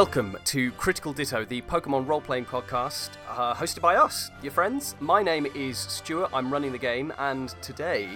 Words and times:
Welcome 0.00 0.38
to 0.46 0.72
Critical 0.72 1.12
Ditto, 1.12 1.44
the 1.44 1.60
Pokemon 1.60 2.08
role 2.08 2.22
playing 2.22 2.46
podcast 2.46 3.10
uh, 3.28 3.54
hosted 3.54 3.82
by 3.82 3.96
us, 3.96 4.30
your 4.42 4.50
friends. 4.50 4.96
My 4.98 5.22
name 5.22 5.46
is 5.54 5.76
Stuart, 5.76 6.30
I'm 6.32 6.50
running 6.50 6.72
the 6.72 6.78
game, 6.78 7.12
and 7.18 7.54
today 7.60 8.08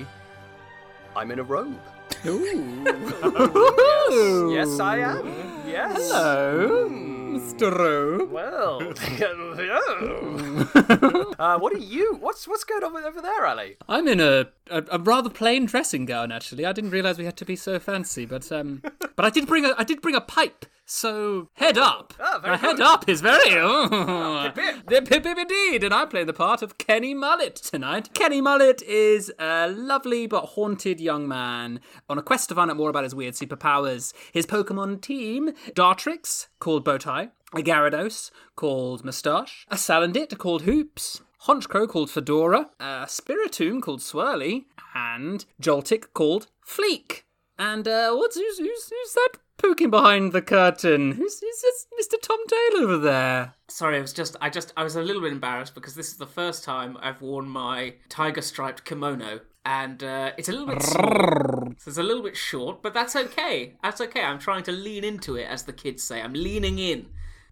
I'm 1.14 1.30
in 1.30 1.40
a 1.40 1.42
robe. 1.42 1.78
Ooh. 2.24 2.84
yes, 4.50 4.68
yes, 4.70 4.80
I 4.80 4.96
am. 5.00 5.26
Yes. 5.66 6.10
Hello, 6.10 6.88
Hmm. 6.88 7.36
Mr. 7.36 7.70
Rowe. 7.70 8.24
Well, 8.30 8.80
uh, 11.38 11.58
what 11.58 11.74
are 11.74 11.78
you? 11.78 12.16
What's 12.18 12.48
what's 12.48 12.64
going 12.64 12.82
on 12.82 12.96
over 13.04 13.20
there, 13.20 13.44
Ali? 13.44 13.76
I'm 13.90 14.08
in 14.08 14.20
a, 14.20 14.46
a, 14.70 14.84
a 14.90 14.98
rather 14.98 15.28
plain 15.28 15.66
dressing 15.66 16.06
gown. 16.06 16.32
Actually, 16.32 16.64
I 16.64 16.72
didn't 16.72 16.92
realise 16.92 17.18
we 17.18 17.26
had 17.26 17.36
to 17.36 17.44
be 17.44 17.56
so 17.56 17.78
fancy, 17.78 18.24
but 18.24 18.50
um, 18.50 18.80
but 19.16 19.26
I 19.26 19.28
did 19.28 19.46
bring 19.46 19.66
a 19.66 19.74
I 19.76 19.84
did 19.84 20.00
bring 20.00 20.14
a 20.14 20.22
pipe. 20.22 20.64
So 20.86 21.48
head 21.54 21.78
up. 21.78 22.12
Ah, 22.20 22.38
very 22.42 22.58
head 22.58 22.80
up 22.80 23.08
is 23.08 23.22
very 23.22 23.58
oh, 23.58 24.52
pip, 24.54 24.86
The 24.86 25.02
pip 25.02 25.24
indeed, 25.38 25.82
and 25.82 25.94
I 25.94 26.04
play 26.04 26.24
the 26.24 26.34
part 26.34 26.60
of 26.60 26.76
Kenny 26.76 27.14
Mullet 27.14 27.56
tonight. 27.56 28.12
Kenny 28.12 28.42
Mullet 28.42 28.82
is 28.82 29.32
a 29.38 29.68
lovely 29.68 30.26
but 30.26 30.44
haunted 30.44 31.00
young 31.00 31.26
man 31.26 31.80
on 32.08 32.18
a 32.18 32.22
quest 32.22 32.50
to 32.50 32.54
find 32.54 32.70
out 32.70 32.76
more 32.76 32.90
about 32.90 33.04
his 33.04 33.14
weird 33.14 33.34
superpowers. 33.34 34.12
His 34.32 34.44
Pokemon 34.46 35.00
team: 35.00 35.52
Dartrix, 35.70 36.48
called 36.60 36.84
Bowtie, 36.84 37.30
a 37.54 37.58
Gyarados 37.58 38.30
called 38.54 39.04
Moustache, 39.04 39.66
a 39.70 39.76
Salandit 39.76 40.36
called 40.36 40.62
Hoops, 40.62 41.22
Honchkrow 41.44 41.88
called 41.88 42.10
Fedora, 42.10 42.70
a 42.78 43.06
Spiritomb 43.06 43.80
called 43.80 44.00
Swirly, 44.00 44.64
and 44.94 45.46
Joltik 45.60 46.12
called 46.12 46.48
Fleek. 46.66 47.22
And 47.58 47.86
uh, 47.86 48.12
what's 48.14 48.36
who's, 48.36 48.58
who's, 48.58 48.90
who's 48.90 49.14
that 49.14 49.38
poking 49.58 49.90
behind 49.90 50.32
the 50.32 50.42
curtain? 50.42 51.12
Who's, 51.12 51.40
who's 51.40 51.62
this 51.62 51.86
Mr. 52.00 52.20
Tom 52.20 52.38
Dale 52.48 52.82
over 52.82 52.98
there? 52.98 53.54
Sorry, 53.68 53.98
I 53.98 54.00
was 54.00 54.12
just 54.12 54.36
I 54.40 54.50
just 54.50 54.72
I 54.76 54.84
was 54.84 54.96
a 54.96 55.02
little 55.02 55.22
bit 55.22 55.32
embarrassed 55.32 55.74
because 55.74 55.94
this 55.94 56.08
is 56.08 56.16
the 56.16 56.26
first 56.26 56.64
time 56.64 56.96
I've 57.00 57.22
worn 57.22 57.48
my 57.48 57.94
tiger 58.08 58.42
striped 58.42 58.84
kimono 58.84 59.40
and 59.64 60.02
uh, 60.04 60.32
it's 60.36 60.48
a 60.48 60.52
little 60.52 60.66
bit 60.66 60.82
small. 60.82 61.74
so 61.78 61.88
it's 61.88 61.98
a 61.98 62.02
little 62.02 62.22
bit 62.22 62.36
short, 62.36 62.82
but 62.82 62.92
that's 62.92 63.16
okay. 63.16 63.74
That's 63.82 64.00
okay. 64.00 64.22
I'm 64.22 64.38
trying 64.38 64.62
to 64.64 64.72
lean 64.72 65.04
into 65.04 65.36
it, 65.36 65.48
as 65.48 65.62
the 65.62 65.72
kids 65.72 66.02
say. 66.02 66.20
I'm 66.20 66.34
leaning 66.34 66.78
in. 66.78 67.06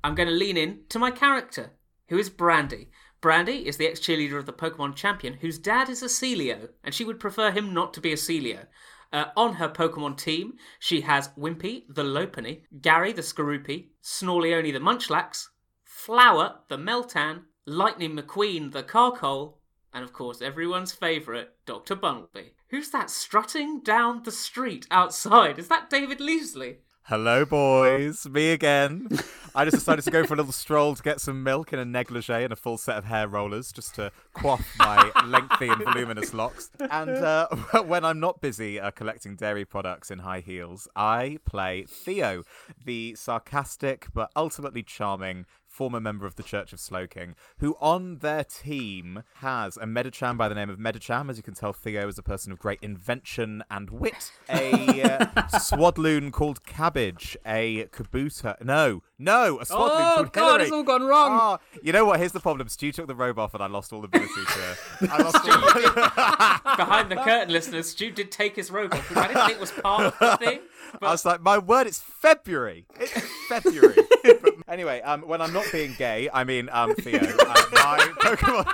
I'm 0.05 0.15
going 0.15 0.29
to 0.29 0.35
lean 0.35 0.57
in 0.57 0.81
to 0.91 0.99
my 0.99 1.11
character, 1.11 1.71
who 2.09 2.19
is 2.19 2.29
Brandy. 2.29 2.91
Brandy 3.23 3.67
is 3.67 3.77
the 3.77 3.87
ex 3.87 4.01
cheerleader 4.01 4.37
of 4.37 4.47
the 4.47 4.53
Pokemon 4.53 4.97
champion, 4.97 5.35
whose 5.35 5.59
dad 5.59 5.89
is 5.89 6.03
a 6.03 6.07
Celio, 6.07 6.71
and 6.85 6.95
she 6.95 7.05
would 7.05 7.21
prefer 7.21 7.51
him 7.51 7.73
not 7.73 7.95
to 7.95 8.01
be 8.01 8.13
a 8.13 8.17
Celio. 8.17 8.67
Uh, 9.13 9.27
on 9.37 9.55
her 9.55 9.69
Pokemon 9.69 10.17
team, 10.17 10.55
she 10.79 11.03
has 11.03 11.29
Wimpy, 11.39 11.85
the 11.89 12.03
Lopunny, 12.03 12.63
Gary, 12.81 13.13
the 13.13 13.21
Skorupi, 13.21 13.89
Snorleone, 14.03 14.73
the 14.73 14.79
Munchlax, 14.79 15.49
Flower, 15.85 16.61
the 16.69 16.79
Meltan, 16.79 17.43
Lightning 17.67 18.17
McQueen, 18.17 18.73
the 18.73 18.83
Carkol, 18.83 19.59
and 19.93 20.03
of 20.03 20.13
course 20.13 20.41
everyone's 20.41 20.93
favourite, 20.93 21.51
Dr. 21.67 21.95
Bumblebee. 21.95 22.51
Who's 22.69 22.91
that 22.91 23.11
strutting 23.11 23.81
down 23.81 24.23
the 24.23 24.33
street 24.33 24.87
outside? 24.91 25.59
Is 25.59 25.69
that 25.69 25.91
David 25.91 26.19
Leasley? 26.19 26.79
Hello, 27.07 27.45
boys. 27.45 28.29
Me 28.29 28.53
again. 28.53 29.09
I 29.57 29.65
just 29.65 29.77
decided 29.77 30.05
to 30.05 30.11
go 30.13 30.25
for 30.25 30.35
a 30.35 30.37
little 30.37 30.53
stroll 30.53 30.95
to 30.95 31.03
get 31.03 31.21
some 31.21 31.43
milk 31.43 31.73
in 31.73 31.81
a 31.81 31.85
negligee 31.85 32.45
and 32.45 32.53
a 32.53 32.57
full 32.57 32.79
set 32.79 32.97
of 32.97 33.07
hair 33.07 33.27
rollers 33.27 33.73
just 33.73 33.97
to 33.97 34.13
quaff 34.35 34.65
my 34.79 35.11
lengthy 35.27 35.67
and 35.69 35.83
voluminous 35.83 36.33
locks. 36.33 36.71
And 36.79 37.11
uh, 37.11 37.49
when 37.87 38.05
I'm 38.05 38.21
not 38.21 38.41
busy 38.41 38.79
uh, 38.79 38.93
collecting 38.93 39.35
dairy 39.35 39.65
products 39.65 40.13
in 40.13 40.21
high 40.21 40.41
heels, 40.41 40.87
I 40.95 41.39
play 41.45 41.87
Theo, 41.89 42.45
the 42.85 43.17
sarcastic 43.17 44.07
but 44.15 44.31
ultimately 44.37 44.85
charming 44.85 45.45
former 45.73 46.01
member 46.01 46.27
of 46.27 46.37
the 46.37 46.43
Church 46.43 46.73
of 46.73 46.79
Slowking, 46.79 47.35
who 47.59 47.77
on 47.81 48.19
their 48.19 48.45
team 48.45 49.23
has 49.37 49.77
a 49.79 49.87
Medicham 49.87 50.37
by 50.37 50.49
the 50.49 50.55
name 50.55 50.69
of 50.69 50.79
Medicham. 50.79 51.31
As 51.31 51.39
you 51.39 51.43
can 51.43 51.55
tell, 51.55 51.73
Theo 51.73 52.07
is 52.09 52.19
a 52.19 52.23
person 52.23 52.53
of 52.53 52.59
great 52.59 52.79
invention 52.83 53.65
and 53.71 53.89
wit. 53.91 54.31
A 54.51 55.03
uh, 55.03 55.27
Swadloon 55.55 56.31
called 56.31 56.65
Cabbage. 56.65 57.37
A 57.47 57.87
Kabuto. 57.87 58.63
No, 58.63 59.03
no, 59.23 59.61
a 59.61 59.65
Swadloon 59.65 59.73
Oh 59.73 60.15
called 60.15 60.33
God, 60.33 60.43
Hillary. 60.43 60.63
it's 60.65 60.73
all 60.73 60.83
gone 60.83 61.03
wrong. 61.05 61.31
Ah, 61.33 61.59
you 61.83 61.93
know 61.93 62.05
what? 62.05 62.19
Here's 62.19 62.33
the 62.33 62.41
problem. 62.41 62.69
Stu 62.69 62.91
took 62.93 63.07
the 63.07 63.15
robe 63.15 63.39
off, 63.39 63.55
and 63.55 63.63
I 63.63 63.67
lost 63.67 63.93
all 63.93 64.01
the 64.01 64.07
ability 64.07 64.33
to. 64.35 65.11
I 65.13 65.23
lost 65.23 65.49
all. 65.49 66.77
Behind 66.77 67.11
the 67.11 67.17
curtain, 67.17 67.53
listeners, 67.53 67.89
Stu 67.89 68.11
did 68.11 68.33
take 68.33 68.57
his 68.57 68.71
robe 68.71 68.93
off, 68.93 69.09
which 69.09 69.19
I 69.19 69.29
didn't 69.29 69.47
think 69.47 69.61
was 69.61 69.71
part 69.71 70.05
of 70.05 70.19
the 70.19 70.37
thing. 70.39 70.61
But... 71.01 71.07
I 71.07 71.11
was 71.13 71.25
like, 71.25 71.41
my 71.41 71.59
word, 71.59 71.87
it's 71.87 72.01
February. 72.01 72.87
It's 72.99 73.13
February. 73.49 73.97
But 74.23 74.55
anyway, 74.69 75.01
um, 75.01 75.23
when 75.23 75.41
I'm 75.41 75.53
not 75.53 75.67
being 75.73 75.95
gay, 75.99 76.31
I 76.33 76.45
mean 76.45 76.69
um, 76.71 76.95
Theo. 76.95 77.19
Uh, 77.19 77.65
my 77.73 77.99
Pokemon, 78.21 78.73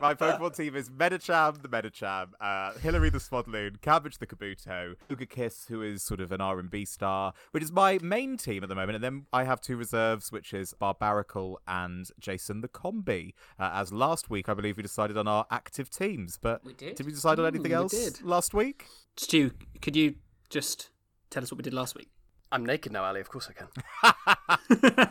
my 0.00 0.14
Pokemon 0.14 0.56
team 0.56 0.76
is 0.76 0.88
Medicham, 0.88 1.60
the 1.62 1.68
Medicham, 1.68 2.28
uh, 2.40 2.72
Hillary 2.78 3.10
the 3.10 3.18
Swadloon, 3.18 3.80
Cabbage 3.80 4.18
the 4.18 4.26
Kabuto, 4.26 4.94
Uga 5.08 5.28
Kiss, 5.28 5.66
who 5.68 5.82
is 5.82 6.02
sort 6.02 6.20
of 6.20 6.32
an 6.32 6.40
R&B 6.40 6.84
star, 6.84 7.32
which 7.52 7.62
is 7.62 7.70
my 7.72 7.98
main 8.02 8.36
team 8.36 8.62
at 8.62 8.68
the 8.68 8.74
moment, 8.74 8.96
and 8.96 9.04
then 9.04 9.26
I 9.32 9.44
have 9.44 9.60
two 9.60 9.76
reserves, 9.76 10.32
which 10.32 10.54
is 10.54 10.74
Barbaracle 10.80 11.56
and 11.66 12.08
Jason 12.18 12.60
the 12.60 12.68
Combee. 12.68 13.34
Uh, 13.58 13.70
as 13.74 13.92
last 13.92 14.30
week, 14.30 14.48
I 14.48 14.54
believe 14.54 14.76
we 14.76 14.82
decided 14.82 15.16
on 15.16 15.28
our 15.28 15.46
active 15.50 15.90
teams, 15.90 16.38
but 16.40 16.64
We 16.64 16.72
did? 16.74 16.96
Did 16.96 17.06
we 17.06 17.12
decide 17.12 17.38
on 17.38 17.46
anything 17.46 17.70
we 17.70 17.74
else 17.74 17.92
did. 17.92 18.22
last 18.22 18.54
week? 18.54 18.86
Stu, 19.16 19.52
could 19.82 19.96
you 19.96 20.14
just 20.48 20.90
tell 21.30 21.42
us 21.42 21.50
what 21.52 21.58
we 21.58 21.62
did 21.62 21.74
last 21.74 21.94
week? 21.94 22.08
I'm 22.52 22.64
naked 22.66 22.92
now, 22.92 23.04
Ali. 23.04 23.20
Of 23.20 23.28
course 23.28 23.48
I 23.48 23.52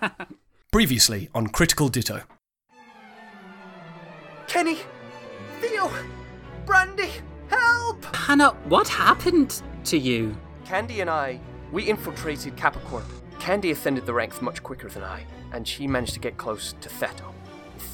can. 0.01 0.27
Previously 0.71 1.29
on 1.33 1.47
Critical 1.47 1.87
Ditto. 1.89 2.23
Kenny, 4.49 4.79
Theo, 5.61 5.91
Brandy, 6.65 7.11
help! 7.49 8.03
Hannah, 8.15 8.49
what 8.65 8.87
happened 8.87 9.61
to 9.83 9.95
you? 9.95 10.35
Candy 10.65 11.01
and 11.01 11.09
I, 11.09 11.39
we 11.71 11.83
infiltrated 11.83 12.55
Capricorp. 12.57 13.03
Candy 13.39 13.69
ascended 13.69 14.07
the 14.07 14.13
ranks 14.13 14.41
much 14.41 14.63
quicker 14.63 14.89
than 14.89 15.03
I, 15.03 15.23
and 15.53 15.67
she 15.67 15.85
managed 15.85 16.15
to 16.15 16.19
get 16.19 16.37
close 16.37 16.73
to 16.81 16.89
Theto. 16.89 17.31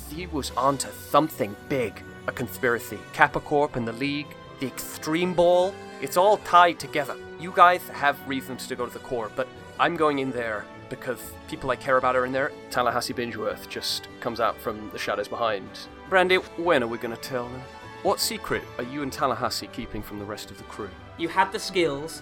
He 0.09 0.27
was 0.27 0.51
onto 0.51 0.87
something 1.09 1.53
big. 1.67 2.01
A 2.27 2.31
conspiracy. 2.31 2.99
Capricorp 3.11 3.75
and 3.75 3.85
the 3.85 3.93
League, 3.93 4.33
the 4.61 4.67
Extreme 4.67 5.33
Ball, 5.33 5.73
it's 6.01 6.15
all 6.15 6.37
tied 6.37 6.79
together. 6.79 7.17
You 7.37 7.51
guys 7.53 7.85
have 7.89 8.17
reasons 8.29 8.65
to 8.67 8.77
go 8.77 8.85
to 8.85 8.93
the 8.93 8.99
core, 8.99 9.29
but 9.35 9.49
I'm 9.77 9.97
going 9.97 10.19
in 10.19 10.31
there 10.31 10.65
because 10.89 11.19
people 11.47 11.71
I 11.71 11.75
care 11.75 11.97
about 11.97 12.15
are 12.15 12.25
in 12.25 12.31
there. 12.31 12.51
Tallahassee 12.69 13.13
Bingeworth 13.13 13.67
just 13.69 14.07
comes 14.19 14.39
out 14.39 14.57
from 14.59 14.89
the 14.91 14.97
shadows 14.99 15.27
behind. 15.27 15.67
Brandy, 16.09 16.35
when 16.35 16.83
are 16.83 16.87
we 16.87 16.97
going 16.97 17.15
to 17.15 17.21
tell 17.21 17.47
them? 17.49 17.61
What 18.03 18.19
secret 18.19 18.63
are 18.77 18.83
you 18.83 19.01
and 19.01 19.11
Tallahassee 19.11 19.67
keeping 19.67 20.01
from 20.03 20.19
the 20.19 20.25
rest 20.25 20.51
of 20.51 20.57
the 20.57 20.63
crew? 20.65 20.89
You 21.17 21.27
had 21.27 21.51
the 21.51 21.59
skills 21.59 22.21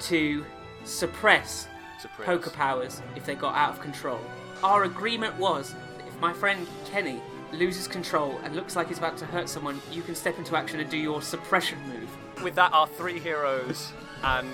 to 0.00 0.44
suppress 0.84 1.68
Suppress. 2.00 2.26
poker 2.26 2.50
powers 2.50 3.02
if 3.14 3.24
they 3.26 3.34
got 3.34 3.54
out 3.54 3.70
of 3.74 3.80
control. 3.80 4.18
Our 4.64 4.84
agreement 4.84 5.36
was 5.36 5.72
that 5.98 6.06
if 6.08 6.18
my 6.20 6.32
friend 6.32 6.66
Kenny 6.86 7.20
loses 7.52 7.86
control 7.88 8.40
and 8.44 8.54
looks 8.56 8.76
like 8.76 8.88
he's 8.88 8.98
about 8.98 9.16
to 9.18 9.26
hurt 9.26 9.48
someone, 9.48 9.80
you 9.92 10.02
can 10.02 10.14
step 10.14 10.38
into 10.38 10.56
action 10.56 10.80
and 10.80 10.90
do 10.90 10.96
your 10.96 11.22
suppression 11.22 11.78
move. 11.88 12.42
With 12.42 12.54
that, 12.56 12.72
our 12.72 12.86
three 12.86 13.18
heroes 13.18 13.92
and 14.22 14.48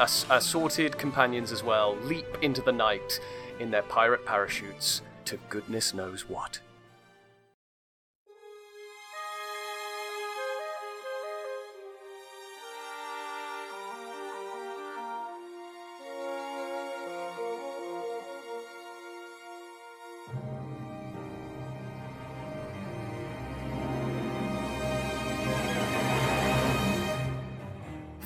ass- 0.00 0.26
assorted 0.30 0.96
companions 0.98 1.52
as 1.52 1.62
well 1.62 1.96
leap 2.02 2.26
into 2.42 2.62
the 2.62 2.72
night 2.72 3.20
in 3.60 3.70
their 3.70 3.82
pirate 3.82 4.24
parachutes 4.24 5.02
to 5.26 5.38
goodness 5.48 5.92
knows 5.94 6.28
what. 6.28 6.58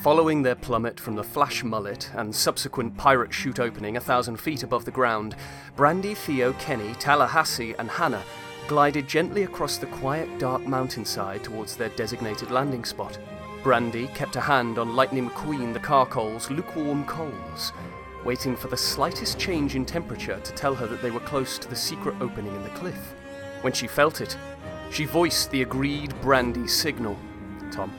Following 0.04 0.42
their 0.42 0.54
plummet 0.54 1.00
from 1.00 1.14
the 1.14 1.24
flash 1.24 1.64
mullet 1.64 2.10
and 2.12 2.36
subsequent 2.36 2.94
pirate 2.98 3.32
chute 3.32 3.58
opening 3.58 3.96
a 3.96 4.02
thousand 4.02 4.36
feet 4.36 4.62
above 4.62 4.84
the 4.84 4.90
ground, 4.90 5.34
Brandy, 5.76 6.14
Theo, 6.14 6.52
Kenny, 6.52 6.92
Tallahassee, 6.96 7.74
and 7.78 7.88
Hannah 7.88 8.22
glided 8.68 9.08
gently 9.08 9.44
across 9.44 9.78
the 9.78 9.86
quiet, 9.86 10.38
dark 10.38 10.66
mountainside 10.66 11.42
towards 11.42 11.74
their 11.74 11.88
designated 11.88 12.50
landing 12.50 12.84
spot. 12.84 13.18
Brandy 13.62 14.08
kept 14.08 14.36
a 14.36 14.42
hand 14.42 14.76
on 14.76 14.94
Lightning 14.94 15.30
McQueen 15.30 15.72
the 15.72 15.80
Carkol's 15.80 16.50
lukewarm 16.50 17.06
coals, 17.06 17.72
waiting 18.26 18.56
for 18.56 18.68
the 18.68 18.76
slightest 18.76 19.38
change 19.38 19.74
in 19.74 19.86
temperature 19.86 20.38
to 20.38 20.52
tell 20.52 20.74
her 20.74 20.86
that 20.86 21.00
they 21.00 21.12
were 21.12 21.20
close 21.20 21.56
to 21.56 21.68
the 21.70 21.74
secret 21.74 22.14
opening 22.20 22.54
in 22.54 22.62
the 22.62 22.68
cliff. 22.68 23.14
When 23.62 23.72
she 23.72 23.86
felt 23.86 24.20
it, 24.20 24.36
she 24.90 25.06
voiced 25.06 25.50
the 25.50 25.62
agreed 25.62 26.14
Brandy 26.20 26.68
signal. 26.68 27.16
Tom, 27.72 27.90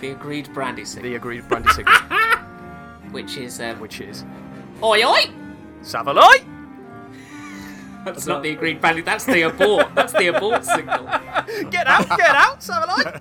The 0.00 0.12
agreed 0.12 0.52
brandy 0.54 0.84
signal, 0.84 1.10
the 1.10 1.16
agreed 1.16 1.48
Brandy 1.48 1.70
signal, 1.70 1.94
which 3.10 3.36
is 3.36 3.60
um, 3.60 3.80
which 3.80 4.00
is 4.00 4.24
oi 4.82 5.02
oi. 5.04 5.24
Savaloi! 5.82 6.44
That's 8.04 8.26
not 8.26 8.42
the 8.42 8.50
agreed 8.50 8.80
brandy, 8.80 9.02
That's 9.02 9.24
the 9.24 9.42
abort. 9.42 9.94
That's 9.94 10.12
the 10.12 10.28
abort 10.28 10.64
signal. 10.64 11.04
Get 11.70 11.86
out, 11.86 12.08
get 12.08 12.34
out, 12.34 12.62
Samurai! 12.62 13.18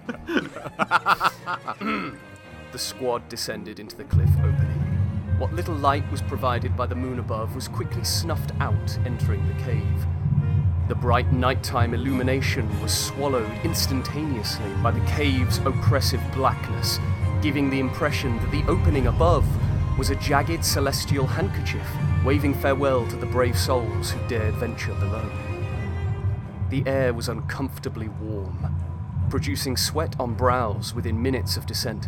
the 2.72 2.78
squad 2.78 3.28
descended 3.30 3.80
into 3.80 3.96
the 3.96 4.04
cliff 4.04 4.30
opening. 4.38 4.78
What 5.40 5.54
little 5.54 5.76
light 5.76 6.10
was 6.12 6.22
provided 6.22 6.76
by 6.76 6.86
the 6.88 6.96
moon 6.96 7.20
above 7.20 7.56
was 7.56 7.68
quickly 7.68 8.04
snuffed 8.04 8.52
out 8.60 8.98
entering 9.06 9.48
the 9.48 9.64
cave. 9.64 10.08
The 10.88 10.96
bright 10.96 11.34
nighttime 11.34 11.94
illumination 11.94 12.82
was 12.82 12.98
swallowed 12.98 13.52
instantaneously 13.66 14.72
by 14.82 14.92
the 14.92 15.06
cave's 15.06 15.58
oppressive 15.58 16.22
blackness, 16.34 16.98
giving 17.42 17.70
the 17.70 17.82
impression 17.82 18.38
that 18.40 18.52
the 18.52 18.64
opening 18.70 19.08
above 19.08 19.46
was 19.98 20.12
a 20.12 20.16
jagged 20.16 20.64
celestial 20.64 21.28
handkerchief 21.28 21.86
waving 22.24 22.54
farewell 22.54 23.06
to 23.08 23.18
the 23.18 23.26
brave 23.26 23.58
souls 23.58 24.12
who 24.12 24.28
dared 24.30 24.54
venture 24.56 24.94
below. 24.94 25.30
The 26.70 26.88
air 26.88 27.14
was 27.14 27.28
uncomfortably 27.28 28.08
warm, 28.08 28.74
producing 29.30 29.76
sweat 29.76 30.18
on 30.22 30.36
brows 30.36 30.96
within 30.96 31.22
minutes 31.22 31.58
of 31.58 31.66
descent. 31.66 32.08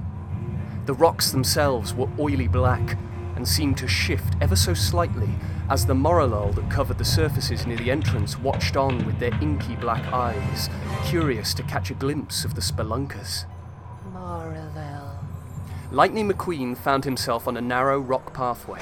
The 0.85 0.93
rocks 0.93 1.31
themselves 1.31 1.93
were 1.93 2.09
oily 2.17 2.47
black 2.47 2.97
and 3.39 3.47
seemed 3.47 3.77
to 3.77 3.87
shift 3.87 4.33
ever 4.41 4.55
so 4.57 4.73
slightly 4.73 5.29
as 5.69 5.85
the 5.85 5.93
Morelull 5.93 6.53
that 6.55 6.69
covered 6.69 6.97
the 6.97 7.05
surfaces 7.05 7.65
near 7.65 7.77
the 7.77 7.89
entrance 7.89 8.37
watched 8.37 8.75
on 8.75 9.05
with 9.05 9.17
their 9.17 9.33
inky 9.41 9.77
black 9.77 10.03
eyes, 10.11 10.69
curious 11.05 11.53
to 11.53 11.63
catch 11.63 11.89
a 11.89 11.93
glimpse 11.93 12.43
of 12.43 12.55
the 12.55 12.61
spelunkers. 12.61 13.45
Morelull. 14.11 15.19
Lightning 15.89 16.29
McQueen 16.29 16.75
found 16.75 17.05
himself 17.05 17.47
on 17.47 17.55
a 17.55 17.61
narrow 17.61 17.97
rock 17.97 18.33
pathway 18.33 18.81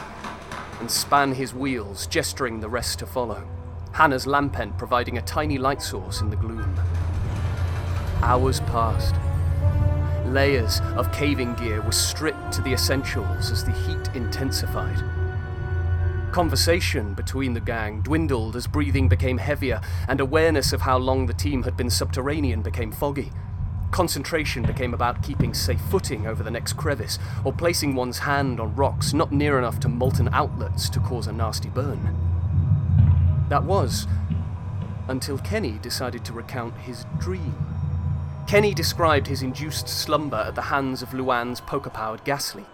and 0.80 0.89
span 0.89 1.36
his 1.36 1.54
wheels, 1.54 2.07
gesturing 2.07 2.59
the 2.59 2.68
rest 2.68 2.98
to 2.98 3.06
follow. 3.06 3.48
Hannah's 3.92 4.25
Lampent 4.25 4.75
providing 4.80 5.19
a 5.19 5.21
tiny 5.21 5.59
light 5.59 5.83
source 5.83 6.21
in 6.21 6.31
the 6.31 6.36
gloom. 6.36 6.75
Hours 8.24 8.59
passed. 8.62 9.13
Layers 10.34 10.82
of 10.96 11.12
caving 11.12 11.56
gear 11.56 11.82
were 11.82 11.92
stripped 11.92 12.52
to 12.54 12.62
the 12.62 12.74
essentials 12.74 13.50
as 13.50 13.64
the 13.64 13.72
heat 13.72 14.10
intensified. 14.14 15.02
Conversation 16.32 17.14
between 17.14 17.54
the 17.54 17.62
gang 17.62 18.02
dwindled 18.02 18.56
as 18.56 18.68
breathing 18.68 19.08
became 19.08 19.38
heavier 19.38 19.80
and 20.08 20.20
awareness 20.20 20.74
of 20.74 20.82
how 20.82 20.98
long 20.98 21.26
the 21.26 21.34
team 21.34 21.64
had 21.64 21.78
been 21.78 21.90
subterranean 21.90 22.62
became 22.62 22.92
foggy. 22.92 23.32
Concentration 23.92 24.64
became 24.64 24.94
about 24.94 25.24
keeping 25.24 25.54
safe 25.54 25.80
footing 25.90 26.28
over 26.28 26.44
the 26.44 26.52
next 26.52 26.74
crevice 26.74 27.18
or 27.46 27.54
placing 27.54 27.96
one's 27.96 28.20
hand 28.20 28.60
on 28.60 28.76
rocks 28.76 29.14
not 29.14 29.32
near 29.32 29.58
enough 29.58 29.80
to 29.80 29.88
molten 29.88 30.28
outlets 30.34 30.90
to 30.90 31.00
cause 31.00 31.28
a 31.28 31.32
nasty 31.32 31.70
burn. 31.70 32.16
That 33.48 33.64
was 33.64 34.08
until 35.08 35.38
Kenny 35.38 35.80
decided 35.82 36.26
to 36.26 36.34
recount 36.34 36.76
his 36.80 37.06
dream. 37.18 37.56
Kenny 38.48 38.74
described 38.74 39.28
his 39.28 39.42
induced 39.42 39.90
slumber 39.90 40.38
at 40.38 40.56
the 40.56 40.62
hands 40.62 41.02
of 41.02 41.10
Luann's 41.10 41.60
poker 41.60 41.90
powered 41.90 42.24
gas 42.24 42.56
leak, 42.56 42.66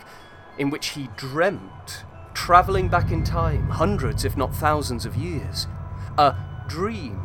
in 0.60 0.70
which 0.70 0.90
he 0.90 1.10
dreamt 1.18 2.04
travelling 2.36 2.90
back 2.90 3.12
in 3.12 3.24
time, 3.24 3.70
hundreds 3.70 4.24
if 4.24 4.38
not 4.38 4.54
thousands 4.54 5.04
of 5.04 5.16
years. 5.16 5.66
A 6.20 6.36
dream 6.68 7.16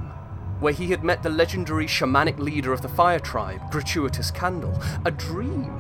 where 0.61 0.73
he 0.73 0.89
had 0.89 1.05
met 1.05 1.23
the 1.23 1.29
legendary 1.29 1.87
shamanic 1.87 2.39
leader 2.39 2.73
of 2.73 2.81
the 2.81 2.89
fire 2.89 3.19
tribe, 3.19 3.71
Gratuitous 3.71 4.31
Candle. 4.31 4.81
A 5.05 5.11
dream 5.11 5.71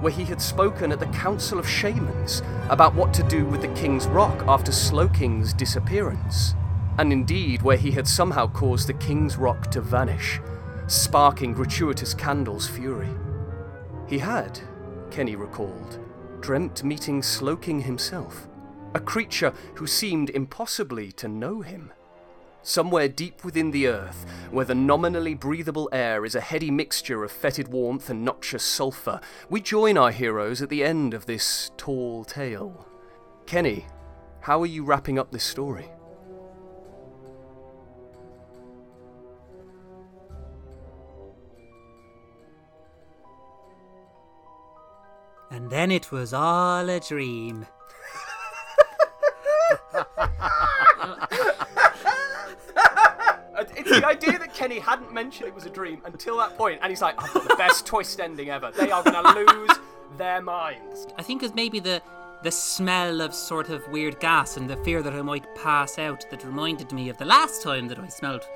where 0.00 0.12
he 0.12 0.24
had 0.24 0.40
spoken 0.40 0.92
at 0.92 1.00
the 1.00 1.06
Council 1.06 1.58
of 1.58 1.68
Shamans 1.68 2.40
about 2.68 2.94
what 2.94 3.12
to 3.14 3.24
do 3.24 3.44
with 3.44 3.62
the 3.62 3.74
King's 3.74 4.06
Rock 4.06 4.44
after 4.46 4.70
Slowking's 4.70 5.52
disappearance. 5.52 6.54
And 6.98 7.12
indeed, 7.12 7.62
where 7.62 7.76
he 7.76 7.90
had 7.90 8.06
somehow 8.06 8.46
caused 8.46 8.86
the 8.86 8.94
King's 8.94 9.36
Rock 9.36 9.70
to 9.72 9.80
vanish, 9.80 10.40
sparking 10.86 11.52
Gratuitous 11.52 12.14
Candle's 12.14 12.68
fury. 12.68 13.10
He 14.06 14.18
had, 14.18 14.60
Kenny 15.10 15.34
recalled, 15.34 15.98
dreamt 16.40 16.84
meeting 16.84 17.22
Slowking 17.22 17.80
himself, 17.80 18.46
a 18.94 19.00
creature 19.00 19.52
who 19.74 19.86
seemed 19.86 20.30
impossibly 20.30 21.10
to 21.12 21.26
know 21.26 21.60
him. 21.60 21.92
Somewhere 22.62 23.08
deep 23.08 23.44
within 23.44 23.72
the 23.72 23.88
earth, 23.88 24.26
where 24.50 24.64
the 24.64 24.74
nominally 24.74 25.34
breathable 25.34 25.88
air 25.92 26.24
is 26.24 26.34
a 26.34 26.40
heady 26.40 26.70
mixture 26.70 27.24
of 27.24 27.32
fetid 27.32 27.68
warmth 27.68 28.08
and 28.10 28.24
noxious 28.24 28.64
sulphur, 28.64 29.20
we 29.48 29.60
join 29.60 29.98
our 29.98 30.10
heroes 30.12 30.62
at 30.62 30.68
the 30.68 30.84
end 30.84 31.14
of 31.14 31.26
this 31.26 31.70
tall 31.76 32.24
tale. 32.24 32.86
Kenny, 33.44 33.86
how 34.40 34.62
are 34.62 34.66
you 34.66 34.84
wrapping 34.84 35.18
up 35.18 35.32
this 35.32 35.44
story? 35.44 35.88
And 45.50 45.70
then 45.70 45.90
it 45.90 46.10
was 46.10 46.32
all 46.34 46.88
a 46.88 47.00
dream. 47.00 47.66
It's 53.76 54.00
the 54.00 54.06
idea 54.06 54.38
that 54.38 54.52
Kenny 54.52 54.78
hadn't 54.80 55.12
mentioned 55.12 55.48
it 55.48 55.54
was 55.54 55.64
a 55.64 55.70
dream 55.70 56.02
until 56.04 56.36
that 56.38 56.56
point, 56.58 56.80
and 56.82 56.90
he's 56.90 57.00
like, 57.00 57.22
I've 57.22 57.32
got 57.32 57.48
the 57.48 57.54
best 57.54 57.86
twist 57.86 58.18
ending 58.18 58.50
ever. 58.50 58.72
They 58.72 58.90
are 58.90 59.02
going 59.02 59.22
to 59.22 59.44
lose 59.44 59.78
their 60.18 60.42
minds. 60.42 61.06
I 61.16 61.22
think 61.22 61.42
it's 61.42 61.54
maybe 61.54 61.78
the 61.78 62.02
the 62.42 62.50
smell 62.50 63.22
of 63.22 63.34
sort 63.34 63.70
of 63.70 63.86
weird 63.88 64.20
gas 64.20 64.56
and 64.56 64.68
the 64.68 64.76
fear 64.78 65.02
that 65.02 65.14
I 65.14 65.22
might 65.22 65.52
pass 65.54 65.98
out 65.98 66.24
that 66.30 66.44
reminded 66.44 66.92
me 66.92 67.08
of 67.08 67.16
the 67.16 67.24
last 67.24 67.62
time 67.62 67.88
that 67.88 67.98
I 67.98 68.08
smelled 68.08 68.46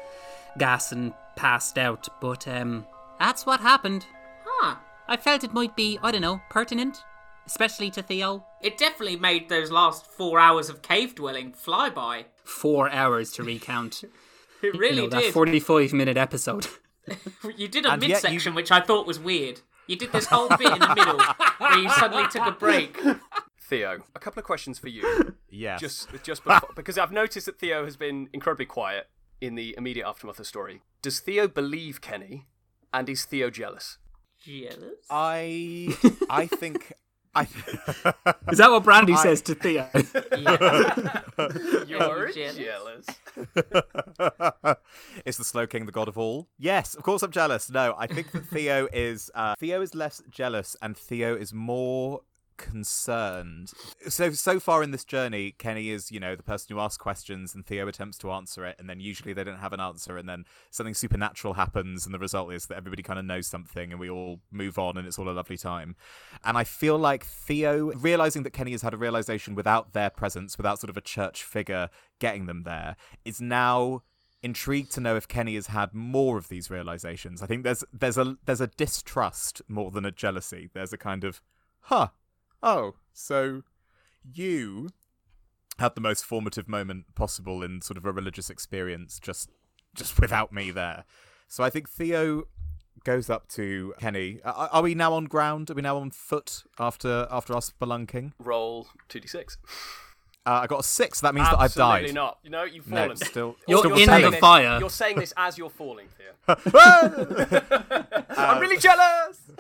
gas 0.59 0.93
and 0.93 1.15
passed 1.35 1.79
out. 1.79 2.07
But 2.21 2.47
um, 2.47 2.87
that's 3.19 3.47
what 3.47 3.61
happened. 3.61 4.05
Huh. 4.45 4.77
I 5.11 5.17
felt 5.17 5.43
it 5.45 5.53
might 5.53 5.75
be, 5.75 5.99
I 6.03 6.13
don't 6.13 6.21
know, 6.23 6.41
pertinent, 6.51 6.97
especially 7.45 7.91
to 7.91 8.03
Theo. 8.03 8.47
It 8.63 8.79
definitely 8.79 9.17
made 9.17 9.49
those 9.49 9.71
last 9.73 10.07
four 10.07 10.39
hours 10.39 10.69
of 10.71 10.83
cave 10.83 11.17
dwelling 11.17 11.53
fly 11.53 11.91
by. 11.91 12.27
Four 12.45 12.89
hours 12.91 13.33
to 13.33 13.43
recount. 13.43 14.05
It 14.63 14.77
really 14.79 14.97
you 14.97 15.03
know, 15.05 15.09
that 15.09 15.21
did. 15.23 15.33
45 15.33 15.95
minute 15.95 16.17
episode. 16.19 16.67
You 17.57 17.67
did 17.67 17.87
a 17.87 17.93
And 17.93 18.03
yet 18.03 18.09
you- 18.09 18.15
midsection, 18.15 18.55
which 18.55 18.71
I 18.71 18.81
thought 18.81 19.07
was 19.07 19.19
weird. 19.19 19.63
You 19.89 19.97
did 19.97 20.13
this 20.13 20.27
whole 20.27 20.49
bit 20.51 20.71
in 20.71 20.79
the 20.79 20.95
middle 20.95 21.19
where 21.59 21.79
you 21.79 21.89
suddenly 21.91 22.29
took 22.29 22.47
a 22.47 22.53
break. 22.53 22.97
Theo, 23.63 24.05
a 24.15 24.19
couple 24.21 24.39
of 24.39 24.45
questions 24.45 24.79
for 24.79 24.89
you. 24.89 25.35
Yes. 25.49 25.81
Just, 25.81 26.09
just 26.23 26.45
before, 26.45 26.69
because 26.77 26.99
I've 26.99 27.11
noticed 27.11 27.47
that 27.47 27.59
Theo 27.59 27.85
has 27.87 27.97
been 27.97 28.29
incredibly 28.35 28.67
quiet 28.67 29.09
in 29.41 29.55
the 29.55 29.75
immediate 29.79 30.07
aftermath 30.07 30.35
of 30.35 30.39
the 30.39 30.45
story. 30.45 30.83
Does 31.03 31.19
Theo 31.21 31.49
believe 31.49 32.01
Kenny, 32.03 32.47
and 32.93 33.09
is 33.09 33.25
Theo 33.25 33.49
jealous? 33.51 33.97
Jealous? 34.41 35.07
I 35.11 35.95
I 36.31 36.47
think 36.47 36.93
I 37.35 37.43
Is 38.51 38.59
that 38.59 38.71
what 38.71 38.83
Brandy 38.83 39.13
I- 39.13 39.23
says 39.23 39.43
to 39.43 39.55
Theo? 39.55 39.89
You're 41.87 42.33
jealous? 42.33 42.57
jealous. 42.57 43.07
is 45.25 45.37
the 45.37 45.45
Slowking 45.45 45.87
the 45.87 45.93
god 45.93 46.09
of 46.09 46.19
all? 46.19 46.49
Yes, 46.59 46.95
of 46.95 47.03
course 47.03 47.23
I'm 47.23 47.31
jealous. 47.31 47.71
No, 47.71 47.95
I 47.99 48.07
think 48.07 48.33
that 48.33 48.47
Theo 48.47 48.89
is 48.93 49.31
uh, 49.35 49.55
Theo 49.59 49.81
is 49.83 49.95
less 49.95 50.23
jealous 50.31 50.77
and 50.83 50.97
Theo 50.97 51.37
is 51.37 51.53
more 51.53 52.23
concerned. 52.61 53.73
So 54.09 54.31
so 54.33 54.61
far 54.61 54.83
in 54.83 54.91
this 54.91 55.05
journey, 55.05 55.53
Kenny 55.59 55.91
is, 55.91 56.13
you 56.13 56.21
know, 56.21 56.37
the 56.37 56.43
person 56.43 56.75
who 56.75 56.81
asks 56.81 56.99
questions 56.99 57.55
and 57.55 57.67
Theo 57.67 57.89
attempts 57.89 58.19
to 58.19 58.31
answer 58.31 58.65
it 58.67 58.77
and 58.79 58.89
then 58.89 59.01
usually 59.01 59.33
they 59.33 59.45
don't 59.45 59.59
have 59.59 59.73
an 59.73 59.81
answer 59.81 60.17
and 60.17 60.29
then 60.29 60.45
something 60.71 60.95
supernatural 60.95 61.55
happens 61.55 62.05
and 62.05 62.15
the 62.15 62.19
result 62.19 62.53
is 62.53 62.67
that 62.67 62.77
everybody 62.77 63.03
kind 63.03 63.19
of 63.19 63.25
knows 63.25 63.47
something 63.47 63.91
and 63.91 63.99
we 63.99 64.11
all 64.11 64.41
move 64.51 64.79
on 64.79 64.97
and 64.99 65.07
it's 65.07 65.19
all 65.19 65.29
a 65.29 65.33
lovely 65.33 65.57
time. 65.57 65.97
And 66.45 66.59
I 66.59 66.65
feel 66.65 66.99
like 66.99 67.25
Theo 67.25 67.93
realizing 67.93 68.43
that 68.43 68.53
Kenny 68.53 68.73
has 68.73 68.83
had 68.83 68.95
a 68.95 68.99
realization 68.99 69.55
without 69.55 69.93
their 69.93 70.11
presence, 70.11 70.57
without 70.57 70.79
sort 70.79 70.91
of 70.91 70.97
a 70.97 71.03
church 71.03 71.43
figure 71.43 71.89
getting 72.19 72.47
them 72.47 72.65
there, 72.65 72.97
is 73.25 73.41
now 73.41 74.03
intrigued 74.43 74.93
to 74.93 75.01
know 75.01 75.17
if 75.17 75.29
Kenny 75.29 75.55
has 75.55 75.69
had 75.69 75.93
more 75.95 76.39
of 76.39 76.49
these 76.49 76.71
realizations. 76.71 77.43
I 77.43 77.47
think 77.47 77.65
there's 77.65 77.85
there's 77.93 78.19
a 78.19 78.37
there's 78.45 78.61
a 78.61 78.69
distrust 78.69 79.63
more 79.69 79.91
than 79.91 80.05
a 80.05 80.11
jealousy. 80.11 80.71
There's 80.73 80.93
a 80.93 80.99
kind 80.99 81.25
of, 81.25 81.41
huh, 81.83 82.09
oh, 82.63 82.95
so 83.13 83.63
you 84.35 84.91
had 85.79 85.95
the 85.95 86.01
most 86.01 86.25
formative 86.25 86.69
moment 86.69 87.07
possible 87.15 87.63
in 87.63 87.81
sort 87.81 87.97
of 87.97 88.05
a 88.05 88.13
religious 88.13 88.51
experience 88.51 89.19
just 89.19 89.49
just 89.95 90.21
without 90.21 90.53
me 90.53 90.71
there. 90.71 91.05
So 91.49 91.65
I 91.65 91.71
think 91.71 91.89
Theo 91.89 92.45
goes 93.05 93.31
up 93.31 93.49
to 93.49 93.95
Kenny. 93.99 94.41
Are, 94.45 94.69
are 94.73 94.83
we 94.83 94.95
now 94.95 95.15
on 95.15 95.25
ground? 95.25 95.71
Are 95.71 95.75
we 95.75 95.83
now 95.83 95.97
on 95.97 96.11
foot 96.11 96.63
after 96.79 97.27
after 97.31 97.55
our 97.55 97.61
spelunking? 97.61 98.33
Roll 98.39 98.89
2d6. 99.09 99.57
Uh, 100.47 100.61
I 100.63 100.67
got 100.67 100.81
a 100.81 100.83
six. 100.83 101.21
That 101.21 101.35
means 101.35 101.49
that 101.49 101.59
I've 101.59 101.65
Absolutely 101.67 102.07
died. 102.09 102.15
not. 102.15 102.39
You 102.43 102.51
know, 102.51 102.65
you've 102.65 102.89
No, 102.89 102.97
fallen. 103.03 103.17
still. 103.17 103.57
You're 103.69 103.79
still 103.79 103.95
in 103.97 104.23
the 104.23 104.31
this- 104.31 104.41
fire. 104.41 104.79
You're 104.81 104.89
saying 104.91 105.17
this 105.19 105.35
as 105.37 105.59
you're 105.59 105.69
falling, 105.71 106.09
Theo. 106.17 106.57
I'm 108.31 108.61
really 108.61 108.79
jealous! 108.79 109.41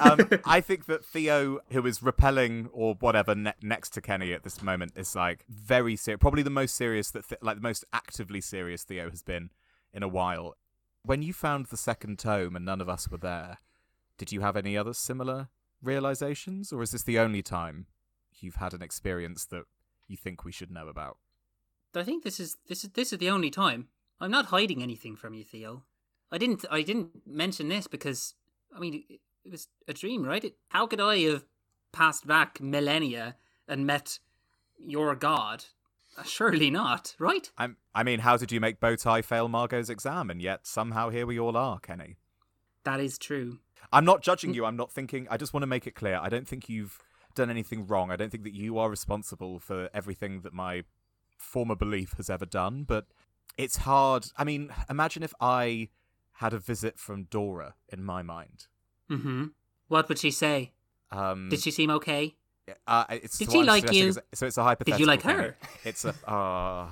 um, 0.00 0.28
I 0.44 0.60
think 0.60 0.86
that 0.86 1.04
Theo, 1.04 1.60
who 1.70 1.86
is 1.86 2.02
repelling 2.02 2.68
or 2.72 2.94
whatever 2.94 3.34
ne- 3.34 3.52
next 3.62 3.90
to 3.90 4.00
Kenny 4.00 4.32
at 4.32 4.42
this 4.42 4.62
moment, 4.62 4.92
is 4.96 5.14
like 5.14 5.44
very 5.48 5.96
serious. 5.96 6.20
Probably 6.20 6.42
the 6.42 6.50
most 6.50 6.76
serious 6.76 7.10
that, 7.12 7.28
th- 7.28 7.42
like 7.42 7.56
the 7.56 7.62
most 7.62 7.84
actively 7.92 8.40
serious 8.40 8.84
Theo 8.84 9.10
has 9.10 9.22
been 9.22 9.50
in 9.92 10.02
a 10.02 10.08
while. 10.08 10.56
When 11.02 11.22
you 11.22 11.32
found 11.32 11.66
the 11.66 11.76
second 11.76 12.18
tome 12.18 12.56
and 12.56 12.64
none 12.64 12.80
of 12.80 12.88
us 12.88 13.08
were 13.08 13.18
there, 13.18 13.58
did 14.18 14.32
you 14.32 14.40
have 14.40 14.56
any 14.56 14.76
other 14.76 14.92
similar 14.92 15.48
realizations, 15.82 16.72
or 16.72 16.82
is 16.82 16.90
this 16.90 17.02
the 17.02 17.18
only 17.18 17.42
time 17.42 17.86
you've 18.40 18.56
had 18.56 18.74
an 18.74 18.82
experience 18.82 19.44
that 19.46 19.64
you 20.08 20.16
think 20.16 20.44
we 20.44 20.52
should 20.52 20.70
know 20.70 20.88
about? 20.88 21.18
I 21.94 22.02
think 22.02 22.24
this 22.24 22.38
is 22.38 22.58
this 22.68 22.84
is 22.84 22.90
this 22.90 23.12
is 23.12 23.18
the 23.18 23.30
only 23.30 23.50
time. 23.50 23.88
I'm 24.20 24.30
not 24.30 24.46
hiding 24.46 24.82
anything 24.82 25.16
from 25.16 25.34
you, 25.34 25.44
Theo. 25.44 25.84
I 26.30 26.38
didn't 26.38 26.64
I 26.70 26.82
didn't 26.82 27.26
mention 27.26 27.68
this 27.68 27.86
because 27.86 28.34
I 28.74 28.80
mean 28.80 29.04
it, 29.46 29.52
was 29.52 29.68
a 29.88 29.92
dream, 29.92 30.24
right? 30.24 30.44
It, 30.44 30.56
how 30.68 30.86
could 30.86 31.00
I 31.00 31.18
have 31.20 31.44
passed 31.92 32.26
back 32.26 32.60
millennia 32.60 33.36
and 33.68 33.86
met 33.86 34.18
your 34.78 35.14
god? 35.14 35.64
Uh, 36.18 36.22
Surely 36.24 36.70
not, 36.70 37.14
right? 37.18 37.50
I'm, 37.56 37.76
I 37.94 38.02
mean, 38.02 38.20
how 38.20 38.36
did 38.36 38.52
you 38.52 38.60
make 38.60 38.80
Bowtie 38.80 39.24
fail 39.24 39.48
Margot's 39.48 39.90
exam, 39.90 40.30
and 40.30 40.42
yet 40.42 40.66
somehow 40.66 41.10
here 41.10 41.26
we 41.26 41.38
all 41.38 41.56
are, 41.56 41.78
Kenny? 41.78 42.16
That 42.84 43.00
is 43.00 43.18
true. 43.18 43.58
I'm 43.92 44.04
not 44.04 44.22
judging 44.22 44.54
you. 44.54 44.64
I'm 44.64 44.76
not 44.76 44.92
thinking. 44.92 45.26
I 45.30 45.36
just 45.36 45.52
want 45.52 45.62
to 45.62 45.68
make 45.68 45.86
it 45.86 45.94
clear. 45.94 46.18
I 46.20 46.28
don't 46.28 46.48
think 46.48 46.68
you've 46.68 46.98
done 47.34 47.50
anything 47.50 47.86
wrong. 47.86 48.10
I 48.10 48.16
don't 48.16 48.30
think 48.30 48.44
that 48.44 48.54
you 48.54 48.78
are 48.78 48.90
responsible 48.90 49.58
for 49.58 49.90
everything 49.94 50.40
that 50.40 50.52
my 50.52 50.82
former 51.36 51.76
belief 51.76 52.14
has 52.16 52.30
ever 52.30 52.46
done. 52.46 52.84
But 52.84 53.06
it's 53.56 53.78
hard. 53.78 54.26
I 54.36 54.44
mean, 54.44 54.70
imagine 54.90 55.22
if 55.22 55.34
I 55.40 55.90
had 56.34 56.52
a 56.52 56.58
visit 56.58 56.98
from 56.98 57.24
Dora 57.24 57.74
in 57.88 58.02
my 58.02 58.22
mind. 58.22 58.66
Mm-hmm. 59.10 59.44
What 59.88 60.08
would 60.08 60.18
she 60.18 60.30
say? 60.30 60.72
Um, 61.12 61.48
Did 61.48 61.60
she 61.60 61.70
seem 61.70 61.90
okay? 61.90 62.34
Uh, 62.86 63.04
it's 63.10 63.38
Did 63.38 63.52
she 63.52 63.62
like 63.62 63.92
you? 63.92 64.08
is- 64.08 64.20
So 64.34 64.46
it's 64.46 64.58
a 64.58 64.64
hypothetical. 64.64 64.98
Did 64.98 65.00
you 65.00 65.06
like 65.06 65.22
Kenny. 65.22 65.34
her? 65.42 65.56
It's 65.84 66.04
a. 66.04 66.14
Uh, 66.28 66.88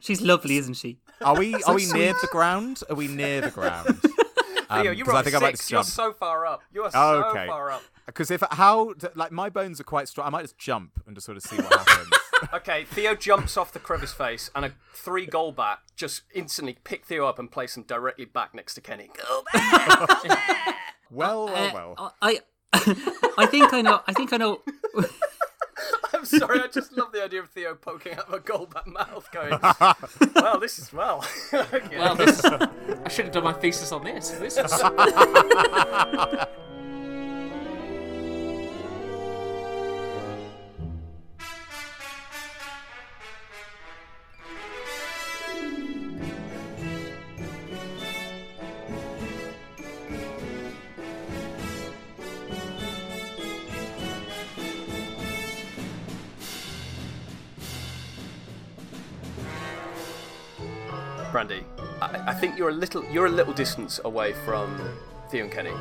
She's 0.00 0.20
lovely, 0.20 0.56
isn't 0.58 0.74
she? 0.74 0.98
are 1.22 1.36
we? 1.38 1.54
Are 1.66 1.74
we 1.74 1.86
near 1.92 2.12
the 2.20 2.28
ground? 2.30 2.82
Are 2.90 2.96
we 2.96 3.08
near 3.08 3.40
the 3.40 3.50
ground? 3.50 3.98
Theo, 4.02 4.12
Um, 4.70 4.84
you're 4.84 5.04
'cause 5.06 5.14
on 5.14 5.16
I 5.16 5.22
think 5.22 5.36
I 5.36 5.38
might 5.38 5.50
six. 5.58 5.68
just 5.68 5.96
You're 5.96 6.10
so 6.10 6.12
far 6.12 6.44
up. 6.44 6.62
You 6.72 6.82
are 6.84 6.90
Oh, 6.94 7.22
so 7.22 7.28
okay. 7.28 7.46
far 7.46 7.70
up. 7.70 7.82
Because 8.04 8.30
if 8.30 8.42
how 8.50 8.92
like 9.14 9.32
my 9.32 9.48
bones 9.48 9.80
are 9.80 9.84
quite 9.84 10.08
strong, 10.08 10.26
I 10.26 10.30
might 10.30 10.42
just 10.42 10.58
jump 10.58 11.00
and 11.06 11.14
just 11.16 11.24
sort 11.26 11.36
of 11.38 11.42
see 11.44 11.56
what 11.56 11.72
happens. 11.72 12.10
Okay, 12.52 12.84
Theo 12.84 13.14
jumps 13.14 13.56
off 13.56 13.72
the 13.72 13.78
crevice 13.78 14.12
face, 14.12 14.50
and 14.54 14.64
a 14.66 14.72
three 14.92 15.26
Golbat 15.26 15.78
just 15.96 16.22
instantly 16.34 16.76
pick 16.84 17.06
Theo 17.06 17.26
up 17.26 17.38
and 17.38 17.50
place 17.50 17.76
him 17.76 17.84
directly 17.84 18.26
back 18.26 18.54
next 18.54 18.74
to 18.74 18.80
Kenny. 18.82 19.08
Go 19.16 19.42
back! 19.54 20.76
Well, 21.10 21.46
well, 21.46 21.54
Uh, 21.54 21.70
well. 21.74 22.14
I 22.22 22.40
I 23.38 23.46
think 23.46 23.72
I 23.72 23.80
know. 23.82 24.00
I 24.06 24.12
think 24.12 24.32
I 24.32 24.36
know. 24.36 24.62
I'm 26.12 26.24
sorry, 26.24 26.60
I 26.60 26.66
just 26.68 26.96
love 26.96 27.12
the 27.12 27.22
idea 27.22 27.40
of 27.42 27.50
Theo 27.50 27.74
poking 27.74 28.14
out 28.14 28.28
of 28.28 28.32
a 28.34 28.38
Golbat 28.40 28.86
mouth, 28.86 29.28
going, 29.30 29.58
"Well, 30.34 30.58
this 30.58 30.78
is 30.78 30.92
well." 30.92 31.24
okay. 31.52 31.98
Well, 31.98 32.14
this 32.16 32.42
I 32.44 33.08
should 33.08 33.26
have 33.26 33.34
done 33.34 33.44
my 33.44 33.52
thesis 33.52 33.92
on 33.92 34.04
this. 34.04 34.30
This 34.30 34.56
is 34.56 34.72
Brandy, 61.46 61.64
I, 62.00 62.30
I 62.30 62.34
think 62.34 62.58
you're 62.58 62.70
a 62.70 62.74
little 62.74 63.04
you're 63.04 63.26
a 63.26 63.30
little 63.30 63.52
distance 63.52 64.00
away 64.04 64.32
from 64.44 64.78
Theo 65.30 65.44
and 65.44 65.52
Kenny. 65.52 65.72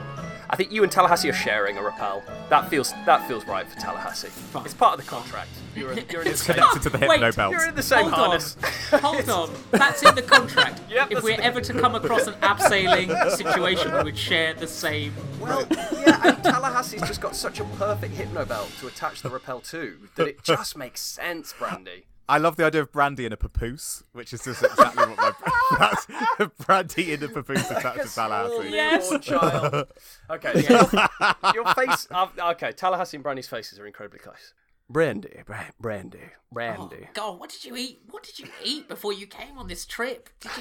I 0.47 0.55
think 0.55 0.71
you 0.71 0.83
and 0.83 0.91
Tallahassee 0.91 1.27
are 1.29 1.33
sharing 1.33 1.75
a 1.77 1.81
rappel. 1.83 2.23
That 2.49 2.69
feels 2.69 2.93
that 3.07 3.27
feels 3.27 3.45
right 3.47 3.67
for 3.67 3.79
Tallahassee. 3.79 4.27
It's 4.63 4.73
part 4.75 4.99
of 4.99 5.03
the 5.03 5.09
contract. 5.09 5.49
You're, 5.75 5.93
in- 5.93 6.05
you're 6.11 6.21
in 6.21 6.31
the 6.31 6.37
same. 6.37 6.55
Connected 6.57 6.81
to 6.83 6.89
the 6.91 6.99
Wait, 6.99 7.19
hypno 7.19 7.31
belt. 7.31 7.51
You're 7.53 7.67
in 7.69 7.75
the 7.75 7.81
same 7.81 8.03
Hold 8.03 8.13
harness. 8.13 8.57
on. 8.93 8.99
Hold 8.99 9.29
on. 9.29 9.49
That's 9.71 10.03
in 10.03 10.13
the 10.15 10.21
contract. 10.21 10.81
Yep, 10.89 11.11
if 11.11 11.23
we're 11.23 11.35
the- 11.37 11.43
ever 11.43 11.61
to 11.61 11.73
come 11.73 11.95
across 11.95 12.27
an 12.27 12.35
abseiling 12.35 13.31
situation, 13.35 13.91
we 13.91 14.03
would 14.03 14.17
share 14.17 14.53
the 14.53 14.67
same. 14.67 15.13
Well, 15.41 15.67
yeah, 15.71 16.21
and 16.27 16.37
Tallahassee's 16.43 17.01
just 17.07 17.19
got 17.21 17.35
such 17.35 17.59
a 17.59 17.63
perfect 17.77 18.13
hypno 18.13 18.45
belt 18.45 18.69
to 18.79 18.87
attach 18.87 19.21
the 19.23 19.29
rappel 19.29 19.59
to 19.61 19.97
that 20.15 20.27
it 20.27 20.43
just 20.43 20.77
makes 20.77 21.01
sense, 21.01 21.53
Brandy. 21.57 22.05
I 22.27 22.39
love 22.39 22.55
the 22.55 22.65
idea 22.65 22.81
of 22.81 22.91
brandy 22.91 23.25
in 23.25 23.33
a 23.33 23.37
papoose, 23.37 24.03
which 24.11 24.33
is 24.33 24.43
just 24.43 24.63
exactly 24.63 25.05
what 25.05 25.17
my 25.17 25.31
that's 25.79 26.07
brandy 26.65 27.13
in 27.13 27.23
a 27.23 27.27
papoose 27.27 27.69
attached 27.69 28.01
to 28.01 28.15
Tallahassee. 28.15 28.69
Yes. 28.71 29.13
Child. 29.21 29.87
Okay, 30.29 30.61
so 30.63 30.73
your, 31.53 31.53
your 31.53 31.73
face. 31.75 32.07
Uh, 32.09 32.27
okay, 32.51 32.71
Tallahassee 32.71 33.17
and 33.17 33.23
Brandy's 33.23 33.47
faces 33.47 33.79
are 33.79 33.85
incredibly 33.85 34.19
close. 34.19 34.53
Brandy, 34.89 35.41
Bra- 35.45 35.71
Brandy, 35.79 36.19
Oh, 36.23 36.29
Brandy, 36.51 37.09
God, 37.13 37.39
what 37.39 37.49
did 37.49 37.65
you 37.65 37.75
eat? 37.75 38.01
What 38.09 38.23
did 38.23 38.39
you 38.39 38.47
eat 38.63 38.87
before 38.87 39.13
you 39.13 39.27
came 39.27 39.57
on 39.57 39.67
this 39.67 39.85
trip? 39.85 40.29
Did 40.39 40.51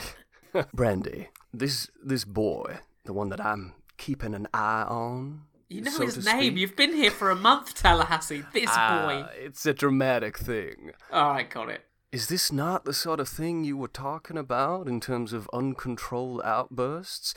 you... 0.55 0.65
Brandy. 0.75 1.29
This 1.53 1.91
this 2.03 2.25
boy, 2.25 2.79
the 3.05 3.13
one 3.13 3.29
that 3.31 3.41
I'm 3.41 3.75
keeping 3.97 4.35
an 4.35 4.49
eye 4.53 4.85
on. 4.89 5.43
You 5.69 5.81
know 5.83 5.91
so 5.91 6.05
his 6.05 6.25
name. 6.25 6.39
speak. 6.53 6.57
You've 6.59 6.77
been 6.77 6.93
here 6.95 7.11
for 7.11 7.31
a 7.31 7.37
month, 7.37 7.75
Tallahassee. 7.75 8.45
This 8.53 8.69
Ah, 8.71 9.07
boy. 9.07 9.33
it's 9.39 9.65
a 9.67 9.73
dramatic 9.75 10.39
thing. 10.39 10.93
All 11.13 11.31
right, 11.31 11.49
got 11.49 11.69
it. 11.71 11.85
Is 12.13 12.29
this 12.29 12.53
not 12.53 12.85
the 12.85 12.93
sort 12.93 13.19
of 13.19 13.29
thing 13.29 13.65
you 13.65 13.77
were 13.77 13.89
talking 13.89 14.39
about 14.39 14.87
in 14.87 15.01
terms 15.01 15.33
of 15.33 15.51
uncontrolled 15.53 16.43
outbursts? 16.45 17.35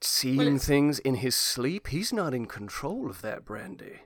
Seeing 0.00 0.40
it's- 0.40 0.66
things 0.66 0.98
in 0.98 1.16
his 1.16 1.34
sleep? 1.34 1.88
He's 1.88 2.12
not 2.12 2.34
in 2.34 2.46
control 2.46 3.08
of 3.08 3.22
that, 3.22 3.44
Brandy. 3.44 4.00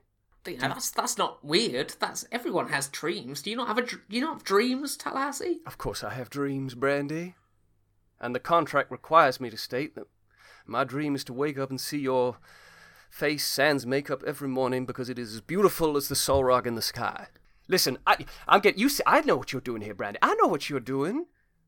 You 0.46 0.56
know, 0.56 0.68
that's 0.68 0.90
that's 0.90 1.18
not 1.18 1.44
weird. 1.44 1.94
That's 2.00 2.24
everyone 2.32 2.68
has 2.68 2.88
dreams. 2.88 3.42
Do 3.42 3.50
you 3.50 3.56
not 3.56 3.66
have 3.68 3.76
a 3.78 3.82
do 3.82 3.98
you 4.08 4.20
not 4.22 4.34
have 4.34 4.44
dreams, 4.44 4.96
Tallahassee? 4.96 5.60
Of 5.66 5.76
course, 5.76 6.02
I 6.02 6.14
have 6.14 6.30
dreams, 6.30 6.74
Brandy. 6.74 7.34
And 8.20 8.34
the 8.34 8.40
contract 8.40 8.90
requires 8.90 9.40
me 9.40 9.50
to 9.50 9.56
state 9.58 9.94
that 9.94 10.06
my 10.66 10.84
dream 10.84 11.14
is 11.14 11.22
to 11.24 11.32
wake 11.34 11.58
up 11.58 11.68
and 11.70 11.80
see 11.80 11.98
your 11.98 12.38
face 13.08 13.44
sans 13.44 13.86
makeup 13.86 14.22
every 14.26 14.48
morning 14.48 14.86
because 14.86 15.08
it 15.08 15.18
is 15.18 15.34
as 15.34 15.40
beautiful 15.40 15.96
as 15.96 16.08
the 16.08 16.14
Solrock 16.14 16.66
in 16.66 16.74
the 16.74 16.82
sky. 16.82 17.28
Listen, 17.68 17.98
I, 18.06 18.24
I'm 18.46 18.60
getting 18.60 18.80
you. 18.80 18.90
I 19.06 19.20
know 19.20 19.36
what 19.36 19.52
you're 19.52 19.60
doing 19.60 19.82
here, 19.82 19.94
Brandy. 19.94 20.18
I 20.22 20.34
know 20.36 20.48
what 20.48 20.70
you're 20.70 20.80
doing. 20.80 21.26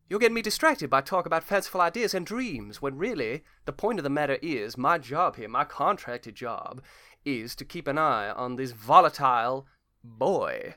You're 0.09 0.19
getting 0.19 0.35
me 0.35 0.43
distracted 0.43 0.91
by 0.91 1.03
talk 1.03 1.25
about 1.25 1.45
fanciful 1.45 1.81
ideas 1.81 2.15
and 2.15 2.27
dreams, 2.27 2.83
when 2.83 2.97
really 2.97 3.45
the 3.65 3.73
point 3.73 3.99
of 3.99 4.03
the 4.03 4.11
matter 4.11 4.39
is 4.43 4.77
my 4.77 4.99
job 4.99 5.37
here, 5.37 5.49
my 5.49 5.65
contracted 5.65 6.35
job, 6.35 6.83
is 7.25 7.55
to 7.55 7.65
keep 7.65 7.87
an 7.87 7.99
eye 7.99 8.31
on 8.31 8.57
this 8.57 8.73
volatile 8.73 9.67
boy. 10.03 10.75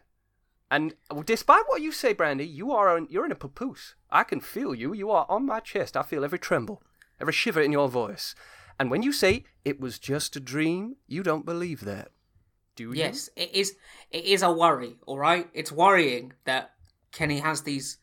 And 0.69 0.93
despite 1.25 1.63
what 1.67 1.81
you 1.81 1.91
say, 1.91 2.13
Brandy, 2.13 2.45
you 2.45 2.71
are 2.71 2.99
you're 3.09 3.25
in 3.25 3.31
a 3.31 3.35
papoose. 3.35 3.95
I 4.11 4.23
can 4.23 4.39
feel 4.39 4.75
you. 4.75 4.93
You 4.93 5.11
are 5.11 5.25
on 5.29 5.45
my 5.45 5.59
chest. 5.59 5.95
I 5.95 6.03
feel 6.03 6.23
every 6.23 6.39
tremble, 6.39 6.83
every 7.19 7.33
shiver 7.33 7.61
in 7.61 7.71
your 7.71 7.89
voice. 7.89 8.35
And 8.79 8.89
when 8.89 9.03
you 9.03 9.11
say 9.11 9.45
it 9.65 9.79
was 9.79 9.99
just 9.99 10.35
a 10.35 10.39
dream, 10.39 10.95
you 11.07 11.23
don't 11.23 11.45
believe 11.45 11.81
that, 11.81 12.09
do 12.75 12.89
you? 12.89 12.93
Yes, 12.93 13.29
it 13.35 13.53
is. 13.53 13.75
It 14.11 14.25
is 14.25 14.41
a 14.41 14.51
worry. 14.51 14.97
All 15.05 15.17
right, 15.17 15.47
it's 15.53 15.71
worrying 15.71 16.33
that 16.45 16.71
Kenny 17.11 17.39
has 17.39 17.61
these 17.61 17.97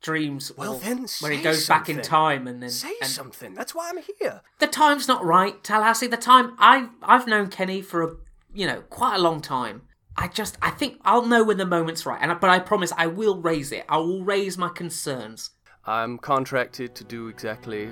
dreams. 0.00 0.52
Well, 0.56 0.76
of- 0.76 0.82
then 0.82 1.06
where 1.20 1.32
he 1.32 1.42
goes 1.42 1.66
back 1.66 1.88
in 1.88 2.00
time 2.02 2.46
and 2.46 2.62
then 2.62 2.70
Say 2.70 2.94
and 3.00 3.10
something. 3.10 3.54
That's 3.54 3.74
why 3.74 3.90
I'm 3.90 4.02
here. 4.18 4.42
the 4.58 4.66
time's 4.66 5.08
not 5.08 5.24
right, 5.24 5.62
Tallahassee. 5.62 6.06
The 6.06 6.16
time 6.16 6.54
I 6.58 6.88
I've 7.02 7.26
known 7.26 7.48
Kenny 7.48 7.82
for 7.82 8.02
a 8.02 8.16
you 8.54 8.66
know 8.66 8.82
quite 8.82 9.16
a 9.16 9.22
long 9.22 9.40
time. 9.40 9.82
I 10.16 10.28
just 10.28 10.58
I 10.60 10.70
think 10.70 11.00
I'll 11.04 11.26
know 11.26 11.42
when 11.42 11.56
the 11.56 11.66
moment's 11.66 12.04
right, 12.04 12.18
and 12.20 12.38
but 12.40 12.50
I 12.50 12.58
promise 12.58 12.92
I 12.96 13.06
will 13.06 13.40
raise 13.40 13.72
it. 13.72 13.84
I 13.88 13.96
will 13.96 14.24
raise 14.24 14.58
my 14.58 14.68
concerns. 14.68 15.50
I'm 15.84 16.18
contracted 16.18 16.94
to 16.94 17.04
do 17.04 17.26
exactly 17.26 17.90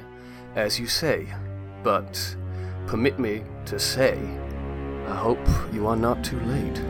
as 0.55 0.81
you 0.81 0.87
say, 0.87 1.29
but 1.83 2.37
permit 2.87 3.19
me 3.19 3.43
to 3.67 3.79
say, 3.79 4.19
I 5.07 5.17
hope 5.17 5.47
you 5.73 5.87
are 5.87 5.97
not 5.97 6.25
too 6.25 6.41
late. 6.41 6.83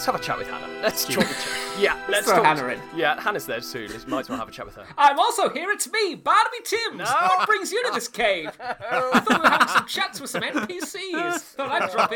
Let's 0.00 0.06
have 0.06 0.14
a 0.14 0.18
chat 0.18 0.38
with 0.38 0.48
Hannah. 0.48 0.80
Let's 0.80 1.04
talk 1.04 1.18
with 1.18 1.76
Yeah, 1.78 1.94
let's 2.08 2.26
throw 2.26 2.36
talk 2.36 2.56
Hannah 2.56 2.72
in. 2.72 2.80
Yeah, 2.96 3.20
Hannah's 3.20 3.44
there 3.44 3.60
too. 3.60 3.86
Let's 3.90 4.06
might 4.06 4.20
as 4.20 4.30
well 4.30 4.38
have 4.38 4.48
a 4.48 4.50
chat 4.50 4.64
with 4.64 4.76
her. 4.76 4.86
I'm 4.96 5.18
also 5.18 5.50
here. 5.50 5.70
It's 5.72 5.92
me, 5.92 6.14
Barnaby 6.14 6.56
Timms. 6.64 7.02
What 7.02 7.46
brings 7.46 7.70
you 7.70 7.84
to 7.86 7.92
this 7.92 8.08
cave? 8.08 8.48
I 8.60 9.20
thought 9.20 9.28
we 9.28 9.36
were 9.36 9.50
having 9.50 9.68
some 9.68 9.86
chats 9.86 10.18
with 10.18 10.30
some 10.30 10.40
NPCs. 10.40 11.40
Thought 11.40 11.82
I'd 11.82 11.90
drop 11.90 12.12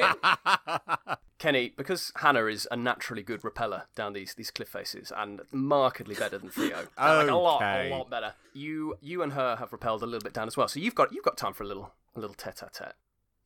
in. 1.07 1.17
Kenny, 1.38 1.75
because 1.76 2.11
Hannah 2.17 2.47
is 2.47 2.67
a 2.71 2.76
naturally 2.76 3.23
good 3.23 3.45
repeller 3.45 3.83
down 3.95 4.14
these 4.14 4.33
these 4.33 4.50
cliff 4.50 4.69
faces 4.69 5.12
and 5.14 5.43
markedly 5.53 6.14
better 6.14 6.38
than 6.38 6.49
Theo. 6.49 6.88
like 6.97 7.29
a 7.29 7.35
lot, 7.35 7.61
a 7.61 7.91
lot 7.91 8.09
better. 8.09 8.33
You 8.55 8.97
you 9.03 9.23
and 9.23 9.35
her 9.35 9.57
have 9.57 9.73
repelled 9.73 10.03
a 10.03 10.07
little 10.07 10.25
bit 10.25 10.33
down 10.33 10.47
as 10.47 10.57
well. 10.57 10.69
So 10.69 10.81
you've 10.81 10.95
got 10.95 11.12
you've 11.12 11.25
got 11.25 11.37
time 11.37 11.53
for 11.53 11.64
a 11.64 11.67
little 11.67 11.93
a 12.17 12.21
little 12.21 12.35
tete-a-tete. 12.35 12.95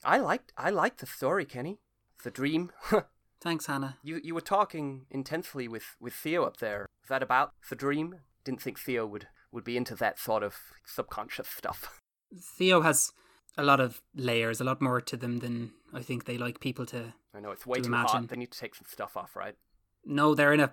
I 0.04 0.18
liked 0.18 0.52
I 0.57 0.71
liked 0.71 1.00
the 1.00 1.07
story, 1.07 1.45
Kenny. 1.45 1.80
The 2.23 2.30
dream. 2.30 2.71
Thanks, 3.40 3.66
Hannah. 3.66 3.97
you 4.02 4.21
you 4.23 4.35
were 4.35 4.40
talking 4.40 5.07
intensely 5.11 5.68
with, 5.68 5.97
with 6.00 6.12
Theo 6.12 6.45
up 6.45 6.57
there. 6.59 6.88
Was 7.02 7.09
that 7.09 7.23
about 7.23 7.52
the 7.71 7.76
dream? 7.76 8.16
Didn't 8.45 8.62
think 8.62 8.78
Theo 8.78 9.07
would, 9.07 9.28
would 9.52 9.64
be 9.64 9.76
into 9.76 9.95
that 9.97 10.18
sort 10.18 10.42
of 10.42 10.57
subconscious 10.87 11.49
stuff. 11.49 12.00
Theo 12.59 12.80
has 12.83 13.12
a 13.57 13.62
lot 13.62 13.80
of 13.80 14.00
layers, 14.14 14.61
a 14.61 14.64
lot 14.64 14.80
more 14.80 15.00
to 15.00 15.16
them 15.16 15.38
than 15.38 15.73
I 15.92 16.02
think 16.02 16.25
they 16.25 16.37
like 16.38 16.61
people 16.61 16.87
to. 16.87 17.14
I 17.35 17.40
know 17.40 17.50
it's 17.50 17.66
way 17.66 17.76
To 17.78 17.83
too 17.83 17.88
imagine. 17.88 18.21
hot. 18.23 18.28
They 18.28 18.37
need 18.37 18.50
to 18.52 18.59
take 18.59 18.75
some 18.75 18.87
stuff 18.88 19.16
off, 19.16 19.37
right? 19.37 19.54
No, 20.04 20.35
they're 20.35 20.52
in 20.52 20.61
a 20.61 20.73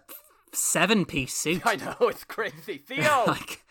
seven 0.53 1.05
piece 1.05 1.36
suit. 1.36 1.62
I 1.65 1.75
know 1.75 1.95
it's 2.07 2.24
crazy. 2.24 2.77
Theo, 2.79 3.24
like, 3.27 3.63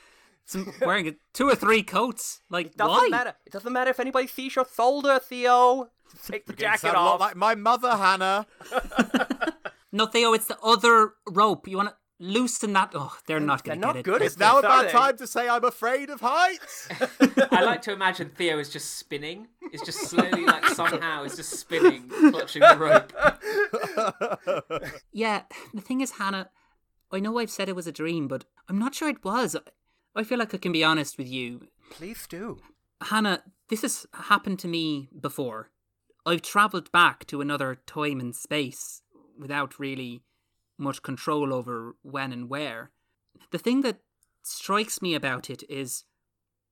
some, 0.45 0.73
wearing 0.81 1.09
a, 1.09 1.13
two 1.33 1.49
or 1.49 1.55
three 1.55 1.83
coats. 1.83 2.41
Like, 2.51 2.67
it 2.67 2.77
doesn't 2.77 2.93
why? 2.93 3.09
matter. 3.09 3.35
It 3.47 3.53
doesn't 3.53 3.73
matter 3.73 3.91
if 3.91 4.01
anybody 4.01 4.27
sees 4.27 4.55
your 4.57 4.67
shoulder, 4.77 5.19
Theo. 5.19 5.91
Take 6.27 6.47
the 6.47 6.53
Getting 6.53 6.67
jacket 6.73 6.81
sound 6.81 6.97
a 6.97 7.01
lot 7.01 7.15
off. 7.15 7.21
like 7.21 7.37
my 7.37 7.55
mother, 7.55 7.91
Hannah. 7.97 8.47
No, 9.97 10.07
Theo, 10.07 10.33
it's 10.33 10.47
the 10.47 10.59
other 10.59 11.13
rope. 11.31 11.69
You 11.69 11.77
want 11.77 11.91
to 11.91 11.95
loosen 12.19 12.73
that? 12.73 12.91
Oh, 12.95 13.17
they're 13.29 13.39
not 13.39 13.63
going 13.63 13.79
to 13.81 13.87
not 13.87 13.93
get 13.95 14.01
it. 14.01 14.03
good. 14.03 14.23
It's 14.23 14.37
now 14.37 14.59
a 14.59 14.63
this, 14.63 14.69
are 14.69 14.83
bad 14.83 14.91
time 14.91 15.17
to 15.19 15.27
say 15.29 15.49
I'm 15.49 15.63
afraid 15.63 16.11
of 16.11 16.21
heights. 16.21 16.89
I 17.53 17.63
like 17.63 17.81
to 17.83 17.93
imagine 17.93 18.31
Theo 18.31 18.59
is 18.59 18.71
just 18.71 18.97
spinning. 18.97 19.47
Is 19.73 19.83
just 19.83 20.01
slowly, 20.01 20.47
like 20.47 20.65
somehow, 20.71 21.23
is 21.23 21.37
just 21.37 21.51
spinning, 21.51 22.09
clutching 22.09 22.63
the 22.63 22.77
rope. 22.77 23.13
Yeah, 25.13 25.43
the 25.73 25.81
thing 25.81 26.01
is, 26.01 26.11
Hannah, 26.13 26.51
I 27.13 27.21
know 27.21 27.39
I've 27.39 27.51
said 27.51 27.69
it 27.69 27.77
was 27.77 27.87
a 27.87 27.93
dream, 27.93 28.27
but 28.27 28.45
I'm 28.69 28.81
not 28.81 28.97
sure 28.97 29.09
it 29.09 29.25
was. 29.25 29.55
I 30.17 30.25
feel 30.25 30.39
like 30.39 30.55
I 30.55 30.59
can 30.59 30.73
be 30.73 30.85
honest 30.85 31.19
with 31.19 31.29
you. 31.29 31.69
Please 31.91 32.27
do. 32.27 32.59
Hannah, 33.03 33.43
this 33.69 33.83
has 33.83 34.07
happened 34.15 34.59
to 34.61 34.69
me 34.69 35.09
before. 35.19 35.71
I've 36.25 36.43
travelled 36.43 36.91
back 36.93 37.27
to 37.27 37.41
another 37.41 37.75
time 37.87 38.21
and 38.21 38.35
space 38.35 39.03
without 39.39 39.79
really 39.79 40.23
much 40.79 41.03
control 41.03 41.53
over 41.53 41.97
when 42.03 42.33
and 42.33 42.49
where. 42.49 42.91
The 43.51 43.59
thing 43.59 43.83
that 43.83 43.99
strikes 44.43 45.03
me 45.03 45.15
about 45.15 45.51
it 45.51 45.63
is 45.69 46.05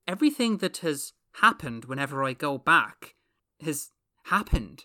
everything 0.06 0.58
that 0.58 0.78
has 0.78 1.12
happened 1.36 1.86
whenever 1.86 2.24
I 2.24 2.32
go 2.32 2.58
back 2.58 3.14
has 3.62 3.90
happened. 4.24 4.84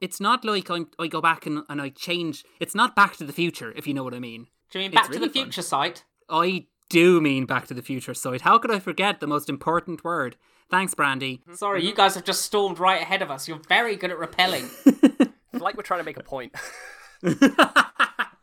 It's 0.00 0.20
not 0.20 0.44
like 0.44 0.70
I'm, 0.70 0.88
I 0.98 1.08
go 1.08 1.20
back 1.20 1.46
and, 1.46 1.62
and 1.68 1.80
I 1.80 1.90
change. 1.90 2.44
It's 2.58 2.74
not 2.74 2.96
back 2.96 3.16
to 3.16 3.24
the 3.24 3.32
future, 3.32 3.72
if 3.76 3.86
you 3.86 3.94
know 3.94 4.04
what 4.04 4.14
I 4.14 4.18
mean. 4.18 4.46
Do 4.70 4.78
you 4.78 4.84
mean 4.84 4.92
It's 4.92 4.94
Back 4.94 5.06
to 5.06 5.12
really 5.12 5.28
the 5.28 5.34
fun. 5.34 5.44
Future 5.44 5.62
site? 5.62 6.04
I 6.28 6.66
do 6.90 7.20
mean 7.22 7.46
Back 7.46 7.66
to 7.68 7.74
the 7.74 7.80
Future 7.80 8.12
side. 8.12 8.42
How 8.42 8.58
could 8.58 8.70
I 8.70 8.78
forget 8.78 9.20
the 9.20 9.26
most 9.26 9.48
important 9.48 10.04
word? 10.04 10.36
Thanks, 10.70 10.94
Brandy. 10.94 11.38
Mm-hmm. 11.38 11.54
Sorry, 11.54 11.84
you 11.84 11.94
guys 11.94 12.14
have 12.14 12.24
just 12.24 12.42
stormed 12.42 12.78
right 12.78 13.00
ahead 13.00 13.22
of 13.22 13.30
us. 13.30 13.48
You're 13.48 13.62
very 13.68 13.96
good 13.96 14.10
at 14.10 14.18
repelling. 14.18 14.68
It's 15.52 15.60
like 15.60 15.76
we're 15.76 15.82
trying 15.82 15.98
to 15.98 16.04
make 16.04 16.16
a 16.16 16.22
point. 16.22 16.54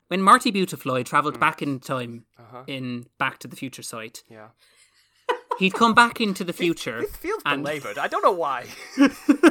When 0.08 0.22
Marty 0.22 0.52
Beautifloy 0.52 1.04
travelled 1.04 1.36
mm. 1.36 1.40
back 1.40 1.62
in 1.62 1.80
time 1.80 2.26
uh-huh. 2.40 2.64
in 2.68 3.08
Back 3.18 3.40
to 3.40 3.48
the 3.48 3.56
Future 3.56 3.82
site, 3.82 4.24
yeah. 4.30 4.50
he'd 5.60 5.74
come 5.74 5.94
back 5.94 6.22
into 6.22 6.44
the 6.44 6.54
future 6.54 7.02
This 7.02 7.16
feels 7.16 7.42
and, 7.46 7.64
belabored. 7.64 7.98
I 7.98 8.08
don't 8.08 8.24
know 8.24 8.32
why. 8.32 8.68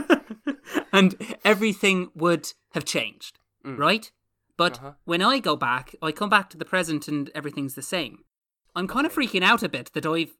and 0.93 1.37
everything 1.45 2.09
would 2.15 2.53
have 2.73 2.87
changed, 2.87 3.39
mm. 3.65 3.77
right? 3.77 4.11
But 4.57 4.79
uh-huh. 4.79 4.93
when 5.05 5.21
I 5.21 5.41
go 5.41 5.57
back, 5.57 5.95
I 6.01 6.11
come 6.11 6.31
back 6.31 6.49
to 6.51 6.57
the 6.57 6.65
present 6.65 7.07
and 7.07 7.31
everything's 7.35 7.75
the 7.75 7.83
same. 7.83 8.21
I'm 8.77 8.87
kind 8.87 9.07
of 9.07 9.15
freaking 9.15 9.43
out 9.43 9.62
a 9.62 9.71
bit 9.71 9.91
that 9.95 10.05
I've 10.05 10.37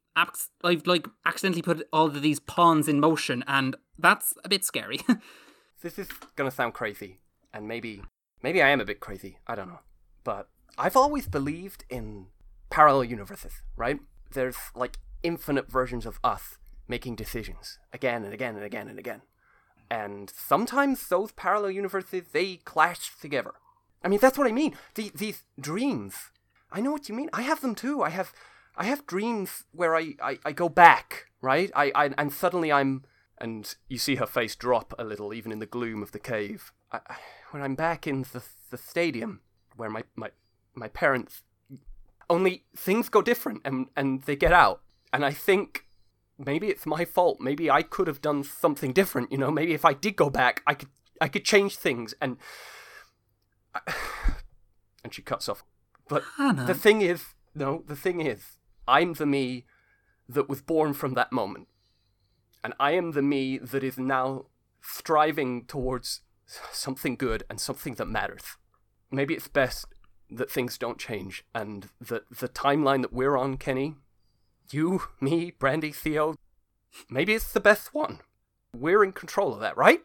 I've 0.63 0.85
like 0.85 1.07
accidentally 1.25 1.63
put 1.63 1.87
all 1.91 2.05
of 2.05 2.21
these 2.21 2.39
pawns 2.39 2.87
in 2.87 2.99
motion, 2.99 3.43
and 3.47 3.75
that's 3.97 4.35
a 4.45 4.49
bit 4.49 4.63
scary. 4.63 4.99
this 5.81 5.97
is 5.97 6.07
gonna 6.35 6.51
sound 6.51 6.75
crazy, 6.75 7.17
and 7.51 7.67
maybe 7.67 8.03
maybe 8.43 8.61
I 8.61 8.69
am 8.69 8.79
a 8.79 8.85
bit 8.85 8.99
crazy. 8.99 9.39
I 9.47 9.55
don't 9.55 9.67
know, 9.67 9.79
but 10.23 10.49
I've 10.77 10.95
always 10.95 11.27
believed 11.27 11.83
in 11.89 12.27
parallel 12.69 13.05
universes. 13.05 13.63
Right? 13.75 13.99
There's 14.31 14.57
like 14.75 14.99
infinite 15.23 15.69
versions 15.69 16.05
of 16.05 16.19
us 16.23 16.57
making 16.87 17.15
decisions 17.15 17.79
again 17.91 18.23
and 18.23 18.33
again 18.33 18.55
and 18.55 18.63
again 18.63 18.87
and 18.87 18.99
again, 18.99 19.23
and 19.89 20.31
sometimes 20.35 21.07
those 21.07 21.31
parallel 21.31 21.71
universes 21.71 22.25
they 22.33 22.57
clash 22.57 23.11
together. 23.19 23.53
I 24.03 24.09
mean, 24.09 24.19
that's 24.19 24.37
what 24.37 24.47
I 24.47 24.51
mean. 24.51 24.75
The, 24.93 25.11
these 25.15 25.43
dreams. 25.59 26.29
I 26.71 26.81
know 26.81 26.91
what 26.91 27.09
you 27.09 27.15
mean. 27.15 27.29
I 27.33 27.41
have 27.43 27.61
them 27.61 27.75
too. 27.75 28.01
I 28.01 28.09
have, 28.09 28.33
I 28.75 28.85
have 28.85 29.07
dreams 29.07 29.63
where 29.71 29.95
I, 29.95 30.15
I, 30.21 30.39
I 30.45 30.51
go 30.51 30.69
back, 30.69 31.27
right? 31.41 31.71
I, 31.75 31.91
I 31.95 32.09
and 32.17 32.31
suddenly 32.31 32.71
I'm, 32.71 33.03
and 33.37 33.73
you 33.87 33.97
see 33.97 34.15
her 34.15 34.25
face 34.25 34.55
drop 34.55 34.93
a 34.97 35.03
little, 35.03 35.33
even 35.33 35.51
in 35.51 35.59
the 35.59 35.65
gloom 35.65 36.01
of 36.01 36.11
the 36.11 36.19
cave. 36.19 36.71
I, 36.91 36.99
I, 37.07 37.15
when 37.51 37.63
I'm 37.63 37.75
back 37.75 38.07
in 38.07 38.23
the 38.33 38.43
the 38.69 38.77
stadium 38.77 39.41
where 39.77 39.89
my 39.89 40.03
my 40.15 40.31
my 40.75 40.89
parents, 40.89 41.43
only 42.29 42.65
things 42.75 43.09
go 43.09 43.21
different, 43.21 43.61
and 43.63 43.87
and 43.95 44.23
they 44.23 44.35
get 44.35 44.53
out, 44.53 44.81
and 45.11 45.25
I 45.25 45.31
think. 45.31 45.83
Maybe 46.39 46.67
it's 46.67 46.85
my 46.85 47.03
fault. 47.03 47.39
Maybe 47.41 47.71
I 47.71 47.81
could 47.81 48.05
have 48.05 48.21
done 48.21 48.43
something 48.43 48.93
different. 48.93 49.31
You 49.31 49.39
know, 49.39 49.49
maybe 49.49 49.73
if 49.73 49.83
I 49.83 49.93
did 49.93 50.15
go 50.15 50.29
back, 50.29 50.61
I 50.67 50.75
could 50.75 50.89
I 51.19 51.29
could 51.29 51.43
change 51.43 51.77
things. 51.77 52.13
And 52.21 52.37
and 55.03 55.13
she 55.13 55.21
cuts 55.21 55.47
off. 55.49 55.63
But 56.09 56.23
Hannah. 56.37 56.65
the 56.65 56.73
thing 56.73 57.01
is, 57.01 57.23
no, 57.53 57.83
the 57.87 57.95
thing 57.95 58.21
is, 58.21 58.57
I'm 58.87 59.13
the 59.13 59.25
me 59.25 59.65
that 60.29 60.49
was 60.49 60.61
born 60.61 60.93
from 60.93 61.13
that 61.13 61.31
moment. 61.31 61.67
And 62.63 62.73
I 62.79 62.91
am 62.91 63.11
the 63.11 63.21
me 63.21 63.57
that 63.57 63.83
is 63.83 63.97
now 63.97 64.45
striving 64.81 65.65
towards 65.65 66.21
something 66.71 67.15
good 67.15 67.43
and 67.49 67.59
something 67.59 67.95
that 67.95 68.07
matters. 68.07 68.43
Maybe 69.11 69.33
it's 69.33 69.47
best 69.47 69.85
that 70.29 70.51
things 70.51 70.77
don't 70.77 70.99
change 70.99 71.45
and 71.55 71.87
that 72.01 72.29
the 72.29 72.49
timeline 72.49 73.01
that 73.01 73.13
we're 73.13 73.37
on, 73.37 73.57
Kenny, 73.57 73.95
you, 74.71 75.03
me, 75.21 75.51
Brandy, 75.51 75.91
Theo, 75.91 76.35
maybe 77.09 77.33
it's 77.33 77.51
the 77.51 77.61
best 77.61 77.93
one. 77.93 78.19
We're 78.75 79.03
in 79.03 79.13
control 79.13 79.53
of 79.53 79.61
that, 79.61 79.77
right? 79.77 80.01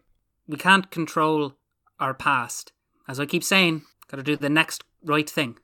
we 0.47 0.57
can't 0.57 0.91
control 0.91 1.55
our 1.99 2.15
past. 2.15 2.73
As 3.09 3.21
I 3.21 3.27
keep 3.27 3.45
saying, 3.45 3.83
gotta 4.09 4.23
do 4.23 4.37
the 4.37 4.49
next 4.49 4.85
right 5.05 5.29
thing. 5.29 5.59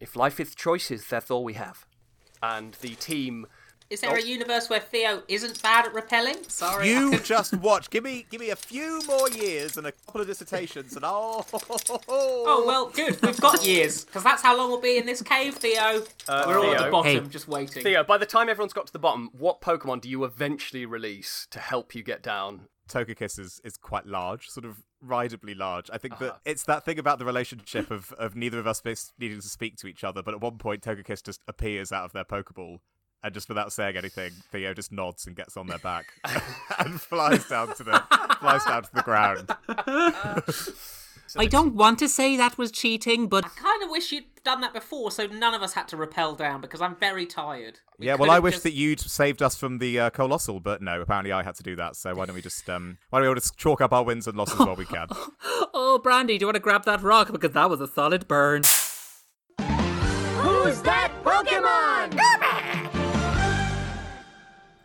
If 0.00 0.16
life 0.16 0.38
is 0.40 0.54
choices, 0.54 1.06
that's 1.06 1.30
all 1.30 1.44
we 1.44 1.54
have. 1.54 1.86
And 2.42 2.74
the 2.74 2.94
team 2.94 3.46
Is 3.90 4.00
there 4.02 4.14
a 4.14 4.22
universe 4.22 4.68
where 4.70 4.78
Theo 4.80 5.22
isn't 5.28 5.60
bad 5.62 5.86
at 5.86 5.94
repelling? 5.94 6.36
Sorry. 6.46 6.88
You 6.90 7.18
just 7.20 7.56
watch. 7.56 7.90
Give 7.90 8.04
me, 8.04 8.26
give 8.30 8.40
me 8.40 8.50
a 8.50 8.56
few 8.56 9.00
more 9.06 9.28
years 9.30 9.76
and 9.76 9.86
a 9.86 9.92
couple 9.92 10.20
of 10.20 10.26
dissertations, 10.26 10.94
and 10.94 11.04
oh, 11.06 11.44
Oh 12.08 12.64
well, 12.66 12.90
good. 12.90 13.20
We've 13.22 13.40
got 13.40 13.64
years 13.64 14.04
because 14.04 14.22
that's 14.22 14.42
how 14.42 14.56
long 14.56 14.68
we'll 14.70 14.80
be 14.80 14.98
in 14.98 15.06
this 15.06 15.22
cave, 15.22 15.54
Theo. 15.54 16.02
Uh, 16.28 16.44
We're 16.46 16.58
all 16.58 16.74
at 16.74 16.84
the 16.84 16.90
bottom, 16.90 17.24
Hey. 17.24 17.28
just 17.30 17.48
waiting. 17.48 17.82
Theo, 17.82 18.04
by 18.04 18.18
the 18.18 18.26
time 18.26 18.48
everyone's 18.48 18.72
got 18.72 18.86
to 18.86 18.92
the 18.92 18.98
bottom, 18.98 19.30
what 19.32 19.60
Pokemon 19.60 20.02
do 20.02 20.08
you 20.08 20.24
eventually 20.24 20.86
release 20.86 21.46
to 21.50 21.58
help 21.58 21.94
you 21.94 22.02
get 22.02 22.22
down? 22.22 22.68
Togekiss 22.88 23.38
is, 23.38 23.60
is 23.64 23.76
quite 23.76 24.06
large, 24.06 24.48
sort 24.48 24.64
of 24.64 24.82
rideably 25.04 25.54
large. 25.54 25.90
I 25.92 25.98
think 25.98 26.14
Uh-huh. 26.14 26.24
that 26.26 26.40
it's 26.44 26.64
that 26.64 26.84
thing 26.84 26.98
about 26.98 27.18
the 27.18 27.24
relationship 27.24 27.90
of, 27.90 28.12
of 28.12 28.34
neither 28.36 28.58
of 28.58 28.66
us 28.66 28.82
needing 29.18 29.40
to 29.40 29.48
speak 29.48 29.76
to 29.78 29.86
each 29.86 30.02
other, 30.04 30.22
but 30.22 30.34
at 30.34 30.40
one 30.40 30.58
point 30.58 30.82
Togekiss 30.82 31.22
just 31.24 31.40
appears 31.48 31.92
out 31.92 32.04
of 32.04 32.12
their 32.12 32.24
Pokeball, 32.24 32.78
and 33.22 33.34
just 33.34 33.48
without 33.48 33.72
saying 33.72 33.96
anything, 33.96 34.30
Theo 34.52 34.74
just 34.74 34.92
nods 34.92 35.26
and 35.26 35.34
gets 35.36 35.56
on 35.56 35.66
their 35.66 35.78
back 35.78 36.06
and 36.78 37.00
flies 37.00 37.48
down 37.48 37.74
to 37.76 37.84
the 37.84 38.02
flies 38.40 38.64
down 38.64 38.82
to 38.84 38.90
the 38.94 39.02
ground. 39.02 39.50
I 41.36 41.46
don't 41.46 41.74
want 41.74 41.98
to 42.00 42.08
say 42.08 42.36
that 42.36 42.56
was 42.56 42.70
cheating, 42.70 43.28
but 43.28 43.44
I 43.44 43.48
kind 43.48 43.82
of 43.82 43.90
wish 43.90 44.12
you'd 44.12 44.24
done 44.44 44.60
that 44.62 44.72
before, 44.72 45.10
so 45.10 45.26
none 45.26 45.54
of 45.54 45.62
us 45.62 45.74
had 45.74 45.88
to 45.88 45.96
repel 45.96 46.34
down 46.34 46.60
because 46.60 46.80
I'm 46.80 46.96
very 46.96 47.26
tired. 47.26 47.80
We 47.98 48.06
yeah, 48.06 48.12
well, 48.12 48.28
could've 48.28 48.34
I 48.34 48.38
wish 48.38 48.54
just- 48.54 48.64
that 48.64 48.72
you'd 48.72 49.00
saved 49.00 49.42
us 49.42 49.56
from 49.56 49.78
the 49.78 50.00
uh, 50.00 50.10
colossal, 50.10 50.60
but 50.60 50.80
no, 50.80 51.00
apparently 51.00 51.32
I 51.32 51.42
had 51.42 51.54
to 51.56 51.62
do 51.62 51.76
that. 51.76 51.96
So 51.96 52.14
why 52.14 52.26
don't 52.26 52.34
we 52.34 52.42
just 52.42 52.68
um, 52.70 52.98
why 53.10 53.18
don't 53.18 53.24
we 53.24 53.28
all 53.28 53.34
just 53.34 53.56
chalk 53.56 53.80
up 53.80 53.92
our 53.92 54.04
wins 54.04 54.26
and 54.26 54.36
losses 54.36 54.58
while 54.58 54.76
we 54.76 54.86
can? 54.86 55.08
oh, 55.74 55.98
Brandy, 56.02 56.38
do 56.38 56.44
you 56.44 56.46
want 56.46 56.56
to 56.56 56.60
grab 56.60 56.84
that 56.84 57.02
rock 57.02 57.32
because 57.32 57.52
that 57.52 57.68
was 57.68 57.80
a 57.80 57.88
solid 57.88 58.26
burn? 58.28 58.62
Who's 59.58 60.80
that 60.82 61.12
Pokemon? 61.24 62.18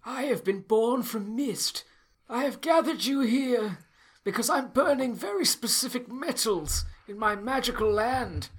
I 0.06 0.24
have 0.24 0.44
been 0.44 0.62
born 0.62 1.04
from 1.04 1.36
mist. 1.36 1.84
I 2.30 2.44
have 2.44 2.62
gathered 2.62 3.06
you 3.06 3.22
here. 3.22 3.78
Because 4.24 4.50
I'm 4.50 4.70
burning 4.70 5.14
very 5.14 5.46
specific 5.46 6.12
metals 6.12 6.86
in 7.08 7.18
my 7.18 7.36
magical 7.36 7.92
land. 7.92 8.50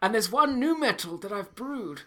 And 0.00 0.14
there's 0.14 0.32
one 0.32 0.58
new 0.58 0.78
metal 0.78 1.18
that 1.18 1.32
I've 1.32 1.54
brewed. 1.54 2.02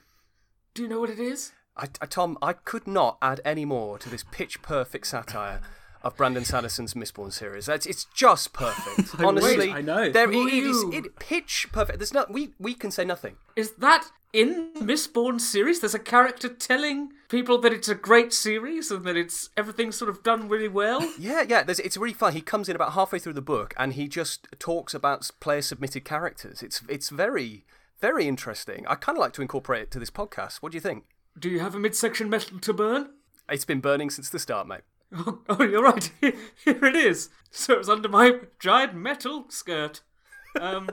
Do 0.74 0.84
you 0.84 0.88
know 0.88 1.00
what 1.00 1.10
it 1.10 1.20
is? 1.20 1.52
I, 1.76 1.88
I, 2.02 2.06
Tom, 2.06 2.38
I 2.42 2.54
could 2.54 2.88
not 2.88 3.18
add 3.22 3.42
any 3.46 3.66
more 3.66 4.00
to 4.00 4.10
this 4.10 4.24
pitch 4.32 4.62
perfect 4.62 5.08
satire 5.08 5.62
of 6.04 6.16
Brandon 6.18 6.46
Sanderson's 6.46 6.94
Mistborn 6.94 7.32
series. 7.32 7.68
It's, 7.68 7.86
it's 7.86 8.06
just 8.14 8.54
perfect. 8.54 9.20
Honestly, 9.24 9.72
I 9.72 9.82
know. 9.82 10.10
There, 10.10 10.28
Who 10.28 10.48
it 10.48 10.64
are 10.64 11.06
it, 11.06 11.20
pitch 11.20 11.68
perfect. 11.72 12.00
There's 12.00 12.14
not. 12.14 12.32
We 12.32 12.52
we 12.60 12.74
can 12.74 12.92
say 12.92 13.06
nothing. 13.06 13.38
Is 13.56 13.72
that 13.74 14.08
in 14.34 14.72
the 14.74 14.82
Mistborn 14.82 15.40
series? 15.40 15.80
There's 15.80 15.96
a 15.96 16.00
character 16.00 16.50
telling 16.50 17.12
people 17.30 17.58
that 17.60 17.74
it's 17.74 17.90
a 17.90 17.96
great 17.96 18.34
series 18.34 18.92
and 18.92 19.04
that 19.06 19.18
it's 19.18 19.50
everything's 19.58 19.96
sort 19.96 20.10
of 20.10 20.24
done 20.24 20.48
really 20.48 20.68
well. 20.68 21.02
Yeah, 21.20 21.44
yeah. 21.48 21.64
There's, 21.64 21.80
it's 21.80 21.98
really 21.98 22.14
fun. 22.14 22.34
He 22.34 22.42
comes 22.42 22.70
in 22.70 22.76
about 22.76 22.94
halfway 22.94 23.20
through 23.20 23.34
the 23.34 23.42
book 23.42 23.74
and 23.78 23.94
he 23.94 24.08
just 24.08 24.48
talks 24.60 24.94
about 24.94 25.30
player 25.40 25.62
submitted 25.62 26.06
characters. 26.06 26.62
It's 26.62 26.82
it's 26.88 27.10
very 27.10 27.66
very 28.00 28.28
interesting. 28.28 28.86
I 28.88 28.96
kind 28.96 29.18
of 29.18 29.22
like 29.22 29.34
to 29.34 29.42
incorporate 29.42 29.84
it 29.84 29.92
to 29.92 30.00
this 30.00 30.12
podcast. 30.12 30.58
What 30.58 30.72
do 30.72 30.76
you 30.76 30.82
think? 30.82 31.06
Do 31.38 31.50
you 31.50 31.60
have 31.60 31.76
a 31.76 31.80
midsection 31.80 32.30
metal 32.30 32.60
to 32.60 32.74
burn? 32.74 33.10
It's 33.50 33.66
been 33.66 33.80
burning 33.80 34.10
since 34.10 34.30
the 34.30 34.40
start, 34.40 34.68
mate. 34.68 34.82
Oh, 35.16 35.40
oh 35.50 35.64
you're 35.64 35.84
right. 35.84 36.12
Here 36.22 36.36
it 36.86 36.96
is. 36.96 37.30
So 37.50 37.74
it 37.74 37.80
was 37.80 37.90
under 37.90 38.10
my 38.10 38.40
giant 38.60 38.94
metal 38.96 39.46
skirt. 39.50 40.02
Um, 40.60 40.90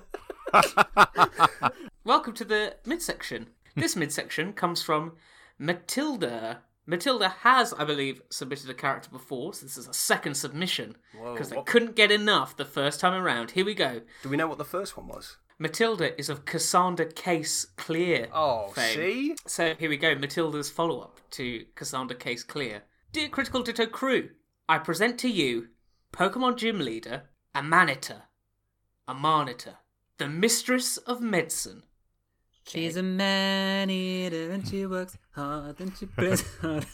welcome 2.05 2.33
to 2.35 2.45
the 2.45 2.77
midsection. 2.87 3.49
This 3.75 3.97
midsection 3.97 4.53
comes 4.53 4.83
from 4.83 5.13
Matilda. 5.59 6.61
Matilda 6.87 7.29
has, 7.41 7.73
I 7.73 7.85
believe, 7.85 8.21
submitted 8.31 8.69
a 8.69 8.75
character 8.75 9.09
before, 9.11 9.55
so 9.55 9.65
this 9.65 9.79
is 9.79 9.89
a 9.89 9.95
second 9.95 10.35
submission 10.35 10.97
because 11.13 11.49
they 11.49 11.57
what- 11.57 11.67
couldn't 11.67 11.97
get 11.97 12.13
enough 12.13 12.57
the 12.57 12.65
first 12.65 13.01
time 13.01 13.21
around. 13.21 13.53
Here 13.53 13.65
we 13.65 13.75
go. 13.75 14.03
Do 14.23 14.29
we 14.29 14.37
know 14.37 14.47
what 14.47 14.59
the 14.59 14.65
first 14.65 14.97
one 14.97 15.09
was? 15.09 15.39
Matilda 15.59 16.19
is 16.19 16.29
of 16.29 16.45
Cassandra 16.45 17.07
Case 17.07 17.65
Clear. 17.77 18.29
Oh, 18.33 18.69
fame. 18.69 18.95
see? 18.95 19.37
So 19.47 19.75
here 19.79 19.89
we 19.89 19.97
go, 19.97 20.15
Matilda's 20.15 20.69
follow 20.69 21.01
up 21.01 21.21
to 21.33 21.65
Cassandra 21.75 22.17
Case 22.17 22.43
Clear. 22.43 22.83
Dear 23.15 23.29
Critical 23.29 23.63
Ditto 23.63 23.87
crew, 23.87 24.31
I 24.69 24.79
present 24.79 25.21
to 25.21 25.29
you 25.29 25.69
Pokemon 26.13 26.57
Gym 26.57 26.81
Leader 26.81 27.23
Amanita. 27.55 28.25
Amanita, 29.07 29.79
the 30.19 30.27
mistress 30.27 30.97
of 30.97 31.21
medicine. 31.21 31.85
She's 32.67 32.97
a 32.97 33.05
man 33.05 33.89
eater 33.89 34.51
and 34.51 34.67
she 34.67 34.85
works 34.87 35.17
hard 35.31 35.79
and 35.79 35.97
she 35.97 36.07
plays 36.07 36.43
hard. 36.61 36.87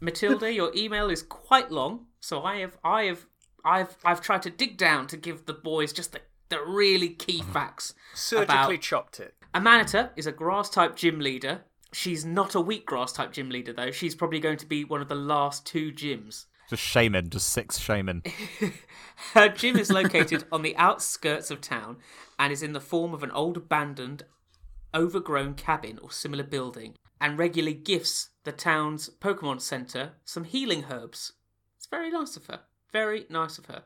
Matilda, 0.00 0.52
your 0.52 0.70
email 0.76 1.08
is 1.08 1.22
quite 1.22 1.70
long, 1.70 2.08
so 2.20 2.42
I 2.42 2.56
have 2.56 2.76
I 2.84 3.04
have 3.04 3.24
I've 3.64 3.96
I've 4.04 4.20
tried 4.20 4.42
to 4.42 4.50
dig 4.50 4.76
down 4.76 5.06
to 5.06 5.16
give 5.16 5.46
the 5.46 5.54
boys 5.54 5.94
just 5.94 6.12
the, 6.12 6.20
the 6.50 6.60
really 6.62 7.08
key 7.08 7.40
facts. 7.40 7.94
Surgically 8.12 8.54
about 8.54 8.80
chopped 8.82 9.18
it. 9.18 9.34
Amanita 9.54 10.10
is 10.14 10.26
a 10.26 10.32
grass 10.32 10.68
type 10.68 10.94
gym 10.94 11.20
leader. 11.20 11.62
She's 11.94 12.24
not 12.24 12.56
a 12.56 12.58
wheatgrass 12.58 13.14
type 13.14 13.32
gym 13.32 13.50
leader 13.50 13.72
though. 13.72 13.92
She's 13.92 14.16
probably 14.16 14.40
going 14.40 14.58
to 14.58 14.66
be 14.66 14.84
one 14.84 15.00
of 15.00 15.08
the 15.08 15.14
last 15.14 15.64
two 15.64 15.92
gyms. 15.92 16.46
Just 16.68 16.82
shaman, 16.82 17.30
just 17.30 17.48
six 17.50 17.78
shaman. 17.78 18.22
Her 19.34 19.48
gym 19.48 19.78
is 19.78 19.92
located 19.92 20.44
on 20.50 20.62
the 20.62 20.76
outskirts 20.76 21.50
of 21.50 21.60
town 21.60 21.98
and 22.38 22.52
is 22.52 22.62
in 22.62 22.72
the 22.72 22.80
form 22.80 23.14
of 23.14 23.22
an 23.22 23.30
old 23.30 23.56
abandoned, 23.56 24.24
overgrown 24.92 25.54
cabin 25.54 26.00
or 26.02 26.10
similar 26.10 26.42
building 26.42 26.94
and 27.20 27.38
regularly 27.38 27.74
gifts 27.74 28.30
the 28.42 28.52
town's 28.52 29.08
Pokemon 29.20 29.60
Center 29.60 30.14
some 30.24 30.44
healing 30.44 30.86
herbs. 30.90 31.34
It's 31.76 31.86
very 31.86 32.10
nice 32.10 32.36
of 32.36 32.46
her. 32.46 32.60
Very 32.92 33.26
nice 33.30 33.58
of 33.58 33.66
her. 33.66 33.84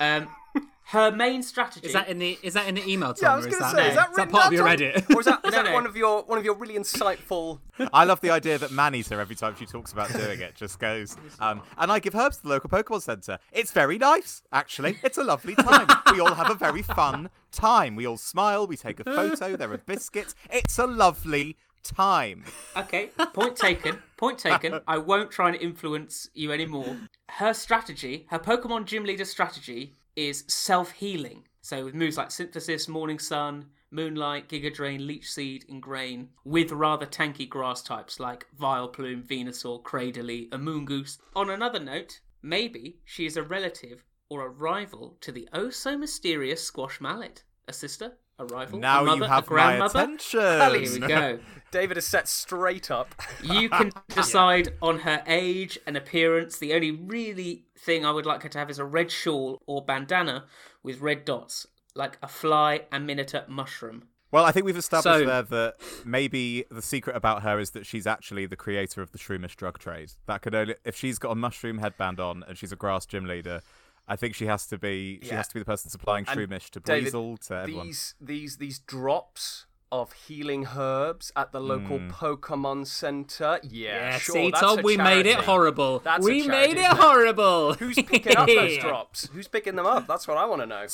Um, 0.00 0.28
her 0.92 1.10
main 1.10 1.42
strategy. 1.42 1.86
Is 1.86 1.94
that 1.94 2.08
in 2.08 2.18
the 2.18 2.38
is 2.42 2.52
that 2.52 2.68
in 2.68 2.74
the 2.74 2.86
email? 2.86 3.14
Tom, 3.14 3.22
Yeah, 3.22 3.32
I 3.32 3.36
was 3.36 3.46
going 3.46 3.58
to 3.60 3.64
is 3.64 3.70
say, 3.72 3.76
that, 3.76 3.88
is 3.88 3.96
that, 3.96 4.10
is 4.10 4.16
written 4.18 4.32
part 4.32 4.46
of 4.48 4.52
your 4.52 4.66
Tom? 4.68 4.76
Reddit? 4.76 5.14
Or 5.14 5.20
is 5.20 5.26
that, 5.26 5.40
is 5.46 5.50
No, 5.52 5.62
that 5.62 5.64
no. 5.64 5.72
one 5.72 5.86
of 5.86 5.96
your 5.96 6.22
one 6.24 6.38
of 6.38 6.44
your 6.44 6.54
really 6.54 6.74
insightful? 6.74 7.60
I 7.94 8.04
love 8.04 8.20
the 8.20 8.28
idea 8.30 8.58
that 8.58 8.70
Maneater, 8.72 9.18
every 9.18 9.34
time 9.34 9.54
she 9.58 9.64
talks 9.64 9.90
about 9.92 10.12
doing 10.12 10.40
it, 10.40 10.54
just 10.54 10.78
goes, 10.78 11.16
um, 11.40 11.62
and 11.78 11.90
I 11.90 11.98
give 11.98 12.14
herbs 12.14 12.36
to 12.38 12.42
the 12.42 12.50
local 12.50 12.68
Pokemon 12.68 13.00
Center. 13.00 13.38
It's 13.52 13.72
very 13.72 13.96
nice, 13.96 14.42
actually. 14.52 14.98
It's 15.02 15.16
a 15.16 15.24
lovely 15.24 15.54
time. 15.54 15.88
we 16.12 16.20
all 16.20 16.34
have 16.34 16.50
a 16.50 16.54
very 16.54 16.82
fun 16.82 17.30
time. 17.52 17.96
We 17.96 18.06
all 18.06 18.18
smile, 18.18 18.66
we 18.66 18.76
take 18.76 19.00
a 19.00 19.04
photo, 19.04 19.56
there 19.56 19.72
are 19.72 19.78
biscuits. 19.78 20.34
It's 20.50 20.78
a 20.78 20.86
lovely 20.86 21.56
time. 21.82 22.44
Okay, 22.76 23.06
point 23.32 23.56
taken. 23.56 23.98
Point 24.18 24.38
taken. 24.38 24.80
I 24.86 24.98
won't 24.98 25.30
try 25.30 25.48
and 25.48 25.56
influence 25.56 26.28
you 26.34 26.52
anymore. 26.52 26.98
Her 27.30 27.54
strategy, 27.54 28.26
her 28.30 28.38
Pokemon 28.38 28.84
Gym 28.84 29.04
Leader 29.04 29.24
strategy, 29.24 29.94
is 30.16 30.44
self 30.48 30.92
healing. 30.92 31.44
So 31.60 31.84
with 31.84 31.94
moves 31.94 32.16
like 32.16 32.30
Synthesis, 32.30 32.88
Morning 32.88 33.18
Sun, 33.18 33.66
Moonlight, 33.92 34.48
Giga 34.48 34.72
Drain, 34.72 35.06
Leech 35.06 35.30
Seed, 35.30 35.64
Ingrain, 35.68 36.28
with 36.44 36.72
rather 36.72 37.06
tanky 37.06 37.48
grass 37.48 37.82
types 37.82 38.18
like 38.18 38.46
Vileplume, 38.58 39.22
Venusaur, 39.22 39.82
Cradily, 39.82 40.48
and 40.52 40.66
Amoonguss. 40.66 41.18
On 41.36 41.50
another 41.50 41.78
note, 41.78 42.20
maybe 42.42 42.98
she 43.04 43.26
is 43.26 43.36
a 43.36 43.42
relative 43.42 44.02
or 44.28 44.46
a 44.46 44.48
rival 44.48 45.18
to 45.20 45.30
the 45.30 45.48
oh 45.52 45.70
so 45.70 45.96
mysterious 45.96 46.64
Squash 46.64 47.00
Mallet. 47.00 47.44
A 47.68 47.72
sister? 47.72 48.14
A 48.38 48.46
rival? 48.46 48.78
Now 48.78 49.02
a 49.02 49.04
mother, 49.04 49.18
you 49.18 49.24
have 49.24 49.44
a 49.44 49.46
grandmother? 49.46 49.98
my 49.98 50.04
attention. 50.04 50.40
Here 50.40 50.92
we 50.92 51.06
go. 51.06 51.38
David 51.70 51.96
is 51.98 52.06
set 52.06 52.28
straight 52.28 52.90
up. 52.90 53.14
You 53.42 53.68
can 53.68 53.92
decide 54.08 54.70
on 54.80 55.00
her 55.00 55.22
age 55.26 55.78
and 55.86 55.96
appearance. 55.96 56.58
The 56.58 56.72
only 56.74 56.90
really 56.90 57.66
thing 57.82 58.04
I 58.06 58.12
would 58.12 58.26
like 58.26 58.42
her 58.44 58.48
to 58.48 58.58
have 58.58 58.70
is 58.70 58.78
a 58.78 58.84
red 58.84 59.10
shawl 59.10 59.60
or 59.66 59.84
bandana 59.84 60.44
with 60.82 61.00
red 61.00 61.24
dots, 61.24 61.66
like 61.94 62.16
a 62.22 62.28
fly 62.28 62.82
and 62.92 63.06
minotaur 63.06 63.44
mushroom. 63.48 64.04
Well, 64.30 64.44
I 64.46 64.52
think 64.52 64.64
we've 64.64 64.76
established 64.78 65.20
So- 65.20 65.26
there 65.26 65.42
that 65.42 65.74
maybe 66.06 66.64
the 66.70 66.80
secret 66.80 67.14
about 67.16 67.42
her 67.42 67.58
is 67.58 67.70
that 67.72 67.84
she's 67.84 68.06
actually 68.06 68.46
the 68.46 68.56
creator 68.56 69.02
of 69.02 69.12
the 69.12 69.18
shroomish 69.18 69.56
drug 69.56 69.78
trade. 69.78 70.12
That 70.26 70.40
could 70.40 70.54
only 70.54 70.76
if 70.84 70.96
she's 70.96 71.18
got 71.18 71.30
a 71.32 71.34
mushroom 71.34 71.78
headband 71.78 72.18
on 72.18 72.42
and 72.48 72.56
she's 72.56 72.72
a 72.72 72.76
grass 72.76 73.04
gym 73.04 73.26
leader. 73.26 73.60
I 74.08 74.16
think 74.16 74.34
she 74.34 74.46
has 74.46 74.66
to 74.68 74.78
be. 74.78 75.20
She 75.22 75.28
Yeah. 75.28 75.36
has 75.36 75.48
to 75.48 75.54
be 75.54 75.60
the 75.60 75.66
person 75.66 75.90
supplying 75.90 76.24
shroomish 76.24 76.70
to 76.70 76.80
Breezel 76.80 77.38
to 77.48 77.54
everyone. 77.54 77.86
These 77.88 78.14
these 78.20 78.56
these 78.56 78.78
drops 78.78 79.66
of 79.92 80.12
healing 80.12 80.66
herbs 80.76 81.30
at 81.36 81.52
the 81.52 81.60
local 81.60 81.98
Hmm. 82.00 82.08
Pokemon 82.10 82.86
Center. 82.88 83.60
Yeah, 83.62 83.90
Yeah, 84.12 84.18
sure. 84.18 84.32
see, 84.34 84.50
that's 84.50 84.60
Tom, 84.60 84.78
a 84.80 84.82
we 84.82 84.96
made 84.96 85.26
it 85.26 85.36
horrible. 85.36 86.00
That's 86.00 86.24
we 86.24 86.44
charity, 86.46 86.74
made 86.74 86.80
it? 86.82 86.86
horrible. 86.96 87.74
Who's 87.74 87.94
picking 87.96 88.36
up 88.36 88.48
those 88.48 88.78
drops? 88.80 89.28
Who's 89.32 89.46
picking 89.46 89.76
them 89.76 89.86
up? 89.86 90.08
That's 90.08 90.26
what 90.26 90.36
I 90.38 90.46
want 90.46 90.62
to 90.62 90.66
know. 90.66 90.86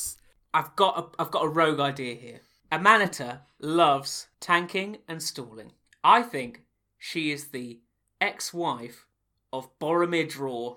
I've 0.53 0.75
got 0.77 0.99
a, 0.99 1.23
I've 1.23 1.31
got 1.31 1.45
a 1.45 1.49
rogue 1.49 1.81
idea 1.81 2.15
here. 2.17 2.41
Amanita 2.71 3.43
loves 3.61 4.27
tanking 4.41 4.99
and 5.09 5.23
stalling. 5.23 5.73
I 6.05 6.23
think 6.23 6.63
she 6.99 7.31
is 7.31 7.49
the 7.49 7.81
ex-wife 8.21 9.07
of 9.53 9.67
Boromir 9.79 10.29
Draw, 10.29 10.77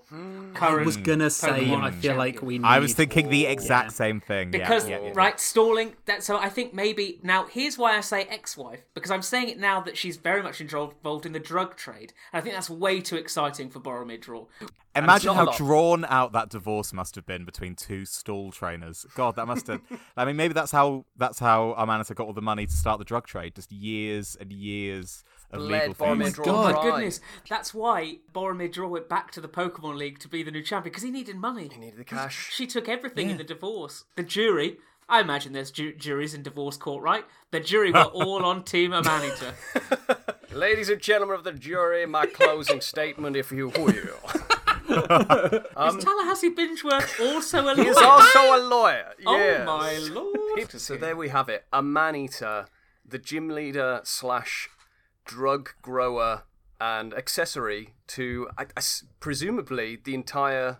current 0.54 0.82
I 0.82 0.84
was 0.84 0.96
gonna 0.96 1.28
say, 1.28 1.66
Pokemon 1.66 1.82
I 1.82 1.90
feel 1.90 2.16
like 2.16 2.40
we. 2.40 2.58
Need... 2.58 2.66
I 2.66 2.78
was 2.78 2.94
thinking 2.94 3.28
the 3.28 3.46
exact 3.46 3.86
Yeah. 3.86 3.90
same 3.90 4.20
thing. 4.20 4.50
because 4.50 4.88
yeah, 4.88 5.00
yeah. 5.02 5.12
right 5.14 5.38
stalling 5.38 5.94
that 6.06 6.22
so 6.22 6.38
i 6.38 6.48
think 6.48 6.72
maybe 6.72 7.20
now 7.22 7.44
here's 7.46 7.76
why 7.76 7.96
i 7.96 8.00
say 8.00 8.22
ex-wife 8.24 8.80
because 8.94 9.10
i'm 9.10 9.22
saying 9.22 9.48
it 9.48 9.58
now 9.58 9.80
that 9.80 9.96
she's 9.96 10.16
very 10.16 10.42
much 10.42 10.60
involved 10.60 10.96
involved 10.96 11.26
in 11.26 11.32
the 11.32 11.40
drug 11.40 11.76
trade 11.76 12.12
and 12.32 12.38
i 12.38 12.40
think 12.40 12.54
that's 12.54 12.70
way 12.70 13.00
too 13.00 13.16
exciting 13.16 13.68
for 13.68 13.80
boromir 13.80 14.20
draw 14.20 14.46
Imagine 14.94 15.34
how 15.34 15.46
drawn 15.56 16.04
out 16.04 16.32
that 16.32 16.50
divorce 16.50 16.92
must 16.92 17.14
have 17.14 17.24
been 17.24 17.46
between 17.46 17.74
two 17.74 18.04
stall 18.04 18.52
trainers. 18.52 19.06
God, 19.14 19.36
that 19.36 19.46
must 19.46 19.66
have. 19.68 19.80
I 20.18 20.26
mean, 20.26 20.36
maybe 20.36 20.52
that's 20.52 20.70
how 20.70 21.06
that's 21.16 21.38
how 21.38 21.74
Amanita 21.78 22.12
got 22.12 22.26
all 22.26 22.34
the 22.34 22.42
money 22.42 22.66
to 22.66 22.72
start 22.72 22.98
the 22.98 23.04
drug 23.06 23.26
trade. 23.26 23.54
Just 23.54 23.72
years 23.72 24.36
and 24.38 24.52
years 24.52 25.24
of 25.41 25.41
Bled 25.52 25.88
legal 25.88 25.94
Boromir 25.94 26.24
fees. 26.24 26.34
Draw 26.34 26.46
oh 26.46 26.62
my 26.62 26.72
dry. 26.72 26.82
goodness 26.82 27.20
that's 27.48 27.74
why 27.74 28.18
boromir 28.32 28.72
draw 28.72 28.88
went 28.88 29.08
back 29.08 29.30
to 29.32 29.40
the 29.40 29.48
pokemon 29.48 29.96
league 29.96 30.18
to 30.20 30.28
be 30.28 30.42
the 30.42 30.50
new 30.50 30.62
champion 30.62 30.90
because 30.90 31.02
he 31.02 31.10
needed 31.10 31.36
money 31.36 31.68
he 31.70 31.78
needed 31.78 31.98
the 31.98 32.04
cash. 32.04 32.50
she 32.52 32.66
took 32.66 32.88
everything 32.88 33.30
in 33.30 33.36
the 33.36 33.44
divorce 33.44 34.04
the 34.16 34.22
jury 34.22 34.78
I 35.08 35.20
imagine 35.20 35.52
there's 35.52 35.70
ju- 35.70 35.94
juries 35.94 36.32
in 36.32 36.42
divorce 36.42 36.78
court, 36.78 37.02
right? 37.02 37.24
The 37.50 37.60
jury 37.60 37.92
were 37.92 38.02
all 38.14 38.46
on 38.46 38.62
Team 38.64 38.92
Amanita. 38.92 39.52
Ladies 40.52 40.88
and 40.88 41.02
gentlemen 41.02 41.36
of 41.36 41.44
the 41.44 41.52
jury, 41.52 42.06
my 42.06 42.24
closing 42.24 42.80
statement, 42.80 43.36
if 43.36 43.52
you 43.52 43.68
will. 43.68 43.84
Is 44.88 44.98
um, 45.76 46.00
Tallahassee 46.00 46.50
Bingeworth 46.54 47.20
also 47.20 47.60
a 47.60 47.72
lawyer? 47.74 47.84
He's 47.84 47.96
also 47.96 48.56
a 48.56 48.60
lawyer. 48.60 49.12
Oh 49.26 49.36
yes. 49.36 49.66
my 49.66 49.98
lord! 50.12 50.70
So 50.72 50.96
there 50.96 51.16
we 51.16 51.28
have 51.28 51.48
it. 51.48 51.64
A 51.72 51.82
man 51.82 52.16
eater, 52.16 52.66
the 53.06 53.18
gym 53.18 53.48
leader 53.48 54.00
slash 54.04 54.68
drug 55.24 55.70
grower 55.82 56.44
and 56.80 57.14
accessory 57.14 57.94
to 58.08 58.48
I, 58.58 58.62
I 58.64 58.66
s- 58.78 59.04
presumably 59.20 59.98
the 60.02 60.14
entire 60.14 60.78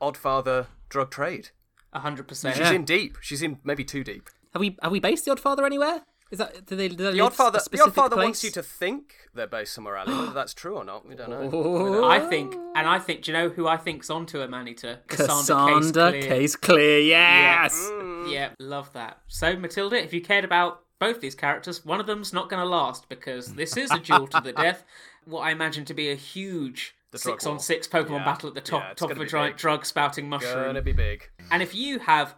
Oddfather 0.00 0.66
drug 0.88 1.10
trade. 1.10 1.50
hundred 1.94 2.28
percent. 2.28 2.56
She's 2.56 2.70
in 2.70 2.84
deep. 2.84 3.16
She's 3.20 3.42
in 3.42 3.58
maybe 3.64 3.84
too 3.84 4.04
deep. 4.04 4.28
Have 4.52 4.60
we 4.60 4.76
have 4.82 4.92
we 4.92 5.00
based 5.00 5.24
the 5.24 5.30
Oddfather 5.30 5.64
anywhere? 5.64 6.02
Is 6.30 6.38
that 6.38 6.66
do 6.66 6.74
they? 6.74 6.88
Do 6.88 6.96
they 6.96 7.12
The 7.12 7.18
Oddfather, 7.18 7.62
the 7.70 7.78
Oddfather 7.78 8.10
place? 8.14 8.24
wants 8.24 8.44
you 8.44 8.50
to 8.50 8.62
think 8.62 9.14
they're 9.32 9.46
based 9.46 9.72
somewhere 9.72 9.96
else. 9.96 10.08
Whether 10.08 10.32
that's 10.32 10.52
true 10.54 10.74
or 10.76 10.84
not, 10.84 11.06
we 11.06 11.14
don't 11.14 11.30
know. 11.30 12.04
I 12.04 12.18
think, 12.18 12.52
and 12.74 12.88
I 12.88 12.98
think, 12.98 13.22
do 13.22 13.30
you 13.30 13.38
know 13.38 13.48
who 13.48 13.68
I 13.68 13.76
think's 13.76 14.10
onto 14.10 14.40
a 14.40 14.48
man 14.48 14.66
eater? 14.66 14.98
Cassandra 15.06 16.10
Case 16.10 16.16
Clear. 16.16 16.22
Case 16.22 16.56
Clear. 16.56 16.98
Yes. 16.98 17.74
Mm. 17.92 18.32
Yeah, 18.32 18.48
love 18.58 18.92
that. 18.94 19.18
So, 19.28 19.56
Matilda, 19.56 20.02
if 20.02 20.12
you 20.12 20.20
cared 20.20 20.44
about 20.44 20.80
both 20.98 21.20
these 21.20 21.34
characters, 21.34 21.84
one 21.84 22.00
of 22.00 22.06
them's 22.06 22.32
not 22.32 22.48
going 22.48 22.62
to 22.62 22.68
last 22.68 23.08
because 23.08 23.54
this 23.54 23.76
is 23.76 23.90
a 23.92 23.98
duel 23.98 24.26
to 24.28 24.40
the 24.40 24.52
death. 24.64 24.84
What 25.24 25.40
I 25.40 25.50
imagine 25.50 25.84
to 25.86 25.94
be 25.94 26.10
a 26.10 26.14
huge 26.14 26.94
drug 27.12 27.20
six 27.34 27.46
on 27.46 27.54
war. 27.54 27.60
six 27.60 27.88
Pokemon 27.88 28.18
Yeah. 28.18 28.24
battle 28.24 28.48
at 28.48 28.54
the 28.54 28.60
top 28.60 28.82
Yeah, 28.82 28.94
top 28.94 29.10
of 29.10 29.18
a 29.20 29.26
giant 29.26 29.56
drug 29.56 29.84
spouting 29.86 30.28
mushroom. 30.28 30.66
Gonna 30.66 30.82
be 30.82 30.92
big. 30.92 31.28
And 31.50 31.62
if 31.62 31.74
you 31.74 31.98
have 32.00 32.34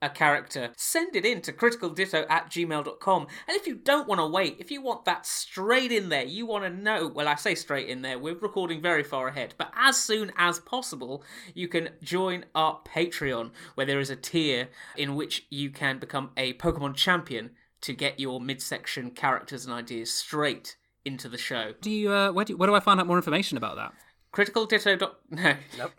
a 0.00 0.08
character, 0.10 0.70
send 0.76 1.14
it 1.14 1.24
in 1.24 1.40
to 1.42 1.52
criticalditto 1.52 2.26
at 2.28 2.50
gmail.com. 2.50 3.26
And 3.46 3.56
if 3.56 3.68
you 3.68 3.76
don't 3.76 4.08
want 4.08 4.20
to 4.20 4.26
wait, 4.26 4.56
if 4.58 4.70
you 4.72 4.82
want 4.82 5.04
that 5.04 5.24
straight 5.26 5.92
in 5.92 6.08
there, 6.08 6.24
you 6.24 6.44
want 6.44 6.64
to 6.64 6.70
know, 6.70 7.06
well, 7.06 7.28
I 7.28 7.36
say 7.36 7.54
straight 7.54 7.88
in 7.88 8.02
there, 8.02 8.18
we're 8.18 8.34
recording 8.34 8.82
very 8.82 9.04
far 9.04 9.28
ahead, 9.28 9.54
but 9.58 9.70
as 9.76 9.96
soon 9.96 10.32
as 10.36 10.58
possible, 10.58 11.22
you 11.54 11.68
can 11.68 11.90
join 12.02 12.44
our 12.52 12.80
Patreon, 12.84 13.52
where 13.76 13.86
there 13.86 14.00
is 14.00 14.10
a 14.10 14.16
tier 14.16 14.70
in 14.96 15.14
which 15.14 15.46
you 15.50 15.70
can 15.70 16.00
become 16.00 16.30
a 16.36 16.54
Pokemon 16.54 16.96
champion 16.96 17.50
to 17.82 17.92
get 17.92 18.18
your 18.18 18.40
midsection 18.40 19.10
characters 19.10 19.64
and 19.66 19.74
ideas 19.74 20.10
straight 20.12 20.76
into 21.04 21.28
the 21.28 21.38
show. 21.38 21.74
Do 21.80 21.90
you? 21.90 22.10
Uh, 22.12 22.32
where 22.32 22.44
do? 22.44 22.56
Where 22.56 22.66
do 22.68 22.74
I 22.74 22.80
find 22.80 22.98
out 23.00 23.06
more 23.06 23.16
information 23.16 23.56
about 23.58 23.76
that? 23.76 23.92
Criticalditto. 24.32 24.98
dot- 24.98 25.18
No. 25.30 25.54
Nope. 25.78 25.92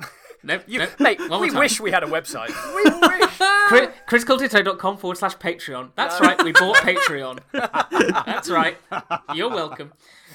Nope. 0.46 0.64
You, 0.68 0.80
nope. 0.80 0.90
mate, 1.00 1.20
One 1.30 1.40
we 1.40 1.50
time. 1.50 1.60
wish 1.60 1.80
we 1.80 1.92
had 1.92 2.04
a 2.04 2.08
website. 2.08 2.50
We 2.76 2.84
wish. 3.08 3.30
Cri- 3.68 3.88
criticalditto.com 4.10 4.98
forward 4.98 5.18
slash 5.18 5.38
Patreon. 5.38 5.92
That's 5.96 6.20
right, 6.20 6.42
we 6.44 6.52
bought 6.52 6.76
Patreon. 6.78 7.40
That's 8.26 8.50
right. 8.50 8.78
You're 9.34 9.50
welcome. 9.50 9.94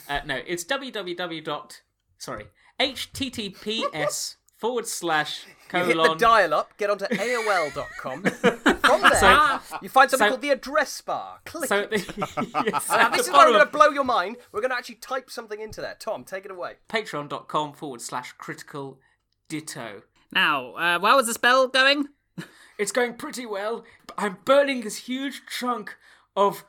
Uh, 0.09 0.21
no, 0.25 0.41
it's 0.47 0.65
www. 0.65 1.45
dot 1.45 1.83
Sorry. 2.17 2.47
HTTPS 2.81 4.37
forward 4.57 4.87
slash 4.87 5.45
You 5.75 5.85
hit 5.85 5.97
the 5.97 6.15
dial 6.19 6.55
up, 6.55 6.77
get 6.79 6.89
onto 6.91 7.05
AOL.com. 7.07 8.23
From 8.89 9.01
there, 9.21 9.61
you 9.83 9.89
find 9.89 10.11
something 10.11 10.27
so- 10.27 10.31
called 10.31 10.41
the 10.43 10.51
address 10.51 11.01
bar. 11.01 11.39
Click 11.45 11.69
So, 11.69 11.89
it. 11.91 11.93
yes, 12.17 12.89
Now, 12.89 13.11
this 13.11 13.27
is 13.27 13.33
where 13.33 13.43
I'm 13.47 13.53
going 13.53 13.65
to 13.65 13.71
blow 13.71 13.89
your 13.91 14.05
mind. 14.05 14.37
We're 14.53 14.61
going 14.61 14.71
to 14.71 14.77
actually 14.77 14.97
type 14.97 15.31
something 15.31 15.61
into 15.61 15.81
there. 15.81 15.97
Tom, 15.99 16.25
take 16.25 16.45
it 16.45 16.51
away. 16.51 16.75
Patreon.com 16.89 17.73
forward 17.75 18.01
slash 18.01 18.33
critical 18.33 18.99
ditto. 19.49 20.03
Now, 20.33 20.73
uh, 20.73 20.99
how 21.01 21.17
was 21.17 21.27
the 21.27 21.35
spell 21.35 21.69
going? 21.69 22.09
It's 22.79 22.93
going 22.93 23.15
pretty 23.15 23.47
well. 23.47 23.85
I'm 24.17 24.39
burning 24.45 24.83
this 24.83 24.99
huge 24.99 25.43
chunk 25.49 25.97
of 26.37 26.65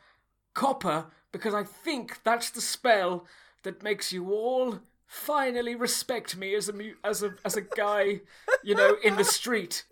copper 0.54 1.08
because 1.32 1.54
I 1.54 1.64
think 1.64 2.24
that's 2.24 2.50
the 2.50 2.62
spell 2.62 3.26
that 3.64 3.84
makes 3.84 4.12
you 4.12 4.32
all 4.34 4.80
finally 5.06 5.76
respect 5.76 6.36
me 6.38 6.56
as 6.56 6.70
a 6.70 6.74
mu- 6.74 6.96
as 7.04 7.22
a 7.22 7.36
as 7.46 7.56
a 7.58 7.62
guy, 7.62 8.22
you 8.64 8.74
know, 8.76 8.96
in 9.04 9.18
the 9.18 9.24
street. 9.24 9.84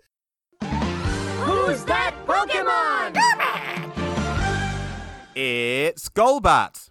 Who's 1.48 1.82
that 1.84 2.14
Pokemon? 2.26 3.16
It's 5.34 6.10
Golbat. 6.10 6.90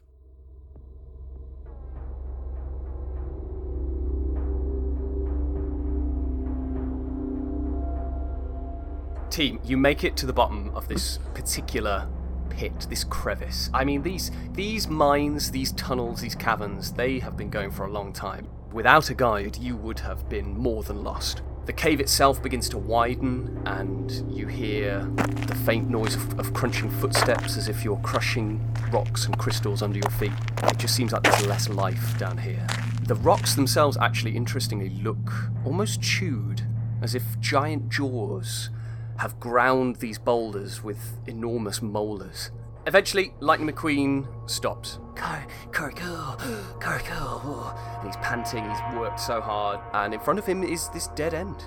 Team, 9.30 9.60
you 9.64 9.78
make 9.78 10.04
it 10.04 10.18
to 10.18 10.26
the 10.26 10.34
bottom 10.34 10.72
of 10.74 10.88
this 10.88 11.20
particular 11.36 12.08
pit, 12.50 12.88
this 12.90 13.04
crevice. 13.04 13.70
I 13.76 13.86
mean, 13.86 14.02
these 14.02 14.32
these 14.54 14.88
mines, 14.88 15.52
these 15.52 15.72
tunnels, 15.74 16.20
these 16.20 16.34
caverns, 16.34 16.92
they 16.92 17.20
have 17.20 17.38
been 17.38 17.52
going 17.52 17.70
for 17.70 17.86
a 17.86 17.92
long 17.92 18.12
time. 18.12 18.50
Without 18.74 19.12
a 19.12 19.14
guide, 19.14 19.58
you 19.58 19.76
would 19.76 20.00
have 20.00 20.28
been 20.30 20.58
more 20.58 20.82
than 20.82 21.04
lost. 21.04 21.44
The 21.68 21.74
cave 21.74 22.00
itself 22.00 22.42
begins 22.42 22.70
to 22.70 22.78
widen, 22.78 23.62
and 23.66 24.10
you 24.34 24.48
hear 24.48 25.02
the 25.48 25.56
faint 25.66 25.90
noise 25.90 26.16
of, 26.16 26.40
of 26.40 26.54
crunching 26.54 26.90
footsteps 26.90 27.58
as 27.58 27.68
if 27.68 27.84
you're 27.84 27.98
crushing 27.98 28.66
rocks 28.90 29.26
and 29.26 29.38
crystals 29.38 29.82
under 29.82 30.00
your 30.00 30.10
feet. 30.12 30.32
It 30.64 30.78
just 30.78 30.96
seems 30.96 31.12
like 31.12 31.24
there's 31.24 31.46
less 31.46 31.68
life 31.68 32.18
down 32.18 32.38
here. 32.38 32.66
The 33.04 33.16
rocks 33.16 33.54
themselves 33.54 33.98
actually, 33.98 34.38
interestingly, 34.38 34.92
look 35.04 35.30
almost 35.66 36.02
chewed, 36.02 36.62
as 37.02 37.16
if 37.16 37.38
giant 37.42 37.90
jaws 37.90 38.70
have 39.18 39.38
ground 39.38 39.98
these 39.98 40.18
boulders 40.18 40.86
with 40.86 41.18
enormous 41.28 41.82
molars. 41.82 42.50
Eventually, 42.88 43.34
Lightning 43.42 43.70
McQueen 43.70 44.26
stops. 44.50 45.00
Car- 45.14 45.46
Carco, 45.72 46.38
Carco. 46.80 47.78
And 48.00 48.08
he's 48.08 48.16
panting, 48.18 48.64
he's 48.70 48.80
worked 48.96 49.20
so 49.20 49.42
hard, 49.42 49.82
and 49.94 50.14
in 50.14 50.22
front 50.22 50.40
of 50.40 50.46
him 50.46 50.64
is 50.64 50.88
this 50.90 51.08
dead 51.10 51.34
end. 51.34 51.66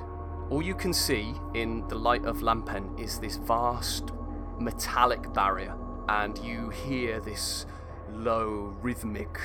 All 0.49 0.63
you 0.63 0.75
can 0.75 0.95
see 0.95 1.35
in 1.53 1.87
the 1.89 1.95
light 1.95 2.25
of 2.25 2.39
Lampent 2.39 2.99
is 2.99 3.19
this 3.19 3.37
vast 3.37 4.13
metallic 4.59 5.31
barrier, 5.35 5.77
and 6.09 6.39
you 6.39 6.71
hear 6.71 7.21
this 7.21 7.67
low, 8.15 8.75
rhythmic. 8.81 9.39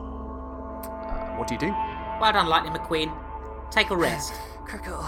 Uh, 0.00 1.36
what 1.36 1.46
do 1.46 1.52
you 1.54 1.60
do? 1.60 1.74
Well 2.22 2.32
done, 2.32 2.46
Lightning 2.46 2.72
McQueen. 2.72 3.12
Take 3.70 3.90
a 3.90 3.96
rest. 3.96 4.32
Carco. 4.66 5.04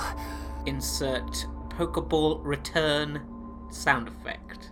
Insert 0.67 1.47
Pokeball 1.77 2.41
return 2.45 3.21
sound 3.71 4.09
effect. 4.09 4.71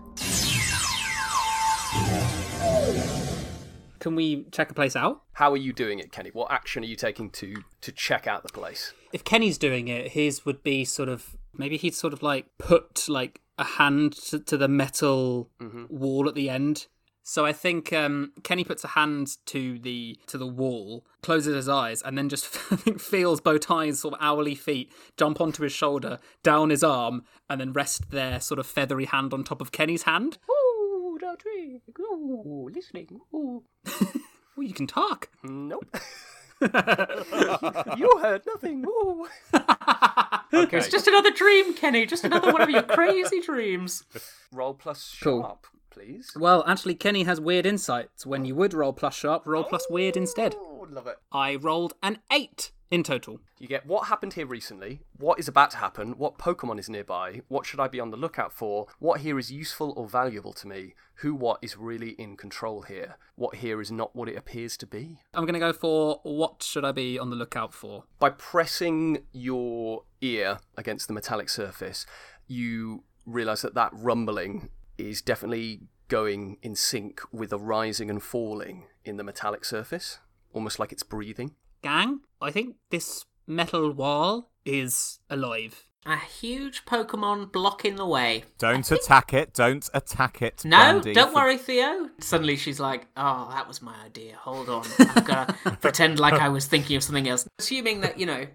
Can 4.00 4.14
we 4.14 4.44
check 4.50 4.70
a 4.70 4.74
place 4.74 4.96
out? 4.96 5.22
How 5.32 5.52
are 5.52 5.56
you 5.56 5.72
doing 5.72 5.98
it, 5.98 6.12
Kenny? 6.12 6.30
What 6.30 6.50
action 6.50 6.82
are 6.82 6.86
you 6.86 6.96
taking 6.96 7.30
to 7.30 7.62
to 7.80 7.92
check 7.92 8.26
out 8.26 8.42
the 8.42 8.48
place? 8.50 8.92
If 9.12 9.24
Kenny's 9.24 9.58
doing 9.58 9.88
it, 9.88 10.12
his 10.12 10.44
would 10.44 10.62
be 10.62 10.84
sort 10.84 11.08
of 11.08 11.36
maybe 11.56 11.76
he'd 11.76 11.94
sort 11.94 12.12
of 12.12 12.22
like 12.22 12.46
put 12.58 13.08
like 13.08 13.40
a 13.58 13.64
hand 13.64 14.12
to, 14.12 14.38
to 14.38 14.56
the 14.56 14.68
metal 14.68 15.50
mm-hmm. 15.60 15.84
wall 15.88 16.28
at 16.28 16.34
the 16.34 16.48
end. 16.48 16.86
So 17.30 17.46
I 17.46 17.52
think 17.52 17.92
um, 17.92 18.32
Kenny 18.42 18.64
puts 18.64 18.82
a 18.82 18.88
hand 18.88 19.36
to 19.46 19.78
the 19.78 20.18
to 20.26 20.36
the 20.36 20.48
wall, 20.48 21.06
closes 21.22 21.54
his 21.54 21.68
eyes, 21.68 22.02
and 22.02 22.18
then 22.18 22.28
just 22.28 22.44
feels 22.98 23.40
Bowtie's 23.40 24.00
sort 24.00 24.14
of 24.14 24.20
owly 24.20 24.56
feet 24.56 24.90
jump 25.16 25.40
onto 25.40 25.62
his 25.62 25.70
shoulder, 25.70 26.18
down 26.42 26.70
his 26.70 26.82
arm, 26.82 27.22
and 27.48 27.60
then 27.60 27.72
rest 27.72 28.10
their 28.10 28.40
sort 28.40 28.58
of 28.58 28.66
feathery 28.66 29.04
hand 29.04 29.32
on 29.32 29.44
top 29.44 29.60
of 29.60 29.70
Kenny's 29.70 30.02
hand. 30.02 30.38
Ooh, 30.50 31.18
the 31.20 31.36
tree. 31.38 31.80
Ooh, 32.00 32.68
listening. 32.74 33.20
Ooh. 33.32 33.62
Well, 34.56 34.66
you 34.66 34.74
can 34.74 34.88
talk. 34.88 35.30
Nope. 35.44 35.96
you 36.60 38.18
heard 38.20 38.42
nothing. 38.44 38.84
Ooh. 38.84 39.26
okay. 40.52 40.78
It's 40.78 40.88
just 40.88 41.06
another 41.06 41.30
dream, 41.30 41.72
Kenny. 41.74 42.04
Just 42.04 42.24
another 42.24 42.52
one 42.52 42.60
of 42.60 42.68
your 42.68 42.82
crazy 42.82 43.40
dreams. 43.40 44.02
roll 44.52 44.74
plus 44.74 45.16
Cool. 45.22 45.60
Please. 45.90 46.32
Well, 46.36 46.64
actually, 46.66 46.94
Kenny 46.94 47.24
has 47.24 47.40
weird 47.40 47.66
insights. 47.66 48.24
When 48.24 48.44
you 48.44 48.54
would 48.54 48.74
roll 48.74 48.92
plus 48.92 49.14
sharp, 49.14 49.46
roll 49.46 49.64
plus 49.64 49.86
weird 49.90 50.16
instead. 50.16 50.54
Oh, 50.58 50.86
love 50.90 51.06
it. 51.06 51.16
I 51.32 51.56
rolled 51.56 51.94
an 52.02 52.18
eight 52.32 52.72
in 52.90 53.02
total. 53.02 53.40
You 53.58 53.68
get 53.68 53.86
what 53.86 54.08
happened 54.08 54.32
here 54.32 54.46
recently, 54.46 55.00
what 55.16 55.38
is 55.38 55.46
about 55.46 55.70
to 55.72 55.76
happen, 55.76 56.12
what 56.18 56.38
Pokemon 56.38 56.78
is 56.78 56.90
nearby, 56.90 57.42
what 57.48 57.64
should 57.64 57.78
I 57.78 57.88
be 57.88 58.00
on 58.00 58.10
the 58.10 58.16
lookout 58.16 58.52
for, 58.52 58.88
what 58.98 59.20
here 59.20 59.38
is 59.38 59.52
useful 59.52 59.92
or 59.96 60.08
valuable 60.08 60.52
to 60.54 60.66
me, 60.66 60.94
who 61.16 61.34
what 61.34 61.58
is 61.62 61.76
really 61.76 62.10
in 62.10 62.36
control 62.36 62.82
here, 62.82 63.16
what 63.36 63.56
here 63.56 63.80
is 63.80 63.92
not 63.92 64.16
what 64.16 64.28
it 64.28 64.36
appears 64.36 64.76
to 64.78 64.86
be. 64.86 65.20
I'm 65.34 65.44
going 65.44 65.54
to 65.54 65.60
go 65.60 65.72
for 65.72 66.20
what 66.24 66.62
should 66.62 66.84
I 66.84 66.92
be 66.92 67.18
on 67.18 67.30
the 67.30 67.36
lookout 67.36 67.72
for? 67.72 68.04
By 68.18 68.30
pressing 68.30 69.18
your 69.32 70.02
ear 70.20 70.58
against 70.76 71.06
the 71.06 71.14
metallic 71.14 71.48
surface, 71.48 72.06
you 72.48 73.04
realize 73.24 73.62
that 73.62 73.74
that 73.74 73.92
rumbling 73.92 74.70
is 75.08 75.22
definitely 75.22 75.80
going 76.08 76.58
in 76.62 76.74
sync 76.74 77.20
with 77.32 77.50
the 77.50 77.58
rising 77.58 78.10
and 78.10 78.22
falling 78.22 78.84
in 79.04 79.16
the 79.16 79.24
metallic 79.24 79.64
surface, 79.64 80.18
almost 80.52 80.78
like 80.78 80.92
it's 80.92 81.02
breathing. 81.02 81.54
Gang, 81.82 82.20
I 82.42 82.50
think 82.50 82.76
this 82.90 83.24
metal 83.46 83.90
wall 83.92 84.50
is 84.64 85.18
alive. 85.30 85.84
A 86.06 86.16
huge 86.16 86.86
Pokemon 86.86 87.52
blocking 87.52 87.96
the 87.96 88.06
way. 88.06 88.44
Don't 88.58 88.90
attack 88.90 89.34
it. 89.34 89.52
Don't 89.52 89.88
attack 89.92 90.40
it. 90.40 90.64
No, 90.64 90.76
Brandy. 90.78 91.12
don't 91.12 91.28
For- 91.28 91.34
worry, 91.36 91.58
Theo. 91.58 92.08
Suddenly 92.20 92.56
she's 92.56 92.80
like, 92.80 93.06
"Oh, 93.18 93.48
that 93.52 93.68
was 93.68 93.82
my 93.82 93.94
idea. 94.06 94.36
Hold 94.36 94.70
on, 94.70 94.86
I've 94.98 95.24
got 95.26 95.54
to 95.64 95.70
pretend 95.82 96.18
like 96.18 96.32
I 96.40 96.48
was 96.48 96.64
thinking 96.66 96.96
of 96.96 97.02
something 97.02 97.28
else." 97.28 97.46
Assuming 97.58 98.00
that 98.00 98.18
you 98.18 98.24
know 98.24 98.46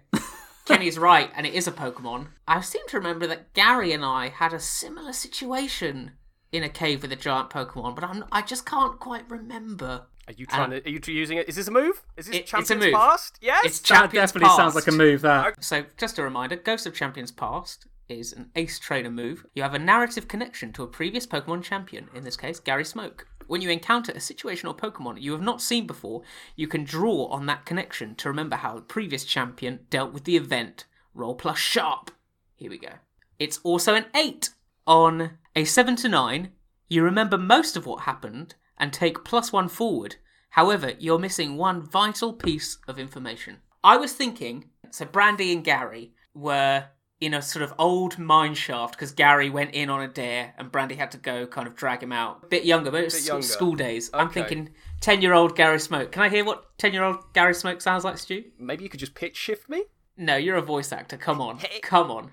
Kenny's 0.64 0.98
right 0.98 1.30
and 1.36 1.46
it 1.46 1.54
is 1.54 1.68
a 1.68 1.72
Pokemon, 1.72 2.26
I 2.48 2.60
seem 2.62 2.82
to 2.88 2.96
remember 2.98 3.28
that 3.28 3.54
Gary 3.54 3.92
and 3.92 4.04
I 4.04 4.28
had 4.28 4.52
a 4.52 4.58
similar 4.58 5.12
situation 5.12 6.12
in 6.56 6.62
a 6.62 6.68
cave 6.68 7.02
with 7.02 7.12
a 7.12 7.16
giant 7.16 7.50
Pokemon, 7.50 7.94
but 7.94 8.04
I'm 8.04 8.24
I 8.32 8.42
just 8.42 8.66
can't 8.66 8.98
quite 8.98 9.28
remember. 9.30 10.06
Are 10.26 10.32
you 10.36 10.46
trying 10.46 10.72
um, 10.72 10.82
to? 10.82 10.84
Are 10.84 10.88
you 10.88 11.00
using 11.06 11.38
it? 11.38 11.48
Is 11.48 11.56
this 11.56 11.68
a 11.68 11.70
move? 11.70 12.02
Is 12.16 12.26
this 12.26 12.34
It- 12.34 12.38
it's 12.40 12.52
a 12.52 12.56
Champions 12.56 12.84
move. 12.84 12.94
Past? 12.94 13.38
Yes. 13.40 13.64
It's 13.64 13.80
Champions 13.80 14.32
Past. 14.32 14.56
Sounds 14.56 14.74
like 14.74 14.88
a 14.88 14.92
move, 14.92 15.20
that. 15.22 15.62
So, 15.62 15.84
just 15.96 16.18
a 16.18 16.22
reminder: 16.22 16.56
Ghost 16.56 16.86
of 16.86 16.94
Champions 16.94 17.30
Past 17.30 17.86
is 18.08 18.32
an 18.32 18.50
ace 18.56 18.78
trainer 18.78 19.10
move. 19.10 19.46
You 19.54 19.62
have 19.62 19.74
a 19.74 19.78
narrative 19.78 20.28
connection 20.28 20.72
to 20.74 20.82
a 20.82 20.86
previous 20.86 21.26
Pokemon 21.26 21.62
champion, 21.62 22.08
in 22.14 22.24
this 22.24 22.36
case, 22.36 22.60
Gary 22.60 22.84
Smoke. 22.84 23.26
When 23.46 23.60
you 23.62 23.70
encounter 23.70 24.12
a 24.12 24.20
situation 24.20 24.68
or 24.68 24.74
Pokemon 24.74 25.20
you 25.22 25.32
have 25.32 25.40
not 25.40 25.62
seen 25.62 25.86
before, 25.86 26.22
you 26.56 26.66
can 26.66 26.84
draw 26.84 27.26
on 27.26 27.46
that 27.46 27.64
connection 27.64 28.14
to 28.16 28.28
remember 28.28 28.56
how 28.56 28.74
the 28.74 28.80
previous 28.80 29.24
champion 29.24 29.80
dealt 29.90 30.12
with 30.12 30.24
the 30.24 30.36
event. 30.36 30.84
Roll 31.14 31.34
plus 31.34 31.58
sharp. 31.58 32.10
Here 32.56 32.70
we 32.70 32.78
go. 32.78 32.94
It's 33.38 33.58
also 33.62 33.94
an 33.94 34.06
8. 34.14 34.50
On 34.88 35.38
a 35.56 35.64
7 35.64 35.96
to 35.96 36.08
9, 36.08 36.52
you 36.88 37.02
remember 37.02 37.38
most 37.38 37.76
of 37.76 37.86
what 37.86 38.02
happened 38.02 38.54
and 38.78 38.92
take 38.92 39.24
plus 39.24 39.52
1 39.52 39.68
forward. 39.68 40.16
However, 40.50 40.92
you're 40.98 41.18
missing 41.18 41.56
one 41.56 41.82
vital 41.82 42.34
piece 42.34 42.78
of 42.86 42.98
information. 42.98 43.58
I 43.82 43.96
was 43.96 44.12
thinking, 44.12 44.70
so 44.90 45.06
Brandy 45.06 45.52
and 45.52 45.64
Gary 45.64 46.12
were 46.34 46.84
in 47.20 47.32
a 47.32 47.40
sort 47.40 47.62
of 47.62 47.72
old 47.78 48.18
mine 48.18 48.52
shaft 48.52 48.94
because 48.94 49.12
Gary 49.12 49.48
went 49.48 49.74
in 49.74 49.88
on 49.88 50.02
a 50.02 50.08
dare 50.08 50.52
and 50.58 50.70
Brandy 50.70 50.96
had 50.96 51.10
to 51.12 51.18
go 51.18 51.46
kind 51.46 51.66
of 51.66 51.74
drag 51.74 52.02
him 52.02 52.12
out. 52.12 52.40
A 52.44 52.48
bit 52.48 52.64
younger, 52.66 52.90
but 52.90 53.00
it 53.00 53.04
was 53.04 53.26
younger. 53.26 53.42
school 53.42 53.74
days. 53.74 54.10
I'm 54.12 54.28
thinking 54.28 54.70
10 55.00 55.22
year 55.22 55.32
old 55.32 55.56
Gary 55.56 55.80
Smoke. 55.80 56.12
Can 56.12 56.22
I 56.22 56.28
hear 56.28 56.44
what 56.44 56.76
10 56.78 56.92
year 56.92 57.02
old 57.02 57.32
Gary 57.32 57.54
Smoke 57.54 57.80
sounds 57.80 58.04
like, 58.04 58.18
Stu? 58.18 58.44
Maybe 58.58 58.84
you 58.84 58.90
could 58.90 59.00
just 59.00 59.14
pitch 59.14 59.36
shift 59.36 59.70
me? 59.70 59.84
No, 60.18 60.36
you're 60.36 60.56
a 60.56 60.62
voice 60.62 60.92
actor. 60.92 61.16
Come 61.16 61.40
on. 61.40 61.58
Hey. 61.58 61.80
Come 61.80 62.10
on. 62.10 62.32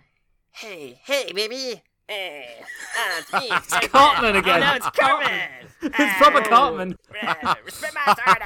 Hey, 0.52 1.00
hey, 1.06 1.32
baby. 1.34 1.82
Eh, 2.10 2.44
it's 3.20 3.32
me. 3.34 3.48
It's 3.52 3.88
Cartman 3.88 4.36
again. 4.36 4.62
Oh, 4.62 4.66
no, 4.68 4.74
it's 4.76 4.90
Cartman. 4.90 5.50
It's 5.82 6.18
proper 6.18 6.42
Cartman. 6.42 6.98
Eh, 7.22 7.54
Respect 7.66 7.94
my 7.96 8.14
authority. 8.14 8.46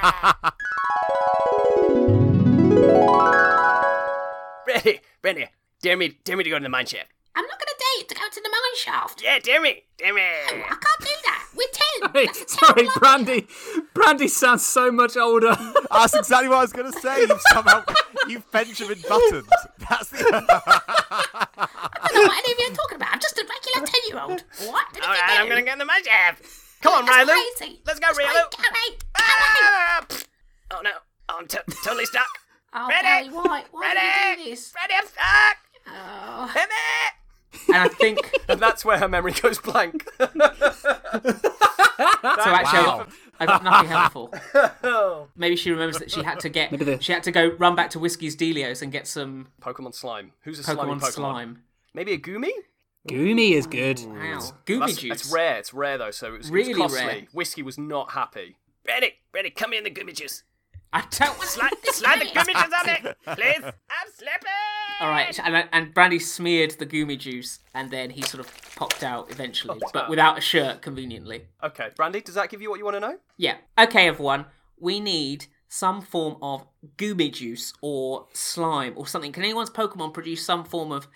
Brandy, 4.64 5.00
Brandy, 5.22 5.46
dare 5.82 5.96
me, 5.96 6.18
dare 6.24 6.36
me 6.36 6.44
to 6.44 6.50
go 6.50 6.58
to 6.58 6.62
the 6.62 6.68
mine 6.68 6.86
shaft. 6.86 7.08
I'm 7.34 7.44
not 7.46 7.58
going 7.58 7.68
to 7.68 7.74
dare 7.78 7.98
you 8.00 8.04
to 8.08 8.14
go 8.14 8.20
to 8.30 8.40
the 8.40 8.48
mine 8.48 8.76
shaft. 8.76 9.22
Yeah, 9.22 9.38
dare 9.38 9.60
me, 9.60 9.82
dare 9.96 10.12
me. 10.14 10.20
I 10.22 10.68
can't 10.68 10.82
do 11.00 11.06
that. 11.24 11.44
We're 11.56 11.66
10. 11.72 11.82
Hey, 12.14 12.26
That's 12.26 12.40
a 12.42 12.48
sorry, 12.48 12.74
terrible 12.74 12.90
idea. 12.90 13.00
Brandy. 13.00 13.46
Brandy 13.92 14.28
sounds 14.28 14.64
so 14.64 14.90
much 14.92 15.16
older. 15.16 15.56
That's 15.90 16.14
exactly 16.14 16.48
what 16.48 16.58
I 16.58 16.60
was 16.62 16.72
going 16.72 16.92
to 16.92 17.00
say. 17.00 17.22
You've 17.22 17.40
somehow 17.52 17.82
you've 18.28 18.48
Benjamin 18.52 18.98
Buttons. 19.08 19.48
That's 19.88 20.10
the. 20.10 21.26
I 22.18 22.24
don't 22.24 22.26
know 22.26 22.28
what 22.28 22.44
any 22.44 22.52
of 22.52 22.58
you 22.58 22.66
are 22.72 22.76
talking 22.76 22.96
about. 22.96 23.08
I'm 23.12 23.20
just 23.20 23.38
a 23.38 23.46
regular 23.46 23.86
10 23.86 24.00
year 24.08 24.18
old. 24.20 24.44
What? 24.72 24.86
Did 24.92 25.02
you 25.02 25.08
All 25.08 25.14
I 25.14 25.38
I'm 25.40 25.48
gonna 25.48 25.62
get 25.62 25.72
in 25.74 25.78
the 25.78 25.84
mine 25.84 26.04
shaft. 26.04 26.42
Come 26.82 26.94
on, 26.94 27.06
That's 27.06 27.18
Rylu. 27.30 27.56
crazy. 27.58 27.80
Let's 27.86 27.98
go, 28.00 28.06
That's 28.08 28.18
Rylu. 28.18 28.24
great. 28.32 28.50
Gary, 28.56 28.70
Gary. 28.74 28.98
Ah, 29.16 30.06
pfft. 30.08 30.24
Oh 30.70 30.80
no, 30.82 30.90
I'm 31.28 31.46
t- 31.46 31.58
totally 31.84 32.06
stuck. 32.06 32.26
Oh, 32.74 32.88
Ready? 32.88 33.02
Gary, 33.02 33.28
why? 33.34 33.64
Why 33.70 33.94
did 33.94 34.02
you 34.02 34.08
Ready? 34.08 34.44
do 34.44 34.50
this? 34.50 34.72
Ready, 34.80 34.94
I'm 34.98 35.06
stuck. 35.06 35.56
Oh. 35.90 36.46
Hit 36.54 36.68
me. 36.68 37.74
And 37.74 37.76
I 37.84 37.88
think 37.88 38.18
And 38.48 38.60
that's 38.60 38.84
where 38.84 38.98
her 38.98 39.08
memory 39.08 39.32
goes 39.32 39.58
blank. 39.58 40.06
so. 40.18 40.28
Actually, 41.98 42.84
Wow. 42.84 43.06
I 43.40 43.46
got 43.46 43.62
nothing 43.64 43.88
helpful. 43.88 44.34
Maybe 45.36 45.56
she 45.56 45.70
remembers 45.70 45.98
that 45.98 46.10
she 46.10 46.22
had 46.22 46.40
to 46.40 46.48
get. 46.48 46.70
Maybe 46.72 46.84
the- 46.84 47.00
She 47.00 47.12
had 47.12 47.22
to 47.24 47.30
go 47.32 47.48
run 47.58 47.74
back 47.74 47.90
to 47.90 47.98
Whiskey's 47.98 48.36
Delios 48.36 48.82
and 48.82 48.90
get 48.92 49.06
some 49.06 49.48
Pokemon 49.62 49.94
slime. 49.94 50.32
Who's 50.42 50.58
a 50.58 50.62
slimy 50.64 50.92
Pokemon, 50.94 51.00
Pokemon? 51.00 51.12
slime. 51.12 51.62
Maybe 51.98 52.12
a 52.12 52.18
Goomy? 52.18 52.52
Goomy 53.08 53.54
is 53.54 53.66
good. 53.66 53.98
Wow. 53.98 54.38
Goomy 54.66 54.78
That's, 54.86 54.96
juice. 54.98 55.12
It's 55.22 55.32
rare. 55.32 55.58
It's 55.58 55.74
rare 55.74 55.98
though, 55.98 56.12
so 56.12 56.32
it 56.32 56.38
was, 56.38 56.48
Really 56.48 56.70
it 56.70 56.78
was 56.78 56.92
costly. 56.92 57.06
rare. 57.08 57.22
Whiskey 57.32 57.62
was 57.64 57.76
not 57.76 58.12
happy. 58.12 58.54
Ready, 58.86 59.14
ready. 59.34 59.50
Come 59.50 59.72
in 59.72 59.82
the 59.82 59.90
Goomy 59.90 60.14
juice. 60.14 60.44
I 60.92 61.00
don't 61.10 61.36
want 61.36 61.50
Slide, 61.50 61.72
slide 61.86 62.20
the 62.20 62.26
Goomy 62.26 62.52
juice 62.54 62.72
on 62.78 62.86
me, 62.86 63.12
please. 63.34 63.64
I'm 63.64 64.12
slipping. 64.14 64.48
All 65.00 65.08
right, 65.08 65.36
and, 65.44 65.68
and 65.72 65.92
Brandy 65.92 66.20
smeared 66.20 66.70
the 66.78 66.86
Goomy 66.86 67.18
juice, 67.18 67.58
and 67.74 67.90
then 67.90 68.10
he 68.10 68.22
sort 68.22 68.46
of 68.46 68.76
popped 68.76 69.02
out 69.02 69.32
eventually, 69.32 69.80
oh, 69.84 69.90
but 69.92 70.08
without 70.08 70.38
a 70.38 70.40
shirt, 70.40 70.80
conveniently. 70.80 71.46
Okay, 71.64 71.88
Brandy, 71.96 72.20
does 72.20 72.36
that 72.36 72.48
give 72.48 72.62
you 72.62 72.70
what 72.70 72.78
you 72.78 72.84
want 72.84 72.94
to 72.94 73.00
know? 73.00 73.16
Yeah. 73.38 73.56
Okay, 73.76 74.06
everyone. 74.06 74.46
We 74.78 75.00
need 75.00 75.46
some 75.68 76.00
form 76.00 76.36
of 76.42 76.64
Goomy 76.96 77.32
juice 77.32 77.72
or 77.82 78.28
slime 78.32 78.94
or 78.96 79.08
something. 79.08 79.32
Can 79.32 79.42
anyone's 79.42 79.70
Pokemon 79.70 80.14
produce 80.14 80.46
some 80.46 80.64
form 80.64 80.92
of 80.92 81.08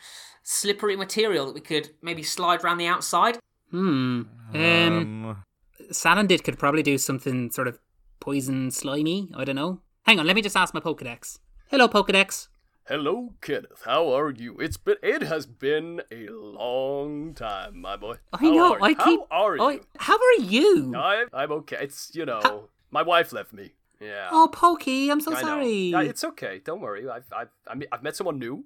slippery 0.43 0.97
material 0.97 1.47
that 1.47 1.55
we 1.55 1.61
could 1.61 1.91
maybe 2.03 2.23
slide 2.23 2.63
around 2.65 2.79
the 2.79 2.87
outside? 2.87 3.39
Hmm. 3.71 4.23
Um, 4.55 4.55
Um, 4.55 5.45
Salandit 5.91 6.45
could 6.45 6.59
probably 6.59 6.83
do 6.83 6.99
something 6.99 7.51
sort 7.51 7.69
of 7.69 7.79
poison 8.21 8.71
slimy. 8.71 9.31
I 9.37 9.45
don't 9.45 9.57
know. 9.57 9.81
Hang 10.05 10.19
on, 10.19 10.27
let 10.27 10.37
me 10.37 10.43
just 10.43 10.57
ask 10.57 10.75
my 10.75 10.81
Pokedex. 10.81 11.39
Hello, 11.71 11.89
Pokedex. 11.89 12.49
Hello, 12.89 13.35
Kenneth. 13.41 13.83
How 13.85 14.13
are 14.13 14.31
you? 14.31 14.57
It's 14.59 14.77
been 14.77 14.97
it 15.03 15.23
has 15.23 15.47
been 15.47 16.03
a 16.11 16.27
long 16.31 17.33
time, 17.33 17.81
my 17.81 17.97
boy. 17.97 18.17
I 18.33 18.39
How 18.39 18.51
know. 18.51 18.75
are 18.75 18.83
I 18.83 18.89
you? 18.91 18.97
keep. 18.97 19.21
How 19.31 19.45
are 19.47 19.57
you? 19.57 19.63
I- 19.63 19.81
how 19.99 20.15
are 20.17 20.41
you? 20.45 20.93
I'm, 20.97 21.29
I'm 21.33 21.53
okay. 21.53 21.77
It's 21.81 22.11
you 22.15 22.27
know, 22.27 22.69
my 22.91 23.03
wife 23.03 23.33
left 23.33 23.53
me. 23.53 23.75
Yeah. 24.01 24.29
Oh, 24.33 24.49
Pokey, 24.53 25.11
I'm 25.11 25.21
so 25.21 25.33
I 25.33 25.41
sorry. 25.41 25.73
Yeah, 25.93 26.01
it's 26.03 26.25
okay. 26.25 26.61
Don't 26.65 26.81
worry. 26.81 27.09
I've 27.09 27.25
I've 27.33 27.51
I 27.69 27.77
mean, 27.77 27.89
I've 27.93 28.03
met 28.03 28.17
someone 28.17 28.41
new. 28.41 28.65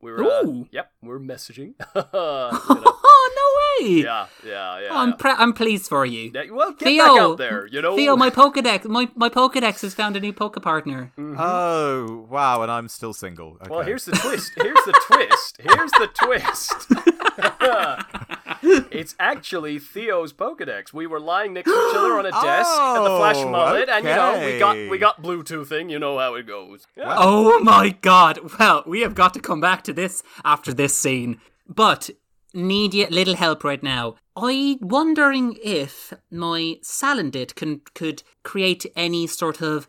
We're 0.00 0.22
uh, 0.22 0.64
yep. 0.70 0.92
We're 1.02 1.18
messaging. 1.20 1.74
You 1.94 2.02
know. 2.02 2.08
oh 2.14 3.80
no 3.80 3.86
way! 3.86 4.02
Yeah, 4.02 4.26
yeah, 4.46 4.80
yeah. 4.80 4.88
Oh, 4.90 4.96
I'm 4.96 5.10
yeah. 5.10 5.14
pre- 5.16 5.30
I'm 5.32 5.52
pleased 5.52 5.88
for 5.88 6.04
you. 6.06 6.30
Yeah, 6.34 6.50
well, 6.50 6.70
get 6.72 6.84
Theo, 6.86 7.04
back 7.04 7.20
out 7.20 7.38
there. 7.38 7.66
You 7.66 7.82
know. 7.82 7.96
Theo, 7.96 8.16
my 8.16 8.30
Pokedex, 8.30 8.84
my 8.86 9.08
my 9.16 9.28
Pokedex 9.28 9.82
has 9.82 9.94
found 9.94 10.16
a 10.16 10.20
new 10.20 10.32
Poke 10.32 10.60
partner. 10.62 11.12
oh 11.18 12.26
wow, 12.30 12.62
and 12.62 12.70
I'm 12.70 12.88
still 12.88 13.12
single. 13.12 13.56
Okay. 13.60 13.70
Well, 13.70 13.82
here's 13.82 14.04
the 14.04 14.12
twist. 14.12 14.52
Here's 14.56 14.84
the 14.84 15.00
twist. 15.06 15.60
Here's 15.60 15.90
the 15.92 16.08
twist. 16.14 16.86
it's 18.90 19.14
actually 19.18 19.78
Theo's 19.78 20.32
Pokedex. 20.32 20.92
We 20.92 21.06
were 21.06 21.20
lying 21.20 21.52
next 21.52 21.70
to 21.70 21.76
each 21.90 21.96
other 21.96 22.18
on 22.18 22.26
a 22.26 22.30
desk 22.42 22.70
at 22.70 23.02
the 23.02 23.16
Flash 23.16 23.36
Oh, 23.36 23.50
Mullet, 23.50 23.88
and 23.88 24.04
you 24.04 24.10
know 24.10 24.44
we 24.44 24.58
got 24.58 24.76
okay. 24.76 24.88
we 24.88 24.98
got 24.98 25.22
Bluetoothing. 25.22 25.90
You 25.90 25.98
know 25.98 26.18
how 26.18 26.34
it 26.34 26.46
goes. 26.46 26.86
Yeah. 26.96 27.14
Oh 27.16 27.60
my 27.60 27.90
god. 28.00 28.38
Well, 28.58 28.82
we 28.86 29.00
have 29.00 29.14
got 29.14 29.34
to 29.34 29.40
come 29.40 29.60
back 29.60 29.82
to 29.84 29.92
this 29.92 30.22
after 30.44 30.72
this 30.72 30.96
scene. 30.96 31.40
But 31.68 32.10
need 32.54 32.94
you 32.94 33.06
little 33.10 33.36
help 33.36 33.64
right 33.64 33.82
now. 33.82 34.16
I 34.36 34.78
wondering 34.80 35.56
if 35.62 36.12
my 36.30 36.76
Salandit 36.82 37.54
can 37.54 37.82
could 37.94 38.22
create 38.42 38.86
any 38.96 39.26
sort 39.26 39.60
of 39.60 39.86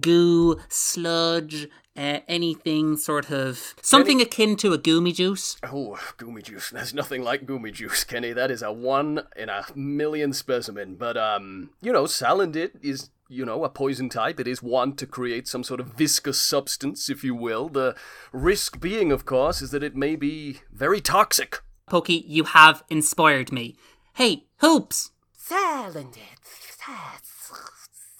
goo, 0.00 0.58
sludge, 0.68 1.68
uh, 1.96 2.20
anything 2.28 2.96
sort 2.96 3.30
of 3.30 3.74
something 3.82 4.20
akin 4.20 4.56
to 4.56 4.72
a 4.72 4.78
goomy 4.78 5.14
juice. 5.14 5.56
Oh, 5.62 5.98
Goomy 6.18 6.42
Juice. 6.42 6.70
There's 6.74 6.94
nothing 6.94 7.22
like 7.22 7.46
Goomy 7.46 7.72
Juice, 7.72 8.04
Kenny. 8.04 8.32
That 8.32 8.50
is 8.50 8.62
a 8.62 8.72
one 8.72 9.22
in 9.36 9.48
a 9.48 9.64
million 9.74 10.32
specimen. 10.32 10.96
But, 10.96 11.16
um, 11.16 11.70
you 11.80 11.92
know, 11.92 12.04
Salandit 12.04 12.72
is, 12.82 13.10
you 13.28 13.44
know, 13.44 13.64
a 13.64 13.68
poison 13.68 14.08
type. 14.08 14.38
It 14.40 14.48
is 14.48 14.62
one 14.62 14.94
to 14.96 15.06
create 15.06 15.48
some 15.48 15.64
sort 15.64 15.80
of 15.80 15.88
viscous 15.88 16.40
substance, 16.40 17.10
if 17.10 17.24
you 17.24 17.34
will. 17.34 17.68
The 17.68 17.96
risk 18.32 18.80
being, 18.80 19.12
of 19.12 19.24
course, 19.24 19.60
is 19.62 19.70
that 19.72 19.82
it 19.82 19.96
may 19.96 20.16
be 20.16 20.60
very 20.72 21.00
toxic. 21.00 21.60
Pokey, 21.88 22.24
you 22.26 22.44
have 22.44 22.84
inspired 22.88 23.50
me. 23.52 23.76
Hey, 24.14 24.44
Hoops! 24.58 25.10
Salandit. 25.36 26.38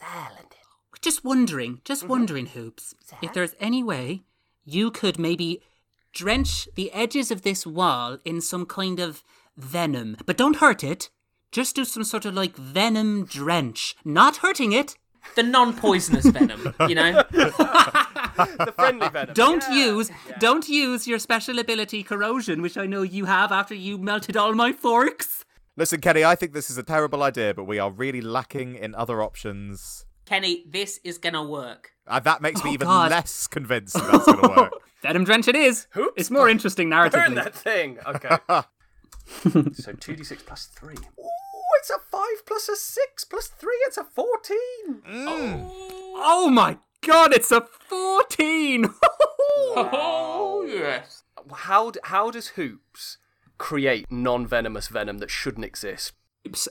Salandit. 0.00 0.59
Just 1.02 1.24
wondering, 1.24 1.80
just 1.84 2.02
mm-hmm. 2.02 2.10
wondering, 2.10 2.46
Hoops, 2.46 2.94
if 3.22 3.32
there's 3.32 3.54
any 3.58 3.82
way 3.82 4.22
you 4.64 4.90
could 4.90 5.18
maybe 5.18 5.62
drench 6.12 6.68
the 6.74 6.92
edges 6.92 7.30
of 7.30 7.42
this 7.42 7.66
wall 7.66 8.18
in 8.24 8.40
some 8.40 8.66
kind 8.66 9.00
of 9.00 9.22
venom, 9.56 10.16
but 10.26 10.36
don't 10.36 10.56
hurt 10.56 10.84
it. 10.84 11.10
Just 11.52 11.74
do 11.74 11.84
some 11.84 12.04
sort 12.04 12.24
of 12.24 12.34
like 12.34 12.56
venom 12.56 13.24
drench, 13.24 13.96
not 14.04 14.38
hurting 14.38 14.72
it. 14.72 14.96
The 15.36 15.42
non-poisonous 15.42 16.26
venom, 16.30 16.74
you 16.88 16.94
know. 16.94 17.24
The 18.36 18.72
friendly 18.74 19.08
venom. 19.10 19.34
Don't 19.34 19.62
use, 19.70 20.10
don't 20.38 20.66
use 20.66 21.06
your 21.06 21.18
special 21.18 21.58
ability 21.58 22.02
corrosion, 22.02 22.62
which 22.62 22.78
I 22.78 22.86
know 22.86 23.02
you 23.02 23.26
have 23.26 23.52
after 23.52 23.74
you 23.74 23.98
melted 23.98 24.34
all 24.34 24.54
my 24.54 24.72
forks. 24.72 25.44
Listen, 25.76 26.00
Kenny, 26.00 26.24
I 26.24 26.36
think 26.36 26.54
this 26.54 26.70
is 26.70 26.78
a 26.78 26.82
terrible 26.82 27.22
idea, 27.22 27.52
but 27.52 27.64
we 27.64 27.78
are 27.78 27.90
really 27.90 28.22
lacking 28.22 28.76
in 28.76 28.94
other 28.94 29.22
options. 29.22 30.06
Kenny, 30.30 30.62
this 30.68 31.00
is 31.02 31.18
gonna 31.18 31.42
work. 31.42 31.90
Uh, 32.06 32.20
that 32.20 32.40
makes 32.40 32.62
me 32.62 32.70
Oh, 32.70 32.74
even 32.74 32.86
God. 32.86 33.10
less 33.10 33.48
convinced 33.48 33.94
that 33.94 34.12
that's 34.12 34.26
going 34.26 34.40
to 34.40 34.48
work. 34.60 34.72
Venom 35.02 35.24
drench 35.24 35.48
it 35.48 35.56
is. 35.56 35.88
Hoops. 35.94 36.12
It's 36.16 36.30
more 36.30 36.48
interesting 36.48 36.88
Burn 36.88 37.10
narratively. 37.10 37.34
that 37.34 37.52
thing. 37.52 37.98
Okay. 38.06 38.28
so 39.74 39.92
2d6 39.92 40.46
plus 40.46 40.66
3. 40.66 40.94
Ooh, 40.94 41.28
it's 41.80 41.90
a 41.90 41.98
5 42.12 42.22
plus 42.46 42.68
a 42.68 42.76
6 42.76 43.24
plus 43.24 43.48
3. 43.48 43.72
It's 43.88 43.96
a 43.96 44.04
14. 44.04 45.02
Oh 46.22 46.48
my 46.48 46.78
god, 47.04 47.32
it's 47.32 47.50
a 47.50 47.62
14! 47.88 48.86
Oh 49.74 50.64
yes. 50.68 51.24
How, 51.52 51.90
how 52.04 52.30
does 52.30 52.48
Hoops 52.50 53.18
create 53.58 54.06
non 54.12 54.46
venomous 54.46 54.86
venom 54.86 55.18
that 55.18 55.30
shouldn't 55.30 55.64
exist? 55.64 56.12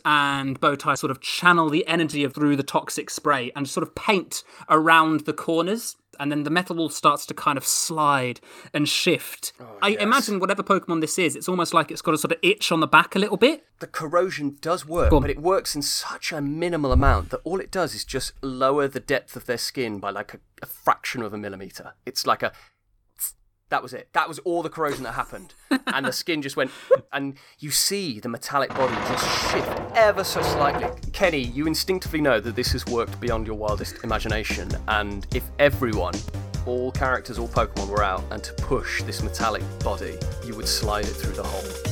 And 0.05 0.59
Bowtie 0.59 0.97
sort 0.97 1.11
of 1.11 1.21
channel 1.21 1.69
the 1.69 1.85
energy 1.87 2.23
of 2.23 2.33
through 2.33 2.55
the 2.55 2.63
toxic 2.63 3.09
spray 3.09 3.51
and 3.55 3.67
sort 3.67 3.83
of 3.83 3.95
paint 3.95 4.43
around 4.69 5.21
the 5.21 5.33
corners. 5.33 5.95
And 6.19 6.29
then 6.29 6.43
the 6.43 6.49
metal 6.49 6.75
wall 6.75 6.89
starts 6.89 7.25
to 7.27 7.33
kind 7.33 7.57
of 7.57 7.65
slide 7.65 8.41
and 8.73 8.89
shift. 8.89 9.53
Oh, 9.57 9.77
I 9.81 9.91
imagine 9.91 10.39
whatever 10.39 10.61
Pokemon 10.61 10.99
this 10.99 11.17
is, 11.17 11.33
it's 11.33 11.47
almost 11.47 11.73
like 11.73 11.91
it's 11.91 12.01
got 12.01 12.13
a 12.13 12.17
sort 12.17 12.33
of 12.33 12.39
itch 12.41 12.73
on 12.73 12.81
the 12.81 12.87
back 12.87 13.15
a 13.15 13.19
little 13.19 13.37
bit. 13.37 13.63
The 13.79 13.87
corrosion 13.87 14.57
does 14.59 14.85
work, 14.85 15.11
but 15.11 15.29
it 15.29 15.39
works 15.39 15.75
in 15.75 15.81
such 15.81 16.33
a 16.33 16.41
minimal 16.41 16.91
amount 16.91 17.29
that 17.29 17.39
all 17.45 17.61
it 17.61 17.71
does 17.71 17.95
is 17.95 18.03
just 18.03 18.33
lower 18.43 18.89
the 18.89 18.99
depth 18.99 19.37
of 19.37 19.45
their 19.45 19.57
skin 19.57 19.99
by 19.99 20.09
like 20.09 20.33
a, 20.33 20.39
a 20.61 20.65
fraction 20.65 21.21
of 21.21 21.33
a 21.33 21.37
millimeter. 21.37 21.93
It's 22.05 22.27
like 22.27 22.43
a. 22.43 22.51
That 23.69 23.83
was 23.83 23.93
it. 23.93 24.09
That 24.13 24.27
was 24.27 24.39
all 24.39 24.63
the 24.63 24.69
corrosion 24.69 25.03
that 25.03 25.13
happened. 25.13 25.53
and 25.87 26.05
the 26.05 26.11
skin 26.11 26.41
just 26.41 26.57
went. 26.57 26.71
And 27.13 27.35
you 27.59 27.71
see 27.71 28.19
the 28.19 28.29
metallic 28.29 28.69
body 28.73 28.95
just 28.95 29.51
shift 29.51 29.81
ever 29.95 30.23
so 30.23 30.41
slightly. 30.41 30.87
Kenny, 31.13 31.39
you 31.39 31.67
instinctively 31.67 32.21
know 32.21 32.39
that 32.39 32.55
this 32.55 32.71
has 32.71 32.85
worked 32.87 33.19
beyond 33.19 33.45
your 33.45 33.55
wildest 33.55 34.03
imagination. 34.03 34.69
And 34.87 35.27
if 35.35 35.43
everyone, 35.59 36.15
all 36.65 36.91
characters, 36.91 37.37
all 37.37 37.47
Pokemon 37.47 37.89
were 37.89 38.03
out 38.03 38.23
and 38.31 38.43
to 38.43 38.53
push 38.53 39.03
this 39.03 39.21
metallic 39.21 39.63
body, 39.79 40.17
you 40.45 40.55
would 40.55 40.67
slide 40.67 41.05
it 41.05 41.13
through 41.13 41.33
the 41.33 41.43
hole. 41.43 41.88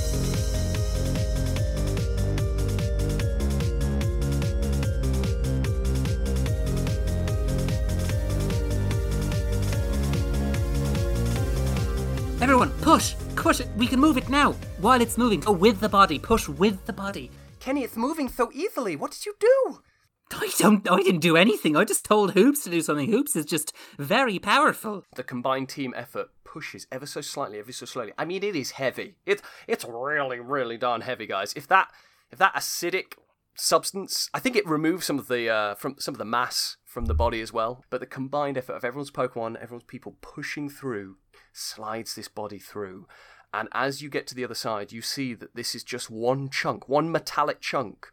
Everyone, 12.39 12.69
push! 12.81 13.15
Push 13.35 13.61
it! 13.61 13.67
We 13.77 13.87
can 13.87 13.99
move 13.99 14.15
it 14.15 14.29
now! 14.29 14.51
While 14.79 15.01
it's 15.01 15.17
moving. 15.17 15.43
Oh, 15.47 15.51
with 15.51 15.79
the 15.79 15.89
body. 15.89 16.19
Push 16.19 16.47
with 16.47 16.85
the 16.85 16.93
body. 16.93 17.31
Kenny, 17.59 17.83
it's 17.83 17.97
moving 17.97 18.29
so 18.29 18.51
easily. 18.53 18.95
What 18.95 19.09
did 19.09 19.25
you 19.25 19.33
do? 19.39 19.79
I 20.33 20.51
don't. 20.59 20.87
I 20.89 20.97
didn't 20.97 21.21
do 21.21 21.35
anything. 21.35 21.75
I 21.75 21.83
just 21.83 22.05
told 22.05 22.33
Hoops 22.33 22.63
to 22.63 22.69
do 22.69 22.81
something. 22.81 23.09
Hoops 23.09 23.35
is 23.35 23.45
just 23.45 23.73
very 23.97 24.37
powerful. 24.37 25.03
The 25.15 25.23
combined 25.23 25.69
team 25.69 25.95
effort 25.97 26.29
pushes 26.43 26.85
ever 26.91 27.07
so 27.07 27.21
slightly, 27.21 27.57
ever 27.57 27.71
so 27.71 27.87
slowly. 27.87 28.13
I 28.19 28.25
mean, 28.25 28.43
it 28.43 28.55
is 28.55 28.71
heavy. 28.71 29.15
It's 29.25 29.41
it's 29.67 29.83
really, 29.83 30.39
really 30.39 30.77
darn 30.77 31.01
heavy, 31.01 31.25
guys. 31.25 31.53
If 31.55 31.67
that 31.69 31.89
if 32.31 32.37
that 32.37 32.53
acidic 32.53 33.13
substance, 33.55 34.29
I 34.31 34.39
think 34.39 34.55
it 34.55 34.67
removes 34.67 35.07
some 35.07 35.17
of 35.17 35.27
the 35.27 35.49
uh, 35.49 35.75
from 35.75 35.95
some 35.97 36.13
of 36.13 36.19
the 36.19 36.25
mass 36.25 36.77
from 36.97 37.05
the 37.05 37.13
body 37.13 37.41
as 37.41 37.53
well. 37.53 37.85
But 37.91 37.99
the 37.99 38.07
combined 38.07 38.57
effort 38.57 38.73
of 38.73 38.83
everyone's 38.83 39.11
Pokemon, 39.11 39.61
everyone's 39.61 39.85
people 39.85 40.15
pushing 40.19 40.67
through, 40.67 41.17
slides 41.53 42.15
this 42.15 42.27
body 42.27 42.57
through. 42.57 43.05
And 43.53 43.69
as 43.71 44.01
you 44.01 44.09
get 44.09 44.25
to 44.25 44.33
the 44.33 44.43
other 44.43 44.55
side, 44.55 44.91
you 44.91 45.03
see 45.03 45.35
that 45.35 45.55
this 45.55 45.75
is 45.75 45.83
just 45.83 46.09
one 46.09 46.49
chunk, 46.49 46.89
one 46.89 47.11
metallic 47.11 47.61
chunk 47.61 48.07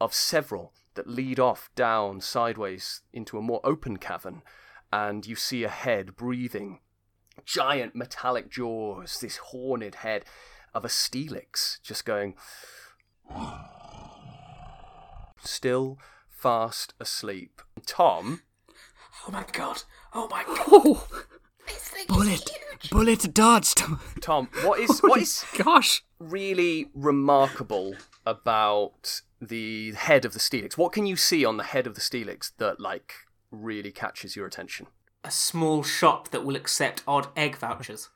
of 0.00 0.14
several 0.14 0.72
that 0.94 1.08
lead 1.08 1.40
off 1.40 1.70
down 1.74 2.20
sideways 2.20 3.02
into 3.12 3.36
a 3.36 3.42
more 3.42 3.60
open 3.64 3.96
cavern. 3.96 4.42
And 4.92 5.26
you 5.26 5.34
see 5.34 5.64
a 5.64 5.68
head 5.68 6.14
breathing, 6.14 6.78
giant 7.44 7.96
metallic 7.96 8.48
jaws, 8.48 9.18
this 9.18 9.38
horned 9.38 9.96
head 9.96 10.24
of 10.72 10.84
a 10.84 10.88
Steelix 10.88 11.80
just 11.82 12.04
going 12.04 12.36
still 15.42 15.98
fast 16.40 16.94
asleep. 16.98 17.60
Tom, 17.86 18.40
Oh 19.26 19.30
my 19.30 19.44
god. 19.52 19.82
Oh 20.14 20.28
my 20.30 20.42
god. 20.44 20.58
Oh, 20.68 21.06
bullet! 22.08 22.50
Bullet 22.90 23.34
dodged. 23.34 23.82
Tom, 24.22 24.48
what 24.64 24.80
is 24.80 25.00
oh 25.04 25.08
what 25.08 25.20
is 25.20 25.44
Gosh. 25.56 26.02
really 26.18 26.90
remarkable 26.94 27.94
about 28.24 29.20
the 29.40 29.92
head 29.92 30.24
of 30.24 30.32
the 30.32 30.38
Steelix? 30.38 30.78
What 30.78 30.92
can 30.92 31.04
you 31.06 31.16
see 31.16 31.44
on 31.44 31.58
the 31.58 31.64
head 31.64 31.86
of 31.86 31.94
the 31.94 32.00
Steelix 32.00 32.52
that 32.56 32.80
like 32.80 33.12
really 33.50 33.92
catches 33.92 34.34
your 34.34 34.46
attention? 34.46 34.86
A 35.22 35.30
small 35.30 35.82
shop 35.82 36.30
that 36.30 36.44
will 36.44 36.56
accept 36.56 37.02
odd 37.06 37.28
egg 37.36 37.56
vouchers. 37.56 38.08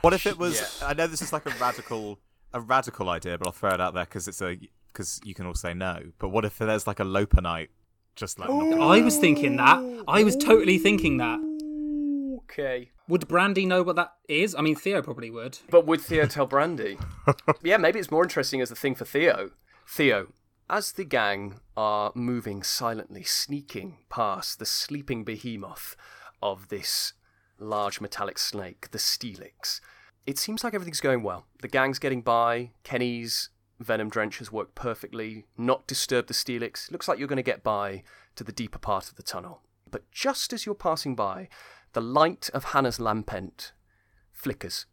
What 0.00 0.14
if 0.14 0.26
it 0.26 0.38
was? 0.38 0.82
I 0.82 0.94
know 0.94 1.06
this 1.06 1.20
is 1.20 1.32
like 1.32 1.46
a 1.46 1.54
radical, 1.60 2.18
a 2.54 2.60
radical 2.60 3.10
idea, 3.10 3.36
but 3.36 3.46
I'll 3.46 3.52
throw 3.52 3.70
it 3.70 3.80
out 3.80 3.92
there 3.92 4.04
because 4.04 4.26
it's 4.28 4.40
a 4.40 4.56
because 4.96 5.20
you 5.24 5.34
can 5.34 5.44
all 5.44 5.54
say 5.54 5.74
no. 5.74 6.00
But 6.18 6.30
what 6.30 6.46
if 6.46 6.56
there's 6.56 6.86
like 6.86 7.00
a 7.00 7.04
Lopunite, 7.04 7.68
just 8.14 8.38
like 8.38 8.48
knocking 8.48 8.80
I 8.80 9.02
was 9.02 9.18
thinking 9.18 9.56
that. 9.56 10.04
I 10.08 10.24
was 10.24 10.36
totally 10.36 10.78
thinking 10.78 11.18
that. 11.18 11.38
Okay. 12.44 12.90
Would 13.06 13.28
Brandy 13.28 13.66
know 13.66 13.82
what 13.82 13.96
that 13.96 14.14
is? 14.26 14.54
I 14.54 14.62
mean, 14.62 14.74
Theo 14.74 15.02
probably 15.02 15.30
would. 15.30 15.58
But 15.68 15.86
would 15.86 16.00
Theo 16.00 16.24
tell 16.26 16.46
Brandy? 16.46 16.98
yeah, 17.62 17.76
maybe 17.76 17.98
it's 17.98 18.10
more 18.10 18.22
interesting 18.22 18.62
as 18.62 18.70
a 18.70 18.74
thing 18.74 18.94
for 18.94 19.04
Theo. 19.04 19.50
Theo, 19.86 20.28
as 20.70 20.92
the 20.92 21.04
gang 21.04 21.60
are 21.76 22.10
moving 22.14 22.62
silently, 22.62 23.22
sneaking 23.22 23.98
past 24.08 24.58
the 24.58 24.66
sleeping 24.66 25.24
behemoth 25.24 25.94
of 26.42 26.68
this 26.68 27.12
large 27.58 28.00
metallic 28.00 28.38
snake, 28.38 28.90
the 28.92 28.98
Steelix, 28.98 29.80
it 30.26 30.38
seems 30.38 30.64
like 30.64 30.74
everything's 30.74 31.00
going 31.00 31.22
well. 31.22 31.46
The 31.60 31.68
gang's 31.68 31.98
getting 31.98 32.22
by. 32.22 32.70
Kenny's 32.82 33.50
venom 33.78 34.08
drench 34.08 34.38
has 34.38 34.52
worked 34.52 34.74
perfectly, 34.74 35.46
not 35.56 35.86
disturbed 35.86 36.28
the 36.28 36.34
Steelix. 36.34 36.90
Looks 36.90 37.08
like 37.08 37.18
you're 37.18 37.28
going 37.28 37.36
to 37.36 37.42
get 37.42 37.62
by 37.62 38.02
to 38.36 38.44
the 38.44 38.52
deeper 38.52 38.78
part 38.78 39.08
of 39.08 39.16
the 39.16 39.22
tunnel. 39.22 39.62
But 39.90 40.10
just 40.10 40.52
as 40.52 40.66
you're 40.66 40.74
passing 40.74 41.14
by, 41.14 41.48
the 41.92 42.00
light 42.00 42.50
of 42.52 42.64
Hannah's 42.64 42.98
lampent 42.98 43.72
flickers 44.32 44.86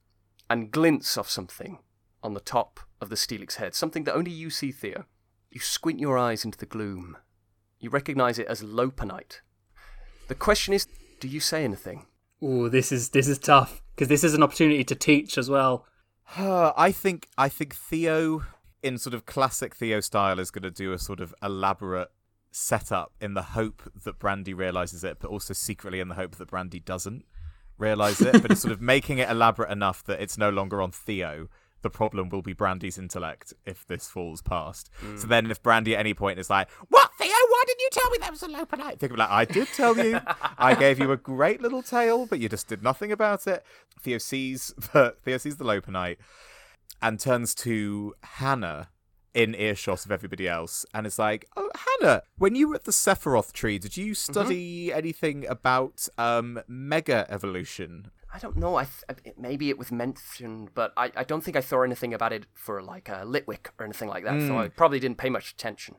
and 0.50 0.72
glints 0.72 1.18
off 1.18 1.30
something 1.30 1.80
on 2.22 2.34
the 2.34 2.40
top 2.40 2.80
of 3.02 3.10
the 3.10 3.16
Steelix 3.16 3.56
head, 3.56 3.76
something 3.76 4.04
that 4.06 4.16
only 4.16 4.32
you 4.32 4.50
see, 4.50 4.72
Theo. 4.72 5.06
You 5.52 5.60
squint 5.60 6.00
your 6.00 6.18
eyes 6.18 6.46
into 6.46 6.58
the 6.58 6.66
gloom. 6.66 7.18
You 7.80 7.90
recognize 7.90 8.40
it 8.40 8.48
as 8.48 8.64
Lopunite. 8.64 9.42
The 10.28 10.36
question 10.36 10.74
is, 10.74 10.88
do 11.20 11.28
you 11.28 11.40
say 11.40 11.64
anything? 11.64 12.06
Oh, 12.42 12.70
this 12.70 12.92
is 12.92 13.10
this 13.10 13.28
is 13.28 13.40
tough 13.40 13.82
because 13.96 14.08
this 14.08 14.24
is 14.24 14.34
an 14.34 14.44
opportunity 14.44 14.84
to 14.84 14.96
teach 14.96 15.38
as 15.38 15.50
well. 15.50 15.86
I 16.38 16.92
think 16.92 17.30
I 17.38 17.50
think 17.50 17.76
Theo, 17.76 18.44
in 18.84 18.98
sort 18.98 19.14
of 19.14 19.26
classic 19.26 19.76
Theo 19.76 20.02
style, 20.02 20.40
is 20.40 20.52
going 20.52 20.64
to 20.64 20.72
do 20.72 20.92
a 20.92 21.00
sort 21.00 21.20
of 21.20 21.34
elaborate 21.42 22.10
setup 22.52 23.14
in 23.20 23.34
the 23.34 23.42
hope 23.42 23.82
that 24.04 24.20
Brandy 24.20 24.54
realizes 24.54 25.04
it, 25.04 25.18
but 25.20 25.30
also 25.30 25.54
secretly 25.54 26.00
in 26.00 26.10
the 26.10 26.16
hope 26.16 26.36
that 26.36 26.50
Brandy 26.50 26.80
doesn't 26.80 27.26
realize 27.78 28.22
it. 28.22 28.42
but 28.42 28.52
it's 28.52 28.62
sort 28.62 28.74
of 28.74 28.82
making 28.94 29.18
it 29.18 29.30
elaborate 29.30 29.72
enough 29.72 30.04
that 30.04 30.22
it's 30.22 30.38
no 30.38 30.50
longer 30.50 30.82
on 30.82 30.92
Theo. 30.92 31.48
The 31.82 31.90
problem 31.90 32.30
will 32.30 32.42
be 32.42 32.54
Brandy's 32.54 32.98
intellect 32.98 33.54
if 33.66 33.86
this 33.86 34.08
falls 34.08 34.42
past. 34.42 34.90
Hmm. 35.00 35.18
So 35.18 35.28
then, 35.28 35.52
if 35.52 35.62
Brandy 35.62 35.96
at 35.96 36.00
any 36.00 36.14
point 36.14 36.40
is 36.40 36.50
like, 36.50 36.70
"What, 36.88 37.12
Theo? 37.18 37.28
Why 37.28 37.64
didn't 37.68 37.82
you 37.82 37.90
tell 37.92 38.10
me 38.10 38.18
that 38.22 38.32
was 38.32 38.44
a 38.44 38.48
Lopunite?" 38.48 39.00
Think 39.00 39.12
of 39.12 39.20
like, 39.20 39.30
"I 39.30 39.44
did 39.44 39.68
tell 39.76 39.98
you. 39.98 40.22
I 40.58 40.76
gave 40.80 40.98
you 40.98 41.12
a 41.12 41.18
great 41.18 41.62
little 41.62 41.84
tale, 41.84 42.26
but 42.26 42.40
you 42.40 42.48
just 42.48 42.70
did 42.70 42.84
nothing 42.84 43.12
about 43.12 43.48
it." 43.48 43.66
Theo 44.00 44.18
sees 44.18 44.74
the 44.94 45.16
Theo 45.24 45.38
sees 45.38 45.58
the 45.58 45.66
Lopunite 45.66 46.18
and 47.02 47.20
turns 47.20 47.54
to 47.56 48.14
Hannah 48.24 48.90
in 49.34 49.56
earshot 49.56 50.06
of 50.06 50.12
everybody 50.12 50.48
else 50.48 50.86
and 50.94 51.08
is 51.08 51.18
like, 51.18 51.48
Oh, 51.58 51.70
Hannah, 51.76 52.24
when 52.38 52.56
you 52.56 52.70
were 52.70 52.76
at 52.76 52.86
the 52.86 52.92
Sephiroth 52.92 53.52
tree, 53.52 53.80
did 53.80 53.98
you 53.98 54.14
mm-hmm. 54.14 54.32
study 54.32 54.94
anything 54.94 55.46
about 55.48 56.08
um, 56.18 56.62
mega 56.68 57.26
evolution? 57.30 58.12
I 58.34 58.40
don't 58.40 58.58
know. 58.58 58.78
I 58.78 58.86
th- 58.86 59.36
maybe 59.38 59.70
it 59.70 59.78
was 59.78 59.92
mentioned, 59.92 60.70
but 60.74 60.92
I, 60.98 61.12
I 61.16 61.24
don't 61.24 61.44
think 61.44 61.56
I 61.56 61.60
saw 61.60 61.84
anything 61.84 62.14
about 62.14 62.34
it 62.34 62.46
for 62.54 62.82
like 62.82 63.10
a 63.10 63.24
Litwick 63.26 63.68
or 63.78 63.86
anything 63.86 64.10
like 64.10 64.24
that. 64.24 64.40
So 64.42 64.58
I 64.58 64.68
mm. 64.68 64.76
probably 64.76 65.00
didn't 65.00 65.18
pay 65.18 65.30
much 65.30 65.52
attention. 65.52 65.96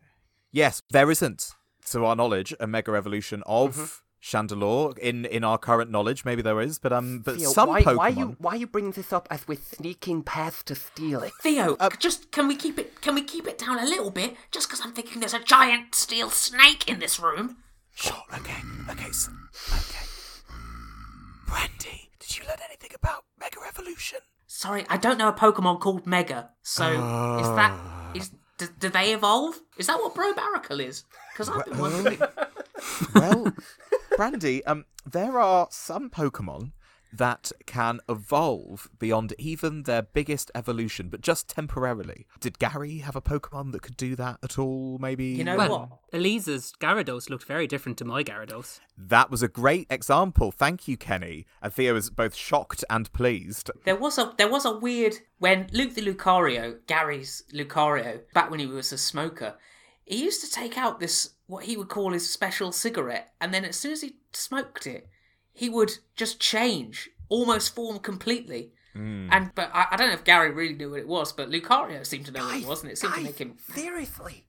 Yes, 0.50 0.82
there 0.90 1.10
isn't, 1.10 1.52
to 1.90 2.04
our 2.04 2.16
knowledge, 2.16 2.52
a 2.58 2.66
mega 2.66 2.92
evolution 2.94 3.42
of 3.46 3.76
mm-hmm. 3.76 4.03
Chandelure 4.24 4.96
in, 4.98 5.26
in 5.26 5.44
our 5.44 5.58
current 5.58 5.90
knowledge. 5.90 6.24
Maybe 6.24 6.40
there 6.40 6.60
is, 6.62 6.78
but 6.78 6.92
um, 6.94 7.18
but 7.18 7.36
Theo, 7.36 7.50
some 7.50 7.68
why, 7.68 7.82
Pokemon. 7.82 7.96
why 7.96 8.08
you 8.08 8.36
why 8.38 8.54
you 8.54 8.66
bringing 8.66 8.92
this 8.92 9.12
up 9.12 9.28
as 9.30 9.46
we're 9.46 9.58
sneaking 9.58 10.22
past 10.22 10.66
to 10.68 10.74
steal 10.74 11.20
it? 11.22 11.32
Theo, 11.42 11.76
Uh, 11.78 11.90
just 11.98 12.30
can 12.30 12.48
we 12.48 12.56
keep 12.56 12.78
it? 12.78 13.02
Can 13.02 13.14
we 13.14 13.22
keep 13.22 13.46
it 13.46 13.58
down 13.58 13.78
a 13.78 13.84
little 13.84 14.10
bit? 14.10 14.34
Just 14.50 14.66
because 14.68 14.80
I'm 14.82 14.92
thinking 14.92 15.20
there's 15.20 15.34
a 15.34 15.40
giant 15.40 15.94
steel 15.94 16.30
snake 16.30 16.88
in 16.88 17.00
this 17.00 17.20
room. 17.20 17.58
Sure. 17.94 18.22
Okay. 18.34 18.56
Okay. 18.90 19.10
So, 19.12 19.30
okay. 19.72 20.06
Brandy, 21.46 22.08
did 22.18 22.38
you 22.38 22.44
learn 22.46 22.58
anything 22.68 22.90
about 22.94 23.24
mega 23.38 23.58
evolution? 23.68 24.20
Sorry, 24.46 24.86
I 24.88 24.96
don't 24.96 25.18
know 25.18 25.28
a 25.28 25.32
Pokemon 25.34 25.80
called 25.80 26.06
Mega. 26.06 26.50
So 26.62 26.86
is 26.88 27.48
that 27.60 27.72
Ah. 27.72 28.12
do, 28.58 28.66
do 28.80 28.88
they 28.88 29.12
evolve? 29.12 29.60
Is 29.76 29.86
that 29.88 29.98
what 29.98 30.14
Barbaracle 30.14 30.80
is? 30.82 31.04
Because 31.32 31.48
I've 31.50 31.64
been 31.66 31.78
wondering. 31.78 32.18
well, 33.14 33.52
Brandy, 34.16 34.64
um, 34.64 34.84
there 35.04 35.38
are 35.38 35.68
some 35.70 36.08
Pokemon 36.10 36.72
that 37.12 37.52
can 37.66 38.00
evolve 38.08 38.88
beyond 38.98 39.32
even 39.38 39.84
their 39.84 40.02
biggest 40.02 40.50
evolution, 40.54 41.08
but 41.08 41.20
just 41.20 41.48
temporarily. 41.48 42.26
Did 42.40 42.58
Gary 42.58 42.98
have 42.98 43.14
a 43.14 43.20
Pokemon 43.20 43.70
that 43.72 43.82
could 43.82 43.96
do 43.96 44.16
that 44.16 44.38
at 44.42 44.58
all? 44.58 44.98
Maybe. 44.98 45.26
You 45.26 45.44
know 45.44 45.56
Well, 45.56 45.68
what? 45.70 45.88
Elisa's 46.12 46.72
Gyarados 46.80 47.30
looked 47.30 47.44
very 47.44 47.68
different 47.68 47.98
to 47.98 48.04
my 48.04 48.24
Gyarados. 48.24 48.80
That 48.98 49.30
was 49.30 49.42
a 49.44 49.48
great 49.48 49.86
example. 49.90 50.50
Thank 50.50 50.88
you, 50.88 50.96
Kenny. 50.96 51.46
And 51.62 51.72
Theo 51.72 51.94
was 51.94 52.10
both 52.10 52.34
shocked 52.34 52.84
and 52.90 53.12
pleased. 53.12 53.70
There 53.84 53.96
was 53.96 54.18
a 54.18 54.34
there 54.36 54.48
was 54.50 54.64
a 54.64 54.76
weird 54.76 55.18
when 55.38 55.68
Luke 55.72 55.94
the 55.94 56.02
Lucario, 56.02 56.78
Gary's 56.88 57.44
Lucario, 57.52 58.20
back 58.32 58.50
when 58.50 58.58
he 58.60 58.66
was 58.66 58.92
a 58.92 58.98
smoker, 58.98 59.54
he 60.04 60.22
used 60.22 60.44
to 60.44 60.50
take 60.50 60.76
out 60.76 61.00
this 61.00 61.30
what 61.46 61.64
he 61.64 61.76
would 61.76 61.88
call 61.88 62.12
his 62.12 62.30
special 62.30 62.72
cigarette, 62.72 63.32
and 63.40 63.52
then 63.52 63.64
as 63.64 63.76
soon 63.76 63.92
as 63.92 64.02
he 64.02 64.16
smoked 64.32 64.86
it, 64.86 65.08
he 65.52 65.68
would 65.68 65.92
just 66.16 66.40
change, 66.40 67.10
almost 67.28 67.74
form 67.74 67.98
completely. 67.98 68.72
Hmm. 68.92 69.28
And 69.30 69.50
but 69.54 69.70
I, 69.74 69.86
I 69.92 69.96
don't 69.96 70.08
know 70.08 70.14
if 70.14 70.24
Gary 70.24 70.50
really 70.52 70.74
knew 70.74 70.90
what 70.90 71.00
it 71.00 71.08
was, 71.08 71.32
but 71.32 71.50
Lucario 71.50 72.06
seemed 72.06 72.26
to 72.26 72.32
know 72.32 72.44
what 72.44 72.62
it 72.62 72.66
was, 72.66 72.82
and 72.82 72.92
it 72.92 72.98
seemed 72.98 73.14
to 73.14 73.22
make 73.22 73.38
him. 73.38 73.56
Seriously. 73.72 74.46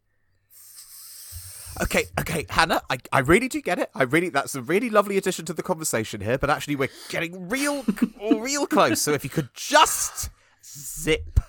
Okay, 1.81 2.05
okay, 2.17 2.45
Hannah, 2.49 2.81
I, 2.89 2.97
I 3.11 3.19
really 3.19 3.49
do 3.49 3.61
get 3.61 3.79
it. 3.79 3.89
I 3.93 4.03
really, 4.03 4.29
that's 4.29 4.55
a 4.55 4.61
really 4.61 4.89
lovely 4.89 5.17
addition 5.17 5.43
to 5.45 5.53
the 5.53 5.63
conversation 5.63 6.21
here, 6.21 6.37
but 6.37 6.49
actually 6.49 6.77
we're 6.77 6.89
getting 7.09 7.49
real, 7.49 7.83
real 8.37 8.65
close. 8.65 9.01
So 9.01 9.11
if 9.11 9.25
you 9.25 9.29
could 9.29 9.49
just 9.53 10.29
zip. 10.63 11.39